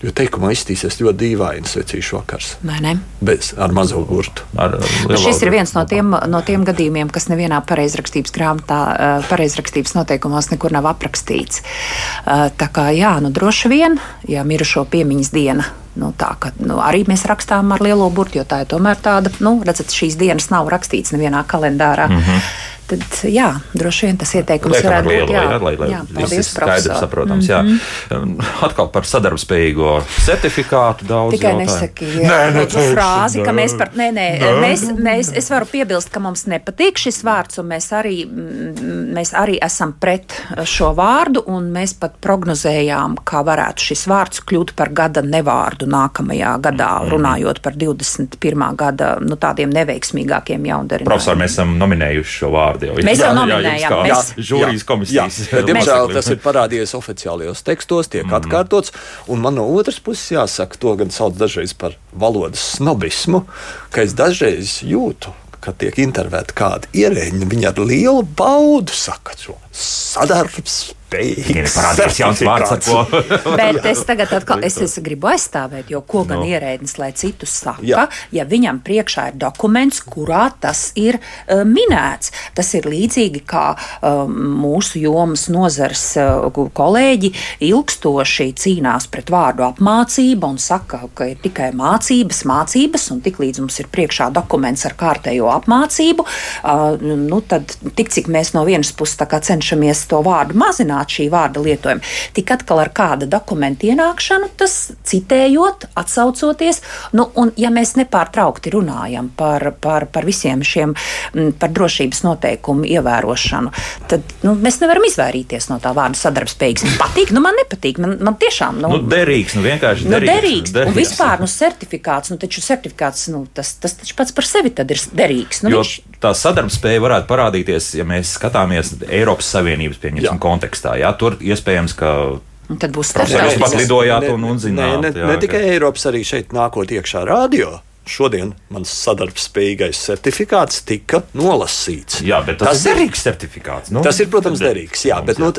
Jo 0.00 0.14
teikumā 0.16 0.54
izstīsies 0.54 0.96
ļoti 1.02 1.18
dīvaini 1.20 1.68
svecīšu 1.68 2.16
vakars. 2.16 2.54
Vai 2.64 2.78
ne? 2.80 2.94
Bez, 3.20 3.50
ar 3.60 3.74
mazo 3.76 4.00
burtu. 4.08 4.46
Ar, 4.56 4.78
Nu, 5.10 5.18
šis 5.20 5.42
ir 5.44 5.50
viens 5.52 5.74
no 5.76 5.82
tiem, 5.84 6.14
no 6.32 6.40
tiem 6.46 6.64
gadījumiem, 6.64 7.10
kas 7.12 7.28
nevienā 7.28 7.58
pareizrakstības 7.68 8.32
grāmatā, 8.32 8.80
eh, 8.94 9.28
pareizrakstības 9.28 9.92
noteikumos 9.98 10.48
nekur 10.54 10.72
nav 10.72 10.88
aprakstīts. 10.88 11.60
Eh, 11.60 12.48
Tā 12.60 12.68
kā 12.72 12.88
jā, 12.96 13.20
nu 13.20 13.30
droši 13.30 13.68
vien, 13.68 14.00
ja 14.28 14.44
mirušo 14.44 14.84
piemiņas 14.88 15.30
diena. 15.32 15.64
Nu, 15.98 16.12
tā, 16.14 16.34
ka, 16.38 16.52
nu, 16.62 16.78
arī 16.78 17.02
mēs 17.08 17.24
rakstām 17.26 17.72
ar 17.74 17.82
lielo 17.82 18.06
burtu, 18.14 18.38
jo 18.38 18.44
tā 18.46 18.62
ir 18.62 18.68
tomēr 18.70 19.00
tāda, 19.02 19.32
nu, 19.42 19.56
redzat, 19.66 19.90
šīs 19.90 20.18
dienas 20.20 20.50
nav 20.52 20.70
rakstīts 20.70 21.10
nevienā 21.16 21.42
kalendārā. 21.50 22.06
Mm 22.06 22.20
-hmm. 22.20 22.50
Tad, 22.90 23.02
jā, 23.30 23.46
droši 23.78 24.08
vien 24.08 24.16
tas 24.18 24.32
ieteikums 24.34 24.74
Liekam 24.74 24.90
ar 24.90 24.94
varētu 24.96 25.10
lielu, 25.12 25.26
būt. 25.28 25.34
Jā, 25.36 25.42
jā, 25.46 25.58
lai, 25.62 25.72
lai 25.78 25.88
jā 25.92 25.98
ir 26.00 26.14
paldies, 26.16 26.48
skaidrs, 26.50 26.98
saprotams. 26.98 27.48
Mm 27.48 27.66
Mhm. 27.70 27.78
-hmm. 28.10 28.64
Atkal 28.66 28.88
par 28.88 29.04
sadarbspējīgo 29.06 30.02
certifikātu 30.24 31.06
daudz 31.06 31.36
Tikai 31.36 31.54
nesaki 31.54 32.04
nē, 32.04 32.40
nē, 32.54 32.64
frāzi, 32.94 33.44
ka 33.44 33.52
mēs 33.52 33.76
par. 33.78 33.90
Nē, 33.94 34.10
nē, 34.12 34.26
mēs, 34.64 34.82
mēs, 34.98 35.30
es 35.36 35.50
varu 35.50 35.66
piebilst, 35.66 36.10
ka 36.10 36.20
mums 36.20 36.46
nepatīk 36.46 36.98
šis 36.98 37.22
vārds, 37.24 37.60
un 37.60 37.66
mēs 37.68 37.92
arī, 37.92 38.26
mm, 38.26 39.14
mēs 39.14 39.34
arī 39.34 39.58
esam 39.62 39.92
pret 39.92 40.42
šo 40.64 40.94
vārdu, 40.94 41.42
un 41.46 41.70
mēs 41.72 41.94
pat 42.00 42.12
prognozējām, 42.20 43.16
kā 43.24 43.44
varētu 43.44 43.78
šis 43.78 44.06
vārds 44.06 44.42
kļūt 44.42 44.74
par 44.76 44.88
gada 44.88 45.22
nevārdu 45.22 45.79
nākamajā 45.86 46.60
gadā, 46.60 46.90
Mhm. 47.00 47.10
runājot 47.12 47.60
par 47.62 47.72
21. 47.72 48.74
gada 48.76 49.18
nu, 49.20 49.36
tādiem 49.36 49.70
neveiksmīgākiem 49.72 50.64
jaundarinājumiem. 50.66 51.04
Profesor, 51.04 51.36
mēs 51.36 51.54
esam 51.56 51.76
nominējuši 51.78 52.36
šo 52.40 52.50
vārdu 52.50 52.86
jau. 52.86 52.94
Mēs 52.96 53.18
jau 53.18 53.26
Jā, 53.26 53.32
jā, 53.32 53.38
nominējām, 53.40 53.90
kā 53.90 54.02
mēs- 54.06 54.34
Žūrijas 54.36 54.84
komisijas. 54.84 55.38
Jā, 55.50 55.62
diemžēl 55.64 56.12
tas 56.14 56.28
ir 56.28 56.36
parādījies 56.36 56.94
oficiālajos 56.94 57.62
tekstos, 57.62 58.08
tiek 58.08 58.24
mm. 58.26 58.40
atkārtots. 58.40 58.92
Un 59.28 59.40
man 59.40 59.54
no 59.54 59.66
otras 59.74 59.98
puses 59.98 60.30
jāsaka, 60.30 60.76
to 60.78 60.96
gan 60.96 61.08
sauc 61.10 61.34
dažreiz 61.36 61.72
par 61.76 61.92
valodas 62.16 62.76
snobismu, 62.76 63.46
ka 63.90 64.02
es 64.02 64.14
dažreiz 64.14 64.82
jūtu, 64.82 65.32
kad 65.60 65.76
tiek 65.76 65.94
intervētāti 65.94 66.54
kādi 66.56 66.86
ierēģi, 66.94 67.44
viņi 67.50 67.66
ar 67.68 67.74
lielu 67.84 68.22
baudu 68.22 68.92
saka 68.92 69.32
šo 69.36 69.56
sadarbspēju. 69.72 70.94
Tikai 71.10 71.64
neparādījās 71.64 72.18
jauns 72.20 72.42
vārds, 72.46 72.72
ar 72.74 72.82
ko. 72.84 73.20
Bet 73.60 73.86
es 73.90 74.02
tagad 74.06 74.32
atkal, 74.36 74.62
es, 74.66 74.78
es 74.82 74.96
gribu 75.02 75.30
aizstāvēt, 75.32 75.90
jo 75.90 76.02
ko 76.06 76.22
gan 76.28 76.42
no. 76.42 76.48
ierēdnis, 76.48 76.96
lai 77.00 77.10
citus 77.18 77.54
saka, 77.64 77.84
Jā. 77.86 78.06
ja 78.34 78.46
viņam 78.48 78.80
priekšā 78.86 79.30
ir 79.32 79.38
dokuments, 79.40 80.02
kurā 80.06 80.48
tas 80.62 80.90
ir 81.00 81.18
uh, 81.20 81.62
minēts. 81.66 82.32
Tas 82.56 82.70
ir 82.78 82.86
līdzīgi 82.90 83.42
kā 83.50 83.64
uh, 83.74 84.22
mūsu 84.30 85.02
jomas 85.02 85.48
nozars 85.52 86.04
uh, 86.20 86.46
kolēģi 86.50 87.32
ilgstoši 87.70 88.50
cīnās 88.60 89.08
pret 89.10 89.32
vārdu 89.32 89.66
apmācība 89.66 90.50
un 90.50 90.60
saka, 90.62 91.02
ka 91.16 91.30
ir 91.32 91.40
tikai 91.42 91.70
mācības, 91.76 92.44
mācības, 92.48 93.08
un 93.14 93.22
tiklīdz 93.24 93.62
mums 93.64 93.80
ir 93.82 93.90
priekšā 93.92 94.30
dokuments 94.36 94.86
ar 94.88 94.96
kārtējo 95.00 95.50
apmācību, 95.56 96.26
uh, 96.26 96.96
nu, 97.00 97.42
tad 97.50 97.74
tik 97.98 98.12
cik 98.12 98.30
mēs 98.32 98.54
no 98.56 98.64
vienas 98.68 98.92
puses 98.96 99.18
cenšamies 99.20 100.04
to 100.10 100.20
vārdu 100.24 100.58
mazināt, 100.60 100.99
šī 101.08 101.30
vārda 101.32 101.62
lietojumu, 101.64 102.02
tik 102.36 102.50
atkal 102.50 102.82
ar 102.82 102.90
kāda 102.92 103.28
dokumenta 103.30 103.86
ienākšanu, 103.86 104.50
tas 104.60 104.92
citējot, 105.08 105.88
atsaucoties, 105.94 106.82
nu, 107.16 107.30
un 107.40 107.52
ja 107.56 107.70
mēs 107.70 107.94
nepārtraukti 107.96 108.74
runājam 108.74 109.30
par, 109.36 109.72
par, 109.80 110.06
par 110.12 110.28
visiem 110.28 110.62
šiem, 110.66 110.94
mm, 111.34 111.56
par 111.60 111.72
drošības 111.72 112.22
noteikumu 112.26 112.84
ievērošanu, 112.84 113.72
tad 114.10 114.36
nu, 114.42 114.54
mēs 114.60 114.80
nevaram 114.82 115.06
izvairīties 115.08 115.70
no 115.70 115.80
tā 115.82 115.94
vārda 115.96 116.18
sadarbspējīgs. 116.20 116.84
Man 116.84 116.98
patīk, 117.00 117.32
nu 117.32 117.40
man 117.44 117.56
nepatīk, 117.62 118.00
man, 118.02 118.18
man 118.20 118.36
tiešām. 118.40 118.80
Nu, 118.84 119.00
derīgs, 119.10 119.56
nu 119.56 119.64
vienkārši 119.64 120.08
Nu, 120.10 120.16
derīgs. 120.16 120.30
derīgs. 120.32 120.72
derīgs. 120.74 120.90
Un 120.90 120.98
vispār 120.98 121.40
nu, 121.42 121.48
certifikāts, 121.50 122.32
nu, 122.32 122.38
taču 122.40 122.62
certifikāts 122.64 123.28
nu, 123.32 123.44
tas, 123.54 123.74
tas 123.80 123.94
taču 124.00 124.16
pats 124.18 124.34
par 124.34 124.46
sevi 124.48 124.72
tad 124.74 124.90
ir 124.90 125.00
derīgs. 125.16 125.62
Nu, 125.64 125.70
Jo 125.70 125.82
viņš, 125.84 125.92
tā 126.22 126.32
sadarbspēja 126.36 127.02
varētu 127.02 127.28
parādīties, 127.30 127.90
ja 127.98 128.06
mēs 128.08 128.34
skatāmies 128.36 128.92
Eiropas 129.08 129.50
Savienības 129.54 130.00
pieņemsim, 130.02 130.40
kontekstā. 130.42 130.89
Jā, 130.98 131.12
tur 131.18 131.36
iespējams, 131.40 131.94
ka 131.96 132.40
un 132.70 132.76
tad 132.78 132.92
būs 132.94 133.12
Profesors 133.12 133.54
starptautisks. 133.54 133.60
pat 133.70 133.80
lidojāt 133.80 134.28
un, 134.32 134.44
un 134.44 134.56
Ne, 134.56 134.58
zināt. 134.62 135.00
ne, 135.02 135.10
jā, 135.12 135.26
ne 135.26 135.34
ka- 135.36 135.40
tikai 135.46 135.62
Eiropas, 135.74 136.06
arī 136.06 136.24
šeit 136.24 136.48
nākot 136.54 136.86
iekšā 136.90 137.24
radio. 137.26 137.80
Šodien 138.10 138.54
mans 138.70 138.88
sadarbspējīgais 139.06 139.98
certifikāts 140.08 140.80
tika 140.84 141.22
nolasīts. 141.36 142.22
Jā, 142.26 142.40
bet 142.46 142.58
tas, 142.58 142.68
tas 142.68 142.86
ir 142.86 142.94
derīgs 142.96 143.22
certifikāts. 143.26 143.90
Nu, 143.90 144.02
Tas 144.02 144.18
ir, 144.20 144.26
protams, 144.32 144.58
derīgs. 144.58 145.04
Jā, 145.06 145.20
bet 145.24 145.38
nu, 145.38 145.52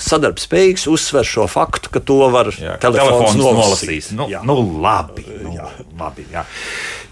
sadarbspējīgs 0.00 0.88
uzsver 0.90 1.26
šo 1.26 1.46
faktu, 1.50 1.90
ka 1.94 2.02
to 2.02 2.18
var 2.32 2.50
Jā, 2.50 2.76
telefons 2.82 3.34
telefons 3.34 3.38
nolasīt. 3.38 4.10
Nu, 4.18 4.26
Jā. 4.30 4.42
nu, 4.46 4.56
labi. 4.82 5.24
Nu, 5.44 5.54
labi 5.98 6.26
jā. 6.32 6.42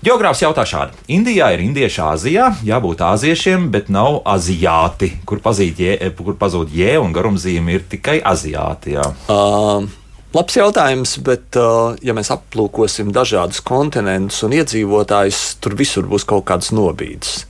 Geogrāfs 0.03 0.43
jautā 0.43 0.65
šādi. 0.67 0.99
Indijā 1.15 1.53
ir 1.55 1.63
indieši 1.63 2.03
Āzijā, 2.03 2.49
jābūt 2.67 3.05
āziešiem, 3.07 3.69
bet 3.71 3.91
nav 3.93 4.23
aziāti. 4.27 5.13
Kur, 5.29 5.39
jē, 5.39 5.95
kur 6.19 6.39
pazūd 6.41 6.75
jē 6.75 6.97
un 6.99 7.15
garumzīme 7.15 7.79
ir 7.79 7.87
tikai 7.91 8.19
aziāti. 8.19 8.97
Jā. 8.97 9.07
Uh, 9.31 9.87
labs 10.35 10.59
jautājums, 10.59 11.15
bet, 11.23 11.55
uh, 11.61 11.95
ja 12.03 12.17
mēs 12.19 12.33
aplūkosim 12.35 13.15
dažādus 13.15 13.63
kontinentus 13.63 14.43
un 14.43 14.59
iedzīvotājus, 14.59 15.45
tur 15.63 15.79
visur 15.79 16.11
būs 16.11 16.27
kaut 16.27 16.49
kāds 16.51 16.75
nobīdes. 16.75 17.45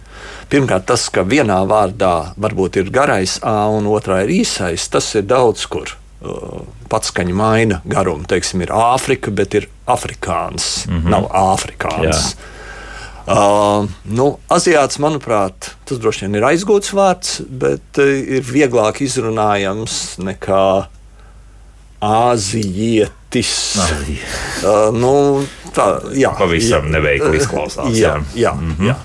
Pirmkārt, 0.53 0.85
tas, 0.91 1.07
ka 1.09 1.25
vienā 1.25 1.63
vārdā 1.65 2.35
varbūt 2.37 2.77
ir 2.83 2.91
garais 2.93 3.39
A 3.41 3.71
un 3.73 3.87
otrā 3.89 4.21
ir 4.27 4.35
īsais, 4.43 4.85
tas 4.93 5.07
ir 5.17 5.25
daudz 5.25 5.65
kur. 5.67 5.95
Uh, 6.23 6.63
Pats 6.93 7.09
skaņa 7.09 7.35
maina 7.35 7.81
garumu. 7.89 8.29
Teiksim, 8.29 8.61
ir 8.63 8.73
Āfrika, 8.77 9.33
bet 9.33 9.55
ir 9.57 9.69
afrikāns. 9.89 10.85
Mm 10.87 10.99
-hmm. 10.99 11.11
Nav 11.11 11.31
afrikāns. 11.33 12.35
Uh, 13.23 13.87
nu, 14.05 14.39
Aziāts, 14.51 14.99
manuprāt, 14.99 15.71
tas 15.87 15.99
droši 15.99 16.27
vien 16.27 16.35
ir 16.35 16.43
aizgūts 16.43 16.91
vārds, 16.91 17.37
bet 17.47 17.99
uh, 18.03 18.11
ir 18.37 18.43
vieglāk 18.43 18.99
izrunājams 19.01 20.19
nekā 20.19 20.89
āzijietis. 22.03 23.55
Uh, 23.79 24.91
nu, 24.91 25.47
tā, 25.73 25.87
jā, 26.19 26.35
Pavisam 26.39 26.91
neveikli 26.91 27.39
izklausās, 27.39 27.95
Jā, 27.95 28.19
jā. 28.35 28.51
jā, 28.51 28.53
mm 28.59 28.75
-hmm. 28.75 28.87
jā. 28.91 28.99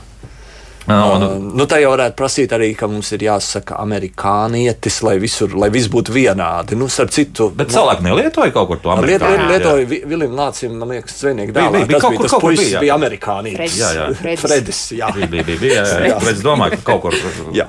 Un, 0.88 1.24
Uh, 1.24 1.34
nu, 1.60 1.66
tā 1.68 1.82
jau 1.82 1.90
varētu 1.92 2.16
prasīt 2.16 2.54
arī, 2.56 2.70
ka 2.80 2.88
mums 2.88 3.10
ir 3.12 3.20
jāsaka 3.26 3.76
amerikānietis, 3.84 5.02
lai 5.04 5.18
visur, 5.20 5.52
lai 5.60 5.68
viss 5.74 5.90
būtu 5.92 6.14
vienādi. 6.16 6.78
Nu, 6.80 6.88
starp 6.88 7.12
citu, 7.12 7.50
bet 7.56 7.68
cilvēki 7.74 8.06
nelietoja 8.06 8.54
kaut 8.56 8.68
kur 8.70 8.80
to 8.80 8.96
Liet, 9.04 9.20
amerikāņu. 9.22 9.50
lietoja 9.52 9.86
Vi- 9.88 10.04
Vilim 10.08 10.32
Lācim, 10.38 10.72
man 10.80 10.88
liekas, 10.90 11.18
zvejnieku 11.20 11.52
Bija, 11.54 11.66
dēlā. 11.68 11.72
bija, 11.74 11.86
bija 11.88 11.98
Tas 12.00 12.02
kaut 12.02 12.12
bija 12.16 12.22
tas 12.30 12.40
puisis, 12.42 12.64
bija, 12.64 12.78
jā. 12.78 12.80
bija 12.86 12.96
amerikānietis. 12.96 13.58
Fredis. 13.58 13.78
Jā, 13.78 13.92
jā. 13.98 14.38
Fredis. 14.38 14.82
Jā. 15.02 15.12
Bija, 15.16 15.28
bija, 15.28 15.44
bija, 15.44 15.60
bija, 15.60 15.84
jā, 15.84 16.08
jā. 16.08 16.20
Bet 16.24 16.36
es 16.38 16.42
domāju, 16.44 16.72
ka 16.72 16.92
kaut 16.94 17.02
kur 17.02 17.14
Jā. 17.60 17.68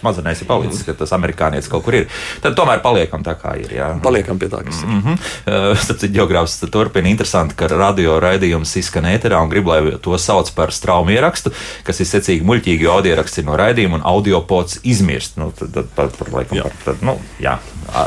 Smadzenēs 0.00 0.42
ir 0.42 0.48
palicis, 0.50 0.82
ka 0.86 0.94
tas 0.96 1.12
amerikānietis 1.16 1.70
kaut 1.72 1.84
kur 1.86 1.98
ir. 1.98 2.08
Tad 2.44 2.56
tomēr 2.58 2.82
paliekam 2.84 3.24
tā, 3.26 3.36
kā 3.40 3.56
ir. 3.60 3.72
Jā. 3.76 3.90
Paliekam 4.02 4.40
pie 4.40 4.50
tā, 4.52 4.62
kas 4.66 4.82
ir. 4.82 4.88
Mm 4.88 5.02
-hmm. 5.02 5.86
Tad 5.86 6.10
geogrāfs 6.12 6.58
turpina 6.70 7.08
interesanti, 7.08 7.54
ka 7.54 7.66
radio 7.72 8.20
raidījums 8.20 8.76
izskan 8.76 9.04
ēterā 9.04 9.42
un 9.42 9.48
grib, 9.48 9.66
lai 9.66 9.98
to 10.02 10.18
sauc 10.18 10.50
par 10.54 10.72
straumu 10.72 11.10
ierakstu, 11.10 11.50
kas 11.84 12.00
ir 12.00 12.06
secīgi 12.06 12.44
muļķīgi, 12.44 12.90
audio 12.90 13.14
ieraksts 13.14 13.38
ir 13.38 13.44
no 13.44 13.56
raidījuma 13.56 14.00
un 14.00 14.02
audio 14.04 14.40
pods 14.40 14.80
izmirst. 14.82 15.36
Nu, 15.36 15.52
tad, 15.58 15.72
tad, 15.74 15.86
par, 15.94 16.08
par, 16.18 16.32
laikam, 16.32 16.62
par, 16.62 16.72
tad, 16.84 17.02
nu, 17.02 17.18
jā, 17.40 17.58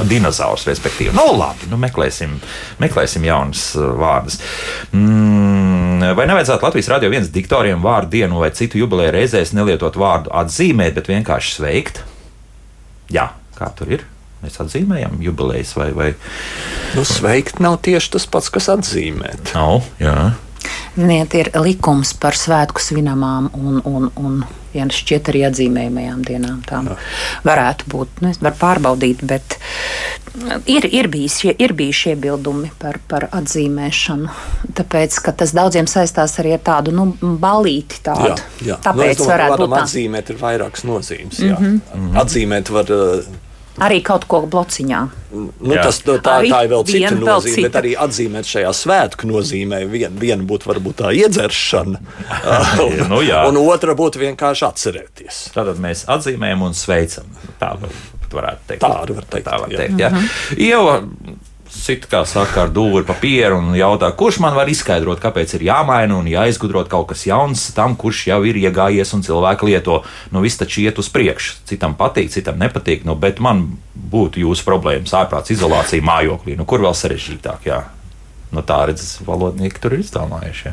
dinozaurs, 0.10 0.66
respektīvi. 0.70 1.14
Nu, 1.16 1.26
labi, 1.38 1.70
nu, 1.72 1.78
meklēsim, 1.82 2.38
meklēsim 2.82 3.26
jaunas 3.28 3.64
uh, 3.80 3.90
vārdus. 4.00 4.40
Mm, 4.94 6.14
vai 6.18 6.28
nevajadzētu 6.30 6.66
Latvijas 6.68 6.92
radio 6.94 7.10
viens 7.14 7.32
diktoriem 7.34 7.82
vārdu 7.84 8.14
dienu 8.20 8.40
vai 8.44 8.52
citu 8.56 8.80
jubileju 8.82 9.14
reizēs 9.16 9.54
nelietot 9.58 9.98
vārdu 10.00 10.32
atzīmēt, 10.42 10.96
bet 11.00 11.10
vienkārši 11.12 11.56
sveikt? 11.60 12.04
Jā, 13.14 13.30
kā 13.58 13.72
tur 13.76 13.92
ir? 13.98 14.06
Mēs 14.40 14.56
atzīmējam 14.64 15.18
jubilejas 15.20 15.74
vai, 15.76 15.90
vai 15.92 16.14
Nu, 16.96 17.04
sveikt 17.06 17.60
nav 17.60 17.82
tieši 17.84 18.14
tas 18.16 18.26
pats, 18.32 18.48
kas 18.54 18.70
atzīmēt. 18.72 19.52
nav. 19.54 19.84
Jā. 20.00 20.32
Ziniet, 20.96 21.36
ir 21.36 21.50
likums 21.60 22.14
par 22.18 22.36
svētku 22.40 22.82
svinamām 22.84 23.50
un, 23.54 23.82
un, 23.86 24.08
un 24.16 24.40
ja 24.74 24.86
šķiet 24.94 25.32
arī 25.32 25.44
atzīmējumajām 25.50 26.24
dienām. 26.28 26.62
Tām 26.68 26.92
varētu 27.48 27.90
būt, 27.92 28.22
nu, 28.26 28.34
var 28.44 28.56
pārbaudīt, 28.60 29.24
bet 29.30 29.58
ir, 30.70 30.86
ir, 30.86 31.10
bijis, 31.12 31.40
ir 31.50 31.74
bijuši 31.78 32.14
iebildumi 32.14 32.72
par, 32.82 33.00
par 33.10 33.28
atzīmēšanu. 33.36 34.32
Tāpēc, 34.78 35.20
ka 35.26 35.34
tas 35.42 35.54
daudziem 35.58 35.90
saistās 35.90 36.38
arī 36.42 36.56
ar 36.58 36.64
tādu 36.72 36.96
nu, 36.96 37.10
balīti. 37.42 38.02
Tādu. 38.06 38.38
Jā, 38.62 38.74
jā. 38.74 38.80
Tāpēc 38.86 39.14
nu, 39.14 39.26
domāju, 39.26 39.30
varētu 39.34 39.62
būt 39.64 39.76
tā. 39.76 39.84
atzīmēt 39.84 40.34
ir 40.34 40.42
vairākas 40.42 40.88
nozīmes. 40.88 41.44
Mm 41.44 41.56
-hmm. 41.94 42.18
Atzīmēt 42.24 42.74
var. 42.74 42.92
Uh, 42.94 43.46
Arī 43.86 44.02
kaut 44.06 44.26
ko 44.30 44.42
blociņā. 44.50 45.00
Nu, 45.32 45.76
tas, 45.78 46.00
tā, 46.02 46.16
tā, 46.26 46.38
Arī 46.42 46.50
tā 46.52 46.60
ir 46.66 46.72
vēl 46.74 46.86
cita 46.88 46.98
viena 46.98 47.18
vēl 47.20 47.28
nozīme, 47.30 47.56
bet 47.64 47.72
cita. 47.72 47.82
arī 47.84 47.92
atzīmēt 48.06 48.50
šajā 48.50 48.72
svētku 48.80 49.30
nozīmē. 49.30 49.82
Viena 49.92 50.20
vien 50.20 50.46
būtu 50.50 50.70
varbūt 50.72 50.98
tā 51.04 51.12
iedzeršana, 51.20 52.00
Nu, 53.12 53.22
jā. 53.26 53.44
un 53.50 53.60
otra 53.62 53.94
būtu 54.00 54.22
vienkārši 54.24 54.66
atcerēties. 54.70 55.42
Tātad 55.56 55.78
mēs 55.84 56.06
atzīmējam 56.10 56.66
un 56.70 56.74
sveicam. 56.78 57.30
Tā 57.62 57.76
var- 57.82 58.00
varētu 58.30 58.68
teikt. 58.70 58.82
Tā 58.84 58.90
var 58.94 59.30
teikt, 59.30 59.46
Tā 59.48 59.60
var 59.62 59.70
jā. 59.74 59.78
teikt 59.84 60.02
jā. 60.02 60.10
Ieva 60.58 61.00
sit, 61.70 62.06
kā 62.10 62.24
saka, 62.28 62.66
ar 62.66 62.72
dūri 62.74 63.06
papīru 63.08 63.60
un 63.62 63.76
jautā, 63.78 64.10
kurš 64.18 64.40
man 64.44 64.58
var 64.58 64.70
izskaidrot, 64.72 65.22
kāpēc 65.24 65.56
ir 65.58 65.68
jāmaina 65.70 66.18
un 66.18 66.30
jāizgudrot 66.30 66.90
kaut 66.92 67.12
kas 67.12 67.26
jauns 67.30 67.70
tam, 67.78 67.96
kurš 68.00 68.26
jau 68.32 68.42
ir 68.50 68.60
iegājies 68.62 69.14
un 69.18 69.24
cilvēki 69.26 69.70
lieto. 69.70 70.02
Nu, 70.34 70.44
viss 70.46 70.60
taču 70.60 70.84
iet 70.86 71.00
uz 71.02 71.12
priekšu. 71.14 71.62
Citam 71.70 71.96
patīk, 72.00 72.32
citam 72.34 72.60
nepatīk, 72.62 73.06
nu, 73.08 73.16
bet 73.20 73.42
man 73.44 73.66
būtu 74.10 74.44
jūsu 74.46 74.66
problēmas 74.68 75.16
ārprāts 75.22 75.54
izolācija 75.56 76.06
mājokļī. 76.06 76.58
Nu, 76.60 76.68
kur 76.70 76.84
vēl 76.86 76.98
sarežģītāk? 76.98 77.70
Jā. 77.70 77.84
Nu, 78.50 78.64
tā 78.66 78.80
redzes, 78.90 79.20
valodnieki 79.28 79.78
tur 79.84 79.94
ir 79.94 80.02
izdomājuši. 80.02 80.64
Jā. 80.66 80.72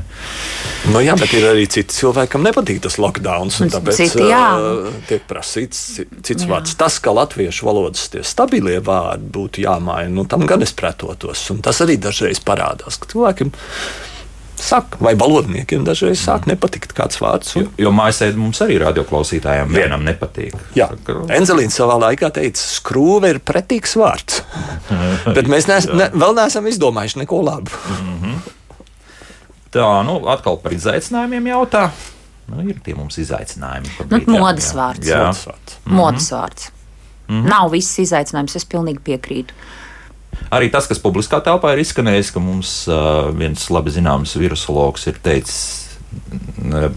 Nu, 0.95 1.03
jā, 1.05 1.13
bet 1.21 1.35
ir 1.37 1.45
arī 1.51 1.67
citi 1.69 1.93
cilvēki, 1.93 2.31
kam 2.33 2.47
nepatīk 2.47 2.81
tas 2.87 2.97
lockdown. 3.03 3.51
Tāpēc 3.53 3.99
Citi, 3.99 4.25
jā. 4.31 4.45
uh, 4.57 4.95
tiek 5.11 5.27
prasīts 5.29 5.83
ci- 5.99 6.07
cits 6.25 6.47
vārds. 6.49 6.73
Tas, 6.81 6.97
ka 7.05 7.13
latviešu 7.13 7.69
valodas 7.69 8.07
tie 8.15 8.25
stabilie 8.25 8.81
vārdi 8.81 9.29
būtu 9.37 9.67
jāmaina, 9.67 10.09
nu, 10.09 10.25
tam 10.25 10.47
gan 10.49 10.65
es 10.65 10.73
pretotos. 10.73 11.45
Un 11.53 11.61
tas 11.67 11.83
arī 11.85 11.99
dažreiz 12.01 12.41
parādās, 12.41 12.97
ka 12.97 13.13
cilvēkiem 13.13 13.53
saka, 14.63 14.99
vai 15.03 15.15
valodniekiem 15.19 15.85
dažreiz 15.87 16.21
sāk 16.23 16.49
nepatikt 16.51 16.95
kāds 16.97 17.21
vārds. 17.23 17.55
Un, 17.61 17.69
Jo 17.81 17.93
mājasēde 17.95 18.41
mums 18.41 18.61
arī 18.65 18.79
radioklausītājiem 18.83 19.73
vienam 19.75 20.05
nepatīk. 20.07 20.57
Jā, 20.79 20.89
Enzelīns 21.37 21.77
savā 21.79 21.99
laikā 22.07 22.31
teica, 22.35 22.61
skrūve 22.61 23.35
ir 23.35 23.41
pretīgs 23.45 23.97
vārds. 24.01 24.43
Bet 25.37 25.51
mēs 25.53 25.69
nees, 25.71 25.89
ne, 25.93 26.11
vēl 26.15 26.37
neesam 26.39 26.69
izdomājuši 26.71 27.23
neko 27.25 27.43
labu. 27.47 27.73
Tā, 29.77 29.89
nu, 30.07 30.21
atkal 30.33 30.61
par 30.63 30.73
izaicinājumiem 30.77 31.51
jautā. 31.53 31.89
Nu, 32.47 32.63
ir 32.63 32.79
tie 32.85 32.95
mums 32.95 33.19
izaicinājumi. 33.19 33.91
Nu, 33.91 34.07
pabrīd, 34.07 34.31
jā, 34.31 34.41
modes 34.41 34.71
jā. 34.71 34.79
vārds. 34.79 35.11
Jā. 35.11 35.23
Modes 35.27 35.45
vārds. 35.51 35.79
Modes 35.99 36.31
vārds. 36.33 36.71
Nav 37.27 37.73
viss 37.75 37.99
izaicinājums, 37.99 38.55
es 38.55 38.67
pilnīgi 38.71 39.03
piekrītu. 39.09 39.57
Arī 40.55 40.71
tas, 40.71 40.87
kas 40.87 41.03
publiskā 41.03 41.41
telpā 41.45 41.73
ir 41.75 41.83
izskanējis, 41.83 42.31
ka 42.35 42.43
mums 42.43 42.77
uh, 42.91 43.33
viens 43.35 43.67
labi 43.75 43.95
zināms 43.95 44.37
virusologs 44.39 45.09
ir 45.11 45.19
teicis 45.23 45.87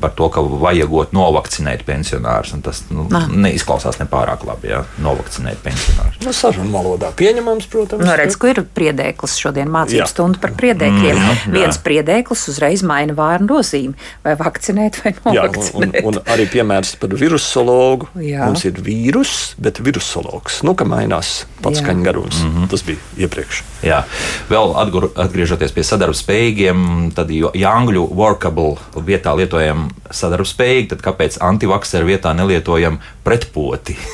par 0.02 0.12
to, 0.16 0.30
ka 0.30 0.42
vajagot 0.42 1.12
novakcinēt 1.16 1.84
pensionārus. 1.88 2.54
un 2.54 2.62
Tas 2.62 2.84
nu, 2.90 3.08
Nā. 3.10 3.28
neizklausās 3.30 3.98
nepārāk 4.00 4.44
labi, 4.48 4.68
ja 4.70 4.84
novakcinēt 5.02 5.58
pensionārus. 5.64 6.20
Nu, 6.26 6.34
sarunu 6.34 6.72
valodā 6.72 7.12
pieņemams, 7.16 7.68
protams. 7.72 8.06
Nu, 8.06 8.16
redz, 8.16 8.36
ko 8.38 8.48
ir 8.48 8.64
priedēklis 8.76 9.38
šodien 9.40 9.70
mācību 9.70 10.02
Jā. 10.04 10.08
stunda 10.08 10.40
par 10.40 10.52
priedēkļiem. 10.60 11.16
Mm, 11.18 11.30
jā. 11.30 11.52
Viens 11.58 11.78
priedēklis 11.78 12.48
uzreiz 12.52 12.84
maina 12.84 13.14
vārnu 13.14 13.48
nozīmi. 13.48 13.94
Vai 14.24 14.36
vakcinēt, 14.36 15.02
vai 15.04 15.14
Jā, 15.14 15.20
un, 15.24 15.30
un, 15.30 15.36
novakcinēt. 15.36 16.04
un 16.06 16.14
arī 16.26 16.46
piemērs 16.50 16.96
par 17.00 17.10
virusologu. 17.10 18.08
Jā. 18.16 18.46
Mums 18.46 18.66
ir 18.66 18.74
vīrus, 18.74 19.54
bet 19.58 19.80
virusologs. 19.80 20.62
Nu, 20.64 20.76
ka 20.76 20.86
mainās 20.86 21.46
pats 21.62 21.80
Jā. 21.80 21.86
skaņa 21.86 22.04
garums. 22.04 22.42
Mm 22.44 22.50
-hmm. 22.56 22.70
Tas 22.70 22.84
bija 22.84 22.98
iepriekš. 23.18 23.64
Jā. 23.84 24.04
Vēl 24.50 24.74
atgur, 24.76 25.10
atgriežoties 25.16 25.72
pie 25.72 25.84
sadarbspējīgiem, 25.84 27.12
tad 27.16 27.30
jo- 27.32 27.52
ja 27.54 27.72
angļu 27.76 28.08
workable 28.16 28.78
vietā 28.96 29.36
lietojam 29.60 29.90
sadarbspējīgi, 30.12 30.90
tad 30.94 31.04
kāpēc 31.04 31.40
antivakseru 31.44 32.08
vietā 32.10 32.34
nelietojam 32.34 33.00
pretpoti? 33.24 33.98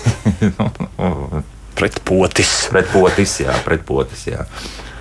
Pretpotis. 1.75 2.69
pretpotis, 2.71 3.33
jā, 3.43 3.51
pretpotis, 3.65 4.27
jā. 4.29 4.45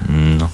Mm, 0.08 0.38
Nu. 0.42 0.48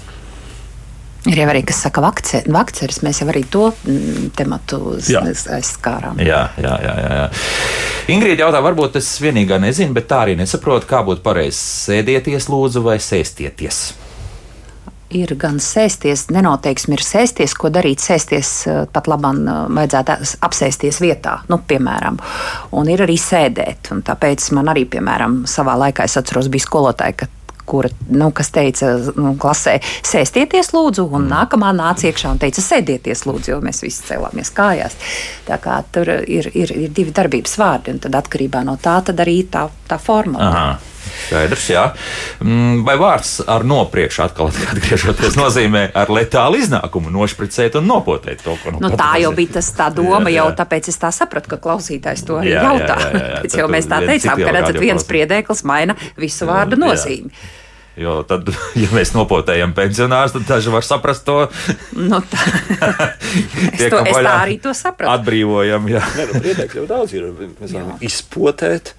Ir 1.29 1.37
jau 1.37 1.47
arī, 1.53 1.61
kas 1.69 1.83
saka, 1.85 2.01
vakce, 2.01 2.39
vakceris. 2.49 3.03
Mēs 3.05 3.19
jau 3.21 3.27
arī 3.29 3.43
to 3.53 3.67
mm, 3.73 4.31
tematu 4.37 4.95
aizskārām. 4.97 6.21
Jā, 6.25 6.43
jā, 6.61 6.75
jā. 6.81 6.95
jā, 6.97 7.11
jā. 7.19 7.27
Ingrīda 8.13 8.47
jautā, 8.47 8.63
varbūt 8.65 8.97
es 9.01 9.09
vienīgā 9.21 9.59
nezinu, 9.61 9.93
bet 9.97 10.09
tā 10.09 10.23
arī 10.27 10.37
nesaprotu, 10.41 10.89
kā 10.89 11.03
būtu 11.05 11.25
pareizi 11.25 11.61
sēdieties, 11.61 12.49
lūdzu, 12.53 12.85
vai 12.85 12.97
sēstieties. 13.05 13.83
Ir 15.11 15.33
gan 15.35 15.57
sēsties, 15.59 16.29
nenoteiksim, 16.31 16.95
ir 16.95 17.03
sēsties, 17.03 17.57
ko 17.59 17.71
darīt. 17.75 17.99
Sēsties 18.05 18.51
eh, 18.71 18.85
pat 18.93 19.09
labam, 19.11 19.41
vajadzētu 19.75 20.15
as- 20.15 20.37
apsēsties 20.47 21.01
vietā, 21.03 21.41
nu, 21.51 21.59
piemēram. 21.67 22.21
Un 22.79 22.93
ir 22.93 23.03
arī 23.03 23.19
sēdēt. 23.19 23.91
Un 23.91 24.05
tāpēc 24.07 24.53
man 24.55 24.71
arī, 24.71 24.87
piemēram, 24.93 25.43
savā 25.51 25.75
laikā 25.83 26.07
es 26.07 26.15
atceros, 26.21 26.47
bija 26.53 26.69
skolotāja, 26.69 27.27
kura, 27.71 27.89
nu, 28.11 28.31
kas 28.35 28.51
teica, 28.55 28.93
nu, 29.15 29.35
klasē, 29.39 29.77
sēstieties, 30.07 30.73
lūdzu, 30.75 31.05
un 31.15 31.29
nākamā 31.31 31.71
nāca 31.77 32.09
iekšā 32.09 32.33
un 32.35 32.41
teica, 32.43 32.63
sēdieties, 32.65 33.23
lūdzu, 33.29 33.53
jo 33.53 33.59
mēs 33.63 33.83
visi 33.85 34.07
cēlāmies 34.09 34.51
kājās. 34.57 34.97
Tā 35.47 35.59
kā 35.63 35.81
tur 35.95 36.11
ir, 36.27 36.51
ir, 36.55 36.75
ir 36.87 36.95
divi 36.97 37.15
darbības 37.15 37.55
vārdi, 37.61 37.95
un 37.95 38.03
tad 38.03 38.19
atkarībā 38.23 38.65
no 38.67 38.75
tā 38.83 38.99
tad 39.07 39.23
arī 39.23 39.41
tā, 39.51 39.69
tā 39.91 40.01
formula. 40.03 40.51
Aha. 40.51 40.90
Skaidrs, 41.27 41.67
jā. 41.71 41.85
Mm, 42.43 42.81
Vai 42.87 42.97
vārds 43.01 43.37
ar 43.51 43.65
nopriekšu 43.69 44.25
atkal 44.27 44.51
atgriežoties 44.51 45.37
nozīmē 45.39 45.85
ar 45.95 46.11
letālu 46.13 46.61
iznākumu 46.63 47.13
nošpricēt 47.15 47.79
un 47.81 47.89
nopotēt 47.91 48.43
to, 48.47 48.57
ko 48.63 48.75
Nu, 48.79 48.91
pat 48.91 48.99
tā 49.03 49.11
jau 49.25 49.33
bija 49.37 49.57
tas 49.61 49.71
tā 49.77 49.91
doma, 49.95 50.27
Jā, 50.27 50.35
jā, 50.35 50.37
jau 50.41 50.49
jā. 50.51 50.57
tāpēc 50.63 50.91
es 50.93 51.01
tā 51.03 51.13
sapratu, 51.15 51.53
ka 51.55 51.61
klausītājs 51.63 52.27
to 52.27 52.41
arī 52.41 52.55
Jā, 52.55 52.61
jā, 52.63 52.69
jautā. 52.71 52.99
jā, 53.01 53.11
jā, 53.15 53.25
jā. 53.35 53.41
Pēc 53.45 53.57
Tad 53.57 53.63
jau 53.65 53.71
mēs 53.77 53.89
tā 53.91 54.03
teicām, 54.07 54.45
ka 54.45 54.53
redzat, 54.59 54.79
viens 54.83 55.09
priedēklis 55.09 55.65
maina 55.69 55.97
visu 56.21 56.47
vārdu 56.51 56.79
Jā. 56.79 56.85
nozīmi. 56.87 57.31
Jo 58.01 58.21
tad, 58.25 58.47
ja 58.83 58.89
mēs 58.95 59.11
nopotējam 59.13 59.73
pensionārus, 59.77 60.33
tad 60.37 60.47
daži 60.49 60.71
var 60.73 60.87
saprast 60.87 61.25
to. 61.27 61.35
Nu, 61.99 62.21
tā, 62.31 62.45
es, 63.75 63.77
Tiekam 63.77 64.07
to, 64.07 64.13
es 64.13 64.17
tā 64.17 64.35
arī 64.45 64.57
to 64.63 64.73
sapratu. 64.77 65.11
Atbrīvojam, 65.19 65.89
jā. 65.91 66.01
Nē, 66.17 66.29
nu, 66.31 66.41
priedēkļi 66.47 66.81
jau 66.81 66.87
daudz 66.89 67.17
ir. 67.19 67.27
Mēs 67.61 67.75
varam 67.75 67.99
izpotēt, 68.07 68.95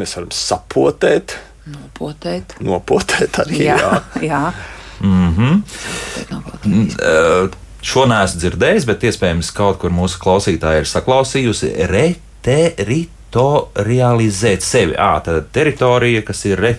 mēs 0.00 0.16
varam 0.18 0.32
sapotēt, 0.34 1.26
Nopotēt. 1.68 2.46
nopotēt 2.64 3.32
arī. 3.44 3.56
Jā, 3.66 3.76
Jā. 3.76 3.90
jā. 4.30 4.42
Mhm. 5.04 5.50
Nopotēt. 6.32 6.64
Mm, 6.66 6.88
eh, 6.98 7.44
Šo 7.88 8.02
neesmu 8.10 8.38
dzirdējis, 8.42 8.84
bet 8.88 9.04
iespējams 9.06 9.48
kaut 9.54 9.76
kur 9.78 9.90
mūsu 9.94 10.18
klausītāji 10.18 10.80
ir 10.82 10.88
saklausījusi 10.90 11.68
reteritorializēt 11.92 14.60
sevi. 14.66 14.96
À, 14.98 15.22
tā 15.22 15.38
teritorija, 15.54 16.24
kas 16.26 16.42
ir 16.50 16.58
re, 16.58 16.72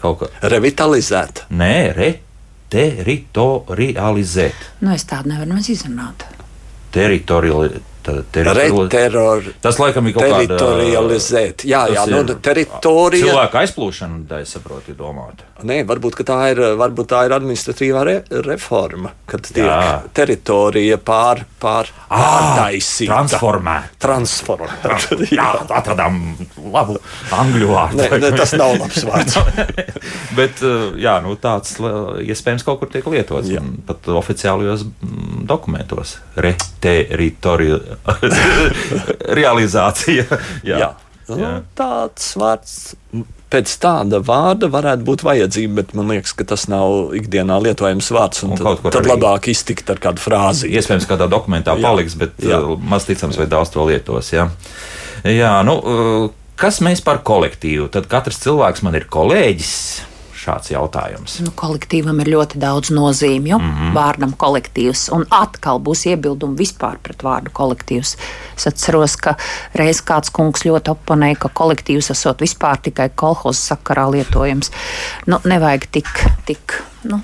kaut 0.00 0.22
kā. 0.22 0.28
Revitalizēt. 0.54 1.42
Nē, 1.50 1.90
reteritorializēt. 1.98 4.54
Nu, 4.86 4.94
es 4.94 5.02
tādu 5.10 5.34
nevaru 5.34 5.58
izrunāt. 5.74 6.22
Teritoriali, 6.94 7.82
tā, 8.10 8.24
teritoriali, 8.36 8.86
Reteror, 8.86 9.50
tas 9.62 9.78
laikam 9.80 10.10
ir 10.10 10.16
kaut 10.16 10.26
kāda. 10.26 10.40
teritorializēt. 10.42 11.64
Jā, 11.68 11.84
jā, 11.94 12.06
nu, 12.10 12.22
ir 12.24 12.34
teritorija. 12.44 13.30
Cilvēku 13.30 13.60
aizplūšana, 13.62 14.24
tā 14.30 14.42
es 14.44 14.56
saprotu, 14.56 14.92
ir 14.92 14.98
domāta. 15.00 15.46
Nē, 15.66 15.82
varbūt 15.88 16.22
tā 16.24 16.38
ir, 16.54 16.60
varbūt 16.80 17.10
tā 17.12 17.24
ir 17.28 17.34
administratīvā 17.36 18.04
re, 18.06 18.14
reforma, 18.46 19.12
kad 19.28 19.44
tiek 19.44 19.66
Jā. 19.66 20.00
teritorija 20.16 20.96
pār, 21.04 21.42
pār, 21.60 21.90
pārtaisīta. 22.08 23.10
Transformēt. 23.12 23.90
Transformēta. 24.00 25.18
Jā, 25.28 25.50
atradām 25.76 26.20
labu 26.72 26.96
angļu 27.36 27.68
vārdu. 27.74 28.00
Nē, 28.00 28.20
nē, 28.24 28.32
tas 28.38 28.54
nav 28.56 28.76
labs 28.78 29.04
vārds. 29.08 29.36
Bet 30.38 30.64
uh, 30.64 30.96
jā, 31.00 31.18
nu, 31.24 31.36
tāds 31.40 31.76
iespējams 31.80 32.64
kaut 32.66 32.80
kur 32.80 32.92
tiek 32.92 33.06
lietots. 33.12 33.50
Jā. 33.52 33.62
Pat 33.88 34.08
oficiālajos 34.16 34.86
mm, 34.88 35.44
dokumentos. 35.50 36.16
Reteritorija. 36.40 37.99
Realizācija. 39.40 40.26
Jā. 40.66 40.80
Jā. 40.84 40.90
Nu, 41.30 41.50
tāds 41.78 42.32
vārds 42.40 42.72
pēc 43.50 43.72
tāda 43.82 44.18
vārda 44.22 44.66
varētu 44.70 45.06
būt 45.06 45.22
vajadzība, 45.26 45.74
bet 45.80 45.92
man 45.98 46.10
liekas, 46.10 46.32
ka 46.38 46.46
tas 46.52 46.66
nav 46.70 47.14
ikdienā 47.18 47.58
lietojams 47.62 48.10
vārds. 48.14 48.42
Un 48.46 48.54
Tad, 48.56 48.64
kaut 48.66 48.82
kur 48.82 48.94
tad 48.94 49.06
arī- 49.06 49.12
labāk 49.14 49.48
iztikt 49.50 49.90
ar 49.90 50.02
kādu 50.02 50.22
frāzi. 50.22 50.70
Iespējams, 50.74 51.06
kādā 51.10 51.28
dokumentā 51.30 51.74
Jā. 51.78 51.82
paliks, 51.86 52.14
bet 52.18 52.34
Jā. 52.38 52.58
uh, 52.62 52.76
maz 52.78 53.06
ticams, 53.06 53.38
vai 53.38 53.46
daudz 53.50 53.70
to 53.74 53.86
lietos. 53.86 54.30
Jā, 54.34 54.48
jā 55.26 55.54
nu, 55.66 55.76
uh, 55.78 56.30
kas 56.58 56.80
mēs 56.82 57.02
par 57.02 57.22
kolektīvu? 57.26 57.90
Tad 57.94 58.06
katrs 58.10 58.38
cilvēks 58.42 58.82
man 58.86 58.94
ir 58.98 59.06
kolēģis. 59.10 59.74
Šāds 60.40 60.72
jautājums. 60.72 61.38
Nu, 61.44 61.52
kolektīvam 61.56 62.20
ir 62.22 62.32
ļoti 62.34 62.60
daudz 62.62 62.92
nozīmju. 62.94 63.58
Mm. 63.58 63.72
-hmm. 63.76 63.94
Vārdam 63.96 64.34
kolektīvs. 64.36 65.08
Un 65.16 65.26
atkal 65.30 65.80
būs 65.80 66.06
iebildumi 66.10 66.58
vispār 66.58 66.98
pret 67.02 67.24
vārdu 67.26 67.52
kolektīvs. 67.52 68.16
Es 68.56 68.68
atceros, 68.70 69.16
ka 69.16 69.36
reiz 69.74 70.02
kāds 70.02 70.32
kungs 70.32 70.64
ļoti 70.64 70.94
oponēja, 70.94 71.40
ka 71.44 71.52
kolektīvs 71.62 72.10
esot 72.14 72.40
vispār 72.40 72.80
tikai 72.82 73.10
kolhoza 73.14 73.74
sakarā 73.74 74.08
lietojams. 74.10 74.72
Nu, 75.26 75.40
nevajag 75.44 75.90
tik, 75.92 76.08
tik 76.46 76.80
nu, 77.04 77.20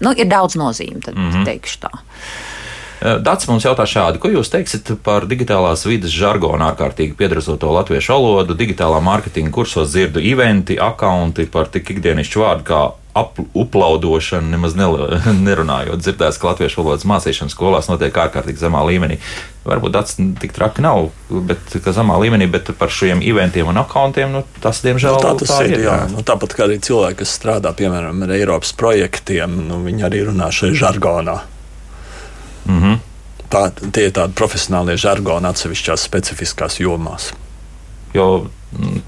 nu, 0.00 0.12
ir 0.16 0.28
daudz 0.28 0.56
nozīmi, 0.56 1.00
tad 1.04 1.16
mm. 1.16 1.30
-hmm. 1.30 1.44
teikšu 1.44 1.80
tā. 1.86 1.92
Eh, 3.02 3.18
Dats 3.20 3.48
mums 3.48 3.64
jautā 3.66 3.84
šādi, 3.84 4.18
ko 4.22 4.30
jūs 4.32 4.48
teiksiet 4.52 4.94
par 5.04 5.26
digitālās 5.28 5.82
vidas 5.84 6.14
žargonu 6.16 6.64
ārkārtīgi 6.70 7.12
piedrazoto 7.18 7.68
latviešu 7.76 8.14
valodu, 8.16 8.56
digitālā 8.56 9.02
mārketinga 9.04 9.52
kursos 9.52 9.90
dzirdu 9.92 10.22
eventi, 10.24 10.78
akaunti 10.80 11.44
par 11.52 11.68
tik 11.68 11.90
ikdienišķu 11.96 12.40
vārdu 12.40 12.64
kā 12.70 12.80
ap- 13.16 13.42
uplaudošana, 13.56 14.48
nemaz 14.54 14.74
nerunājot. 15.48 16.00
Dzirdēts, 16.00 16.38
ka 16.40 16.50
latviešu 16.54 16.80
valodas 16.82 17.04
mācīšana 17.08 17.52
skolās 17.52 17.90
notiek 17.92 18.16
ārkārtīgi 18.24 18.60
zemā 18.64 18.80
līmenī. 18.88 19.18
Varbūt 19.66 19.92
tas 19.96 20.14
tik 20.40 20.52
traki 20.54 20.84
nav, 20.84 21.08
bet 21.48 21.76
ka 21.84 21.92
zemā 21.96 22.16
līmenī, 22.22 22.46
bet 22.52 22.70
par 22.78 22.92
šiem 22.92 23.20
eventiem 23.26 23.66
un 23.72 23.80
akauntiem, 23.82 24.30
nu, 24.38 24.44
tas, 24.62 24.80
diemžēl, 24.84 25.18
Nu, 25.18 25.24
tā 25.24 25.34
tas 25.42 25.52
ir. 25.66 25.80
Jā. 25.84 25.96
Nu, 26.12 26.22
tāpat 26.24 26.54
kā 26.56 26.64
arī 26.68 26.78
cilvēki, 26.80 27.18
kas 27.24 27.34
strādā 27.40 27.72
piemēram 27.76 28.22
ar 28.24 28.32
Eiropas 28.36 28.72
projektiem, 28.78 29.58
nu, 29.68 29.82
viņi 29.84 30.06
arī 30.06 30.22
runā 30.30 30.48
šajā 30.54 30.78
žargonā. 30.84 31.36
Mm 32.66 32.82
-hmm. 32.82 32.98
Tā, 33.50 33.70
tie 33.92 34.08
ir 34.08 34.12
tādi 34.12 34.34
profesionālie 34.34 34.96
žargoni 34.96 35.46
atsevišķās 35.46 36.02
specifiskās 36.02 36.80
jomās. 36.80 37.32
Jo, 38.14 38.46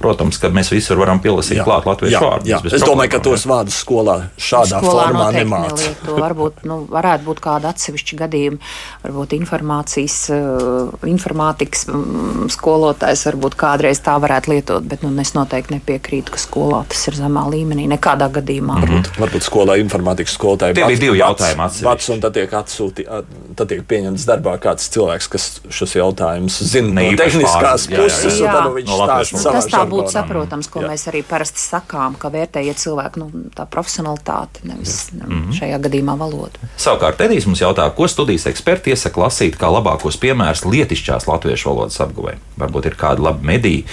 protams, 0.00 0.38
ka 0.40 0.48
mēs 0.54 0.70
visur 0.72 0.98
varam 1.00 1.20
pielasīt 1.22 1.60
klāt 1.66 1.86
latviešu 1.88 2.20
vārdus. 2.22 2.72
Es 2.72 2.84
domāju, 2.84 2.84
problēmām, 2.84 3.12
ka 3.12 3.20
tos 3.24 3.44
vārdus 3.48 3.78
skolā 3.82 4.16
šādā 4.38 4.80
Skolā 4.82 5.06
formā 5.08 5.26
nelieto. 5.34 6.16
Varbūt 6.18 6.62
nu, 6.68 6.78
varētu 6.88 7.26
būt 7.26 7.42
kāda 7.44 7.72
atsevišķa 7.74 8.18
gadījuma, 8.22 8.60
varbūt 9.04 9.34
informācijas, 9.38 10.16
uh, 10.34 10.94
informātikas 11.10 11.86
mm, 11.90 12.48
skolotājs 12.54 13.26
varbūt 13.28 13.58
kādreiz 13.58 14.00
tā 14.04 14.14
varētu 14.22 14.54
lietot, 14.54 14.86
bet 14.88 15.04
nu, 15.04 15.12
es 15.20 15.34
noteikti 15.36 15.76
nepiekrītu, 15.76 16.34
ka 16.36 16.42
skolā 16.42 16.84
tas 16.88 17.04
ir 17.10 17.18
zemā 17.18 17.44
līmenī 17.50 17.88
nekādā 17.90 18.30
gadījumā. 18.38 18.78
Mm 18.78 18.84
-hmm. 18.84 19.02
Varbūt, 19.02 19.20
varbūt 19.24 19.48
skolā 19.48 19.78
informātikas 19.82 20.38
skolotāji 20.38 20.78
Tie 20.78 20.86
bija 20.86 21.00
divi 21.00 21.18
jautājumi 21.18 21.64
atsevišķi. 21.66 21.92
atsevišķi. 21.92 22.12
Un 22.14 22.20
tad 22.20 22.32
tiek 22.38 22.52
atsūtīts, 22.62 23.22
tad 23.56 23.68
tiek 23.68 23.82
pieņemts 23.82 24.26
darbā 24.28 24.58
kāds 24.58 24.88
cilvēks, 24.94 25.28
kas 25.28 25.60
šos 25.70 25.94
jautājumus 25.94 26.62
zina 26.62 27.02
no 27.02 27.16
tehniskās 27.16 27.88
pār- 27.88 27.92
jā, 27.92 27.98
jā, 27.98 27.98
jā. 27.98 28.02
puses, 28.04 28.40
un 28.40 28.46
tad 28.46 28.64
nu, 28.64 28.74
viņš 28.78 28.90
stāsta 29.02 29.47
Tas 29.52 29.68
tā 29.72 29.82
būtu 29.88 30.12
saprotams, 30.12 30.68
ko 30.72 30.82
Jā. 30.82 30.92
mēs 30.92 31.06
arī 31.10 31.22
parasti 31.26 31.62
sakām, 31.62 32.16
ka 32.20 32.30
vērtējiet 32.34 32.80
cilvēku 32.82 33.22
nu, 33.22 33.28
tā 33.56 33.66
profesionalitāti, 33.70 34.66
nevis 34.68 35.10
mm 35.12 35.20
-hmm. 35.26 35.52
šajā 35.58 35.78
gadījumā 35.86 36.18
valodu. 36.18 36.70
Savukārt 36.76 37.20
Edijs 37.20 37.46
mums 37.46 37.60
jautā, 37.60 37.90
ko 37.94 38.08
studijas 38.08 38.46
eksperti 38.46 38.90
iesaka 38.90 39.20
lasīt 39.20 39.56
kā 39.56 39.70
labākos 39.72 40.16
piemērus 40.16 40.64
lietišķās 40.64 41.26
latviešu 41.26 41.68
valodas 41.68 42.00
apguvē. 42.00 42.34
Varbūt 42.58 42.86
ir 42.86 42.96
kādi 42.96 43.22
labi 43.22 43.46
mediji, 43.46 43.84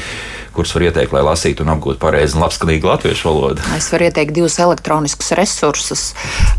kurus 0.55 0.73
var 0.75 0.87
ieteikt, 0.87 1.13
lai 1.15 1.23
lasītu 1.25 1.65
un 1.65 1.73
apgūtu 1.75 1.99
pareizi 2.01 2.37
un 2.37 2.45
labskanīgu 2.45 2.87
latviešu 2.89 3.27
valodu. 3.27 3.63
Es 3.75 3.89
varu 3.91 4.07
ieteikt 4.07 4.35
divus 4.35 4.57
elektroniskus 4.63 5.33
resursus, 5.37 6.03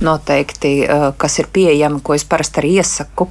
noteikti, 0.04 0.72
eh, 0.84 1.06
kas 1.16 1.38
ir 1.40 1.48
pieejami, 1.52 2.02
ko 2.04 2.14
es 2.14 2.24
parasti 2.28 2.60
arī 2.62 2.76
iesaku. 2.80 3.28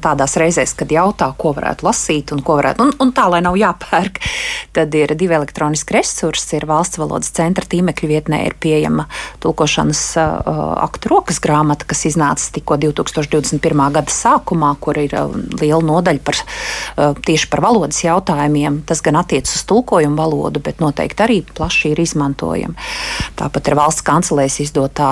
Tādās 0.00 0.36
reizēs, 0.40 0.74
kad 0.76 0.88
jautā, 0.88 1.30
ko 1.36 1.52
varētu 1.56 1.86
lasīt, 1.86 2.32
un, 2.32 2.42
ko 2.42 2.56
varētu, 2.60 2.86
un, 2.86 2.94
un 3.04 3.12
tā, 3.12 3.28
lai 3.30 3.42
nav 3.44 3.58
jāpērk, 3.60 4.20
tad 4.76 4.94
ir 4.94 5.14
divi 5.14 5.36
elektroniski 5.36 5.98
resursi. 5.98 6.56
Ir 6.56 6.66
valsts 6.70 6.98
valodas 7.00 7.30
centra 7.36 7.66
tīmekļa 7.66 8.08
vietnē, 8.08 8.42
ir 8.46 8.56
pieejama 8.60 9.06
tulkošanas 9.40 10.02
uh, 10.20 10.50
aktu 10.86 11.12
rokas 11.12 11.40
grāmata, 11.42 11.86
kas 11.88 12.04
iznāca 12.08 12.50
tikko 12.54 12.78
2021. 12.80 13.84
gada 13.94 14.12
sākumā, 14.12 14.72
kur 14.80 14.98
ir 15.00 15.14
uh, 15.18 15.34
liela 15.60 15.82
nodaļa 15.84 16.24
par, 16.24 16.40
uh, 16.40 17.14
tieši 17.26 17.50
par 17.52 17.64
valodas 17.64 18.02
jautājumiem. 18.04 18.82
Tas 18.88 19.02
gan 19.04 19.20
attiecas 19.20 19.49
uz 19.58 19.64
tulkojumu 19.70 20.16
valodu, 20.18 20.62
bet 20.64 20.80
noteikti 20.82 21.24
arī 21.24 21.38
plaši 21.56 21.92
ir 21.94 22.02
izmantojami. 22.02 22.76
Tāpat 23.38 23.70
ir 23.70 23.78
valsts 23.78 24.04
kancelēs 24.06 24.60
izdotā, 24.64 25.10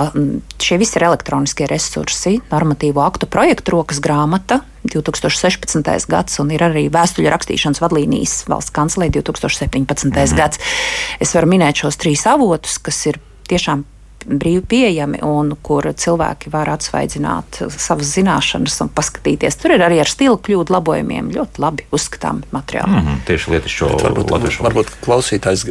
šie 0.62 0.78
visi 0.80 0.98
ir 1.00 1.08
elektroniskie 1.10 1.68
resursi, 1.70 2.38
normatīvo 2.52 3.04
aktu 3.04 3.30
projektu 3.30 3.78
rokas 3.78 4.02
grāmata. 4.04 4.62
2016. 4.88 5.84
gads, 6.08 6.38
un 6.40 6.52
ir 6.54 6.62
arī 6.64 6.86
vēstuļu 6.92 7.28
rakstīšanas 7.34 7.82
vadlīnijas 7.82 8.38
valsts 8.48 8.72
kancelē 8.72 9.10
2017. 9.12 10.08
Mm. 10.08 10.38
gads. 10.38 10.62
Es 11.20 11.34
varu 11.36 11.50
minēt 11.50 11.82
šos 11.82 11.98
trīs 12.00 12.24
avotus, 12.30 12.78
kas 12.80 13.02
ir 13.10 13.20
tiešām 13.50 13.84
brīvi 14.28 14.62
pieejami 14.68 15.22
un 15.26 15.54
kur 15.62 15.88
cilvēki 15.88 16.52
var 16.52 16.70
atsvaidzināt 16.74 17.62
savas 17.74 18.12
zināšanas 18.14 18.78
un 18.84 18.92
paskatīties. 18.94 19.58
Tur 19.60 19.74
ir 19.76 19.84
arī 19.84 20.00
ar 20.02 20.10
stila 20.10 20.38
kļūdu 20.38 20.74
labojumiem 20.74 21.32
ļoti 21.34 21.62
labi 21.62 21.86
uzskatāmi 21.94 22.48
materiāli. 22.52 22.92
Mm 22.92 23.06
-hmm, 23.06 23.24
tieši 23.26 23.54
lietišķo 23.54 23.88
Varbūt, 23.98 24.30
latviešu 24.30 24.64
varbūt 24.64 24.90
klausītājs, 25.04 25.64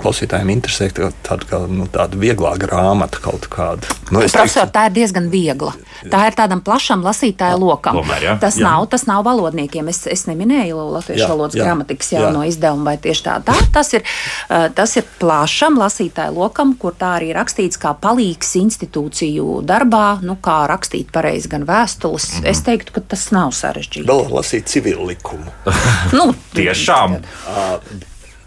klausītājiem 0.00 0.50
interesē 0.54 0.90
ka 0.94 1.10
tāda, 1.26 1.48
kā, 1.50 1.60
nu, 1.68 1.86
tāda 1.90 2.18
vieglā 2.18 2.54
grāmata 2.60 3.20
kaut 3.22 3.48
kāda. 3.50 3.90
Nu, 4.10 4.22
es 4.22 4.32
Profesor, 4.32 4.68
tā 4.72 4.86
ir 4.88 4.96
diezgan 5.00 5.28
viegla. 5.32 5.72
Tā 6.10 6.26
ir 6.28 6.36
tādam 6.36 6.60
plašam 6.64 7.04
lasītāju 7.04 7.58
lokam. 7.60 7.96
tomēr, 8.00 8.22
jā. 8.22 8.34
Tas, 8.40 8.58
Jā. 8.58 8.68
nav, 8.68 8.86
tas 8.92 9.06
nav 9.08 9.24
valodniekiem. 9.24 9.88
Es, 9.88 10.06
es 10.10 10.26
neminēju 10.28 10.82
latviešu 10.96 11.24
Jā, 11.24 11.28
valodas 11.30 11.56
jā, 11.58 11.64
gramatikas 11.64 12.12
jā. 12.12 12.20
jauno 12.20 12.44
izdevumu, 12.48 12.84
vai 12.84 12.96
tieši 12.98 13.24
tā. 13.24 13.38
tā 13.44 13.56
tas, 13.72 13.92
ir, 13.96 14.04
uh, 14.48 14.68
tas 14.74 14.96
ir 14.96 15.06
plašam 15.20 15.78
lasītāju 15.80 16.36
lokam, 16.36 16.74
kur 16.80 16.96
tā 16.98 17.14
arī 17.18 17.32
rakstīts 17.36 17.80
kā 17.80 17.94
palīgs 18.04 18.52
institūciju 18.60 19.62
darbā, 19.66 20.18
nu, 20.26 20.36
kā 20.44 20.64
rakstīt 20.70 21.12
pareizi 21.14 21.50
gan 21.52 21.64
vēstules. 21.68 22.28
Mm 22.30 22.42
-hmm. 22.42 22.50
Es 22.50 22.62
teiktu, 22.66 22.92
ka 22.92 23.00
tas 23.14 23.30
nav 23.32 23.54
sarežģīti. 23.56 24.08
Vēl 24.08 24.28
lasīt 24.34 24.68
civilu 24.68 25.06
likumu. 25.06 25.50
nu, 26.18 26.34
Tiešām. 26.54 27.18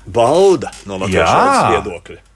Bauda 0.06 0.72
no 0.86 0.98
latviešu 0.98 1.74
viedokļa. 1.74 2.27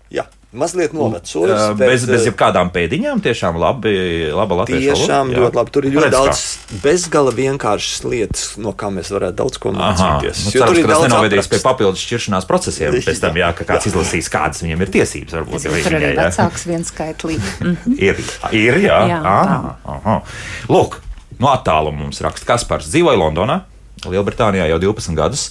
Jā, 0.52 0.60
mazliet 0.60 0.91
novecojis. 0.93 1.52
Uh, 1.72 1.76
bez, 1.80 2.04
bez 2.10 2.26
jebkādām 2.28 2.72
pēdiņām, 2.76 3.22
tiešām 3.24 3.56
labi, 3.62 3.93
laba 4.36 4.58
latviešu 4.62 4.91
Tiešām 4.91 5.32
valoda. 5.32 5.41
ļoti 5.45 5.56
labi. 5.62 5.72
Tur 5.78 5.86
ir 5.88 5.95
ļoti 5.95 6.12
daudz 6.12 6.41
bezgala 6.84 7.32
vienkāršas 7.32 8.04
lietas, 8.04 8.43
no 8.60 8.74
kā 8.76 8.89
mēs 8.91 9.12
varētu 9.16 9.38
daudz 9.39 9.58
ko 9.64 9.72
Aha, 9.72 9.93
mācīties. 9.95 10.43
nu, 10.43 10.52
Jo 10.52 10.60
cerams, 10.60 10.74
tur 10.76 10.82
ir 10.84 10.89
daudz 10.91 11.08
nenovedīs 11.08 11.47
pie 11.54 11.62
papildus 11.64 12.04
šķiršanās 12.04 12.49
procesiem. 12.49 12.99
Pēc 12.99 13.22
tam, 13.24 13.39
jā, 13.39 13.49
ka 13.56 13.64
kāds 13.72 13.88
izlasīs, 13.91 14.28
kādas 14.34 14.60
viņam 14.66 14.84
ir 14.84 14.93
tiesības. 14.99 15.38
Varbūt, 15.39 15.58
ja 15.64 15.72
Tur 15.72 15.95
arī 15.95 16.04
viņai, 16.04 16.12
jā. 16.12 16.28
vecāks 16.28 16.68
viens 16.68 16.91
skaitlīgi. 16.93 17.54
Mhm. 17.72 17.95
Ir, 18.04 18.18
ir 18.52 18.78
jā. 18.84 18.97
Jā, 19.08 19.20
ah, 19.24 19.76
aha. 19.88 20.16
Lūk, 20.70 20.97
no 21.39 21.47
attāluma 21.54 22.04
mums 22.04 22.20
raksta 22.22 22.45
Kaspars. 22.49 22.89
Dzīvoja 22.91 23.16
Londonā. 23.22 23.62
Lielbritānijā 24.10 24.66
jau 24.72 24.80
12 24.82 25.14
gadus 25.14 25.43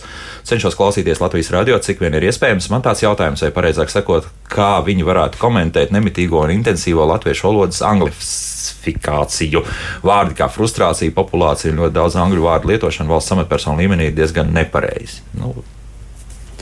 cenšos 0.48 0.74
klausīties 0.74 1.20
Latvijas 1.22 1.52
radio, 1.54 1.76
cik 1.78 2.00
vien 2.02 2.16
ir 2.18 2.26
iespējams. 2.26 2.66
Man 2.72 2.82
tāds 2.82 3.04
jautājums, 3.04 3.44
vai 3.46 3.52
pareizāk 3.54 3.92
sakot, 3.92 4.26
kā 4.50 4.72
viņi 4.86 5.06
varētu 5.06 5.38
komentēt 5.38 5.92
nemitīgo 5.94 6.42
un 6.42 6.54
intensīvo 6.56 7.06
latviešu 7.12 7.46
valodas 7.46 7.82
anglifikāciju. 7.86 9.62
Vārdi 10.02 10.38
kā 10.40 10.50
frustrācija, 10.50 11.14
populācija 11.14 11.70
un 11.70 11.84
ļoti 11.84 11.96
daudz 12.00 12.18
angļu 12.18 12.48
vārdu 12.48 12.72
lietošana 12.72 13.12
valsts 13.12 13.36
amatpersonu 13.36 13.84
līmenī 13.84 14.10
ir 14.10 14.18
diezgan 14.18 14.50
nepareizi. 14.56 15.22
Nu, 15.38 15.54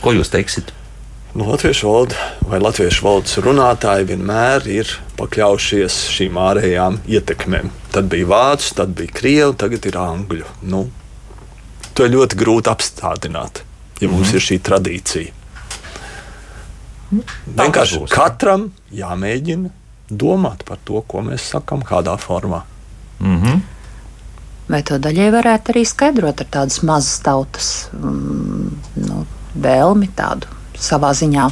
ko 0.04 0.12
jūs 0.12 0.34
teiksiet? 0.34 0.74
Nu, 1.38 1.44
latviešu 1.48 1.88
valoda 1.88 2.28
vai 2.48 2.60
latviešu 2.60 3.04
valodas 3.04 3.36
runātāji 3.44 4.08
vienmēr 4.08 4.64
ir 4.72 4.92
pakļaujušies 5.16 5.98
šīm 6.12 6.38
ārējām 6.40 7.02
ietekmēm. 7.08 7.68
Tad 7.92 8.08
bija 8.12 8.28
vācu, 8.28 8.72
tad 8.76 8.94
bija 8.96 9.12
krievu, 9.12 9.56
tagad 9.60 9.88
ir 9.88 10.00
angļu. 10.00 10.48
Nu, 10.72 10.86
to 11.98 12.06
ir 12.06 12.14
ļoti 12.14 12.38
grūti 12.38 12.70
apstādināt, 12.70 13.64
ja 13.98 14.10
mums 14.10 14.30
ir 14.36 14.44
šī 14.44 14.60
tradīcija. 14.62 15.34
Vienkārši 17.08 18.02
būs. 18.02 18.12
katram 18.12 18.68
jāmēģina 18.94 19.72
domāt 20.08 20.62
par 20.68 20.78
to, 20.84 21.00
ko 21.08 21.24
mēs 21.24 21.48
sakām, 21.54 21.82
kādā 21.82 22.14
formā. 22.20 22.62
Mm 23.18 23.40
-hmm. 23.42 23.60
Vai 24.68 24.82
to 24.82 24.98
daļai 24.98 25.30
varētu 25.32 25.72
arī 25.72 25.84
skaidrot 25.88 26.40
ar 26.40 26.46
tādas 26.50 26.82
mazas 26.82 27.18
tautas 27.24 27.88
mm, 27.92 28.70
nu, 29.08 29.26
vēlmi, 29.56 30.08
tādu 30.16 30.46
savā 30.76 31.10
ziņā 31.16 31.50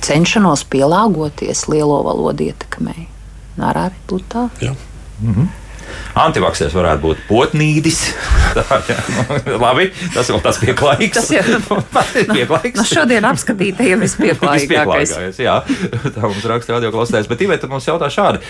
cenšanos 0.00 0.64
pielāgoties 0.64 1.68
lielo 1.68 2.02
valodu 2.02 2.44
ietekmei? 2.44 3.08
Arī 3.58 3.90
būtu 4.08 4.24
tā. 4.28 4.48
Jā. 4.60 4.74
Mm 5.20 5.34
-hmm. 5.34 5.65
Antivaksers 6.16 6.74
varētu 6.76 7.02
būt 7.02 7.22
potnīdis. 7.28 8.00
Tā, 8.56 8.80
jā, 8.88 8.96
nu, 9.12 9.56
labi, 9.60 9.90
tas 10.14 10.30
vēl 10.32 10.40
tas 10.44 10.60
pieklājīgs. 10.62 11.16
Tas 11.18 11.30
jau 11.34 11.42
ir 12.22 12.30
pieklājīgs. 12.30 12.78
No 12.80 12.86
šodien 12.88 13.28
apskatītajiem 13.28 14.04
vispieklājīgākais. 14.06 15.12
Vispieklājīgākais, 15.16 15.40
jā, 15.44 15.56
tā 16.16 16.24
mums 16.24 16.48
raksta 16.48 16.76
radio 16.76 16.92
klausītājs. 16.94 17.30
Bet 17.30 17.46
Iveta 17.46 17.70
mums 17.70 17.88
jautā 17.88 18.10
šādi. 18.12 18.40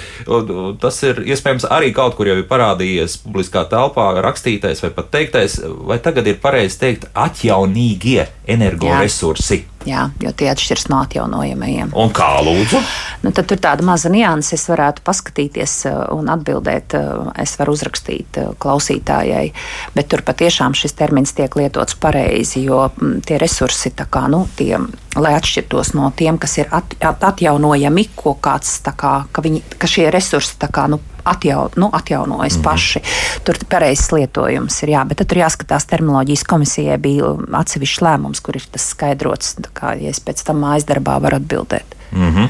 Tas 0.82 1.00
ir 1.06 1.22
iespējams 1.26 1.68
arī 1.74 1.92
kaut 1.96 2.18
kur 2.18 2.30
jau 2.30 2.38
ir 2.38 2.46
parādījies 2.50 3.18
publiskā 3.24 3.66
telpā, 3.70 4.12
rakstītais 4.24 4.84
vai 4.84 4.92
pat 4.94 5.10
teiktais. 5.14 5.58
Vai 5.86 5.98
tagad 6.02 6.28
ir 6.30 6.38
pareizi 6.42 6.78
teikt 6.84 7.08
atjaunīgie 7.14 8.28
energoresursi? 8.56 9.62
Jā, 9.64 9.75
jo 10.22 10.32
tie 10.36 10.50
atšķiras 10.52 10.88
no 10.92 11.00
atjaunojamajiem. 11.04 11.92
Un 11.96 12.12
kā 12.14 12.28
lūdzu? 12.44 12.80
Nu, 13.24 13.32
tad 13.34 13.48
tur 13.50 13.60
tāda 13.62 13.86
maza 13.86 14.10
nianses, 14.12 14.60
es 14.60 14.68
varētu 14.70 15.04
paskatīties 15.06 15.76
uh, 15.90 15.96
un 16.16 16.30
atbildēt. 16.32 16.96
uh, 16.98 17.32
Es 17.42 17.56
varu 17.60 17.74
uzrakstīt 17.76 18.38
uh, 18.40 18.52
klausītājai, 18.62 19.50
bet 19.96 20.08
tur 20.12 20.22
patiešām 20.26 20.74
šis 20.76 20.96
termins 20.96 21.34
tiek 21.36 21.52
lietots 21.58 21.98
pareizi, 22.00 22.64
jo 22.66 22.86
mm, 22.88 23.20
tie 23.26 23.40
resursi, 23.42 23.92
kā, 23.96 24.26
nu, 24.32 24.44
tie, 24.58 24.78
lai 25.16 25.34
atšķirtos 25.36 25.94
no 25.96 26.12
tiem, 26.16 26.38
kas 26.38 26.58
ir 26.60 26.70
at, 26.74 26.96
at, 27.00 27.24
atjaunojami, 27.26 28.08
ko 28.16 28.36
kāds, 28.42 28.78
tā 28.86 28.94
kā, 28.96 29.18
ka, 29.32 29.44
viņi, 29.44 29.62
ka 29.78 29.90
šie 29.90 30.08
resursi 30.14 30.58
tā 30.60 30.70
kā, 30.72 30.86
nu, 30.92 31.00
atjau, 31.26 31.66
nu, 31.76 31.90
atjaunojas 31.92 32.56
mm 32.56 32.60
-hmm. 32.60 32.64
paši. 32.64 33.00
Tur 33.44 33.58
pareizs 33.68 34.12
lietojums 34.12 34.82
ir 34.82 34.94
jā, 34.94 35.04
bet 35.08 35.18
tad 35.18 35.32
tur 35.32 35.38
jāskatās 35.38 35.86
terminoloģijas 35.90 36.44
komisijai 36.44 36.98
bija 36.98 37.34
atsevišķs 37.52 38.02
lēmums, 38.02 38.42
kur 38.42 38.56
ir 38.56 38.66
tas 38.72 38.90
skaidrots, 38.90 39.56
kā 39.74 39.94
ja 40.00 40.10
es 40.10 40.20
pēc 40.20 40.44
tam 40.44 40.62
mājas 40.64 40.86
darbā 40.86 41.20
varu 41.22 41.36
atbildēt. 41.36 41.96
Mm 42.12 42.34
-hmm. 42.34 42.48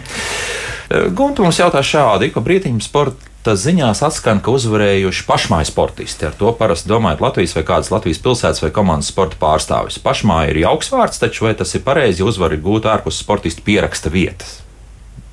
Gunte 1.15 1.43
mums 1.43 1.59
jautā 1.59 1.83
šādi, 1.83 2.29
ka 2.31 2.41
brīvības 2.41 2.87
sporta 2.87 3.57
ziņās 3.59 4.03
atskan, 4.07 4.41
ka 4.41 4.51
uzvarējuši 4.51 5.25
pašmāju 5.27 5.65
sportisti. 5.65 6.27
Ar 6.27 6.35
to 6.39 6.53
parasti 6.53 6.89
domājot 6.89 7.21
Latvijas 7.21 7.55
vai 7.57 7.63
kādas 7.63 7.91
Latvijas 7.91 8.19
pilsētas 8.19 8.63
vai 8.63 8.71
komandas 8.71 9.11
sporta 9.11 9.37
pārstāvis. 9.41 9.99
Pašmāja 10.03 10.51
ir 10.51 10.57
jauks 10.57 10.93
vārds, 10.93 11.19
taču 11.19 11.45
vai 11.45 11.55
tas 11.55 11.75
ir 11.75 11.83
pareizi, 11.83 12.23
ja 12.23 12.29
uzvar 12.31 12.53
ir 12.53 12.63
gūta 12.63 12.93
ārpus 12.95 13.19
sportistu 13.19 13.63
pieraksta 13.67 14.11
vietas? 14.11 14.61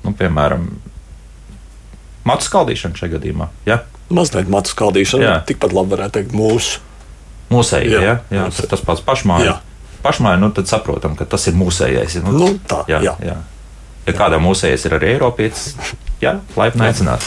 Nu, 0.04 0.12
piemēram, 0.12 0.68
matu 2.24 2.46
skaldīšana 2.48 2.98
šajā 3.00 3.12
gadījumā. 3.18 3.48
Ja? 3.68 3.80
Mazliet 4.14 4.48
matu 4.52 4.72
skaldīšana, 4.74 5.24
Jā. 5.24 5.36
tikpat 5.48 5.72
labi 5.76 5.94
varētu 5.96 6.18
teikt 6.20 6.34
mūsu. 6.36 6.80
Mūsēji, 7.52 7.90
Jā, 7.92 8.00
ja? 8.04 8.14
jā, 8.32 8.44
mūsēji. 8.48 8.68
tas, 8.72 8.80
pats 8.84 9.02
pašmāja. 9.04 9.44
Jā. 9.44 9.56
Pašmāja, 10.04 10.36
nu 10.40 10.50
tad 10.52 10.68
saprotam, 10.68 11.14
ka 11.16 11.24
tas 11.28 11.46
ir 11.48 11.54
mūsējais. 11.56 12.18
Nu, 12.24 12.32
Nu, 12.38 12.48
tā, 12.68 12.82
jā, 12.88 13.00
jā. 13.04 13.14
jā. 13.24 13.36
Ja 14.06 14.12
kādam 14.12 14.42
mūsējais 14.44 14.82
ir 14.84 14.96
arī 14.98 15.14
Eiropietis, 15.14 15.70
jā, 16.20 16.34
laipni 16.60 16.84
aicināts. 16.84 17.24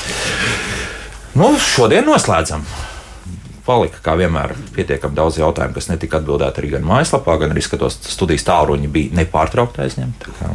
Nu, 1.38 1.56
šodien 1.62 2.06
noslēdzam. 2.06 2.62
Palika, 3.66 3.98
kā 4.06 4.14
vienmēr, 4.16 4.54
pietiekami 4.78 5.18
daudz 5.18 5.38
jautājumu, 5.42 5.74
kas 5.76 5.90
netika 5.90 6.22
atbildēti 6.22 6.62
arī 6.62 6.70
gan 6.78 6.86
mājaslapā, 6.88 7.34
gan 7.42 7.52
arī 7.52 7.62
skatos, 7.66 7.98
studijas 8.14 8.46
tālruņi 8.48 8.88
bija 8.94 9.18
nepārtraukti 9.20 9.82
aizņemti. 9.84 10.36
Kā- 10.38 10.54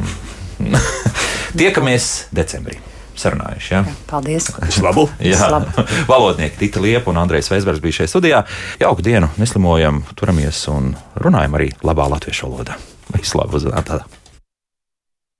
Tiekamies 1.59 2.07
decembrī. 2.35 2.79
Sarunājuši. 3.19 3.75
Ja? 3.75 3.83
Paldies! 4.11 4.49
Vislabāk! 4.63 5.13
Jā, 5.33 5.51
Labi. 5.53 5.87
valodnieki 6.13 6.63
Tita 6.65 6.83
Liepa 6.85 7.13
un 7.13 7.21
Andrejs 7.23 7.51
Veisbergs 7.53 7.83
bija 7.85 8.01
šajā 8.01 8.15
studijā. 8.15 8.43
Jauku 8.83 9.05
dienu, 9.05 9.31
neslimojam, 9.41 10.03
turamies 10.19 10.65
un 10.73 10.95
runājam 11.21 11.61
arī 11.61 11.71
labā 11.85 12.09
latviešu 12.17 12.49
valodā. 12.49 12.81
Vislabāk! 13.13 14.22